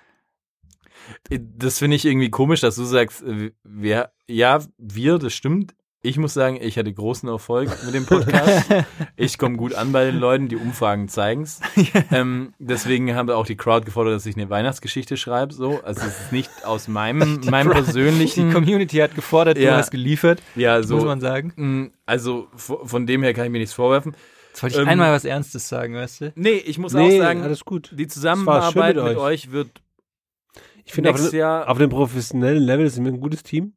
Das 1.29 1.77
finde 1.77 1.95
ich 1.95 2.05
irgendwie 2.05 2.31
komisch, 2.31 2.61
dass 2.61 2.77
du 2.77 2.83
sagst, 2.83 3.21
äh, 3.21 3.51
wer, 3.63 4.11
ja, 4.27 4.59
wir, 4.79 5.19
das 5.19 5.35
stimmt. 5.35 5.75
Ich 6.03 6.17
muss 6.17 6.33
sagen, 6.33 6.57
ich 6.61 6.77
hatte 6.77 6.93
großen 6.93 7.27
Erfolg 7.27 7.69
mit 7.85 7.93
dem 7.93 8.05
Podcast. 8.05 8.69
ich 9.17 9.37
komme 9.37 9.57
gut 9.57 9.73
an 9.73 9.91
bei 9.91 10.05
den 10.05 10.17
Leuten, 10.19 10.47
die 10.47 10.55
Umfragen 10.55 11.09
zeigen's. 11.09 11.59
ähm, 12.11 12.53
deswegen 12.59 13.13
haben 13.15 13.27
wir 13.27 13.35
auch 13.35 13.47
die 13.47 13.57
Crowd 13.57 13.83
gefordert, 13.83 14.13
dass 14.15 14.25
ich 14.27 14.35
eine 14.37 14.49
Weihnachtsgeschichte 14.49 15.17
schreibe. 15.17 15.53
So, 15.53 15.81
also 15.83 16.01
es 16.01 16.19
ist 16.21 16.31
nicht 16.31 16.51
aus 16.65 16.87
meinem, 16.87 17.41
meinem 17.49 17.69
Die 17.69 17.73
persönlichen. 17.81 18.53
Community 18.53 18.97
hat 18.97 19.15
gefordert, 19.15 19.57
du 19.57 19.63
Ja. 19.63 19.75
hast 19.77 19.89
geliefert, 19.91 20.41
ja, 20.55 20.81
so. 20.83 20.95
muss 20.95 21.05
man 21.05 21.19
sagen. 21.19 21.51
Mm, 21.55 21.91
Also 22.05 22.47
von 22.55 23.07
dem 23.07 23.23
her 23.23 23.33
kann 23.33 23.45
ich 23.45 23.51
mir 23.51 23.59
nichts 23.59 23.73
vorwerfen. 23.73 24.15
Jetzt 24.49 24.63
wollte 24.63 24.75
ich 24.75 24.81
Ähm, 24.83 24.87
einmal 24.87 25.11
was 25.11 25.25
Ernstes 25.25 25.67
sagen, 25.67 25.95
weißt 25.95 26.21
du? 26.21 26.33
Nee, 26.35 26.57
ich 26.57 26.77
muss 26.77 26.93
Nee, 26.93 27.17
auch 27.19 27.23
sagen, 27.23 27.41
alles 27.41 27.65
gut. 27.65 27.91
die 27.97 28.07
Zusammenarbeit 28.07 28.95
mit, 28.95 29.03
mit 29.03 29.17
euch 29.17 29.51
wird 29.51 29.81
Ich 30.85 30.93
finde, 30.93 31.09
auf, 31.09 31.15
nächstes 31.15 31.31
dem- 31.31 31.39
Jahr, 31.39 31.67
auf 31.69 31.79
dem 31.79 31.89
professionellen 31.89 32.63
Level 32.63 32.87
sind 32.89 33.03
wir 33.03 33.11
ein 33.11 33.19
gutes 33.19 33.41
Team. 33.43 33.73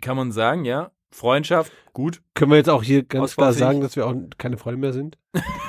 kann 0.00 0.16
man 0.16 0.30
sagen, 0.32 0.64
ja, 0.64 0.92
Freundschaft, 1.10 1.72
gut. 1.92 2.20
Können 2.34 2.50
wir 2.50 2.58
jetzt 2.58 2.70
auch 2.70 2.82
hier 2.82 3.02
ganz 3.02 3.34
klar 3.34 3.52
sagen, 3.52 3.80
dass 3.80 3.96
wir 3.96 4.06
auch 4.06 4.14
keine 4.36 4.58
Freunde 4.58 4.80
mehr 4.80 4.92
sind? 4.92 5.18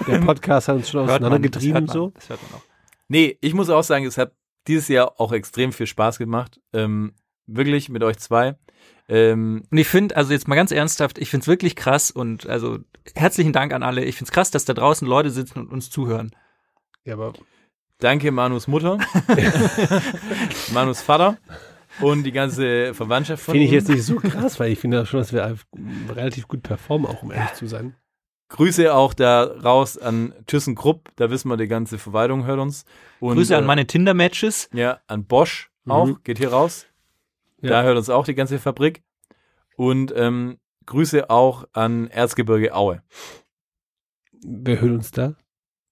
Der 0.08 0.20
Podcast 0.20 0.68
hat 0.68 0.78
uns 0.78 0.90
schon 0.90 1.02
Hört 1.08 1.22
man, 1.22 1.32
das 1.32 1.42
auseinandergetrieben 1.42 1.74
hört 1.74 1.88
man, 1.88 1.94
so. 1.94 2.12
Das 2.16 2.30
hört 2.30 2.42
man 2.44 2.60
auch. 2.60 2.64
Nee, 3.08 3.38
ich 3.42 3.54
muss 3.54 3.70
auch 3.70 3.84
sagen, 3.84 4.06
es 4.06 4.18
hat 4.18 4.34
dieses 4.68 4.88
Jahr 4.88 5.20
auch 5.20 5.32
extrem 5.32 5.72
viel 5.72 5.88
Spaß 5.88 6.18
gemacht. 6.18 6.60
Ähm, 6.74 7.14
wirklich 7.48 7.90
mit 7.90 8.04
euch 8.04 8.18
zwei. 8.20 8.56
Ähm, 9.08 9.64
Und 9.72 9.78
ich 9.78 9.88
finde, 9.88 10.16
also 10.16 10.32
jetzt 10.32 10.48
mal 10.48 10.56
ganz 10.56 10.72
ernsthaft, 10.72 11.18
ich 11.18 11.30
finde 11.30 11.44
es 11.44 11.48
wirklich 11.48 11.76
krass 11.76 12.12
und 12.12 12.48
also 12.48 12.78
herzlichen 13.16 13.54
Dank 13.54 13.74
an 13.74 13.82
alle. 13.82 14.04
Ich 14.06 14.16
finde 14.18 14.30
es 14.30 14.32
krass, 14.32 14.52
dass 14.52 14.66
da 14.66 14.74
draußen 14.74 15.08
Leute 15.08 15.32
sitzen 15.32 15.60
und 15.60 15.72
uns 15.72 15.90
zuhören. 15.90 16.32
Ja, 17.06 17.16
aber 17.16 17.34
danke 17.98 18.32
Manus 18.32 18.68
Mutter, 18.68 19.00
Manus 20.74 21.02
Vater 21.02 21.38
und 22.02 22.24
die 22.24 22.32
ganze 22.32 22.94
Verwandtschaft 22.94 23.44
von 23.44 23.54
finde 23.54 23.66
ich 23.66 23.72
ihm. 23.72 23.76
jetzt 23.80 23.90
nicht 23.90 24.04
so 24.04 24.16
krass, 24.18 24.60
weil 24.60 24.72
ich 24.72 24.80
finde 24.80 25.06
schon, 25.06 25.20
dass 25.20 25.34
wir 25.34 25.56
relativ 26.10 26.48
gut 26.48 26.64
performen, 26.64 27.08
auch 27.10 27.24
um 27.24 27.32
ehrlich 27.32 27.54
zu 27.54 27.68
sein. 27.68 27.96
Grüße 28.50 28.94
auch 28.96 29.14
da 29.14 29.44
raus 29.44 29.98
an 29.98 30.34
ThyssenKrupp, 30.48 31.10
da 31.18 31.30
wissen 31.30 31.50
wir, 31.50 31.58
die 31.58 31.68
ganze 31.68 32.00
Verwaltung 32.00 32.46
hört 32.46 32.60
uns. 32.60 32.84
Und, 33.20 33.36
Grüße 33.36 33.56
an 33.56 33.64
äh, 33.64 33.68
meine 33.68 33.86
Tinder-Matches. 33.86 34.70
Ja, 34.74 35.00
an 35.08 35.26
Bosch 35.26 35.70
auch, 35.88 36.08
Mhm. 36.08 36.20
geht 36.24 36.40
hier 36.40 36.50
raus. 36.50 36.88
Ja. 37.62 37.70
Da 37.70 37.84
hört 37.84 37.98
uns 37.98 38.10
auch 38.10 38.26
die 38.26 38.34
ganze 38.36 38.58
Fabrik. 38.58 39.04
Und 39.76 40.12
ähm, 40.16 40.58
Grüße 40.88 41.30
auch 41.30 41.66
an 41.74 42.08
Erzgebirge 42.08 42.74
Aue. 42.74 43.04
Wer 44.44 44.82
hört 44.82 44.92
uns 44.94 45.12
da? 45.12 45.36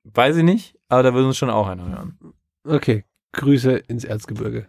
Weiß 0.04 0.38
ich 0.38 0.44
nicht, 0.44 0.78
aber 0.90 1.04
da 1.04 1.14
würde 1.14 1.28
uns 1.28 1.38
schon 1.38 1.50
auch 1.50 1.68
einer 1.68 1.88
hören. 1.88 2.18
Okay, 2.64 3.04
Grüße 3.34 3.74
ins 3.78 4.04
Erzgebirge. 4.04 4.68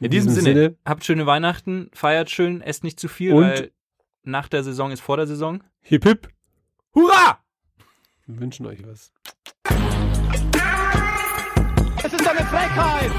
In 0.00 0.10
diesem 0.10 0.30
Sinne, 0.32 0.76
Habt 0.84 1.04
schöne 1.04 1.26
Weihnachten, 1.26 1.90
feiert 1.92 2.30
schön, 2.30 2.60
esst 2.60 2.84
nicht 2.84 3.00
zu 3.00 3.08
viel, 3.08 3.32
Und- 3.34 3.42
weil 3.42 3.72
nach 4.22 4.48
der 4.48 4.62
Saison 4.62 4.90
ist 4.92 5.00
vor 5.00 5.16
der 5.16 5.26
Saison. 5.26 5.62
hip 5.80 6.04
hip, 6.04 6.28
Hurra! 6.94 7.38
wir 8.26 8.40
wünschen 8.40 8.66
euch 8.66 8.84
was. 8.86 9.12
Es 12.04 12.12
ist 12.12 12.28
eine 12.28 12.44
Frechheit! 12.46 13.10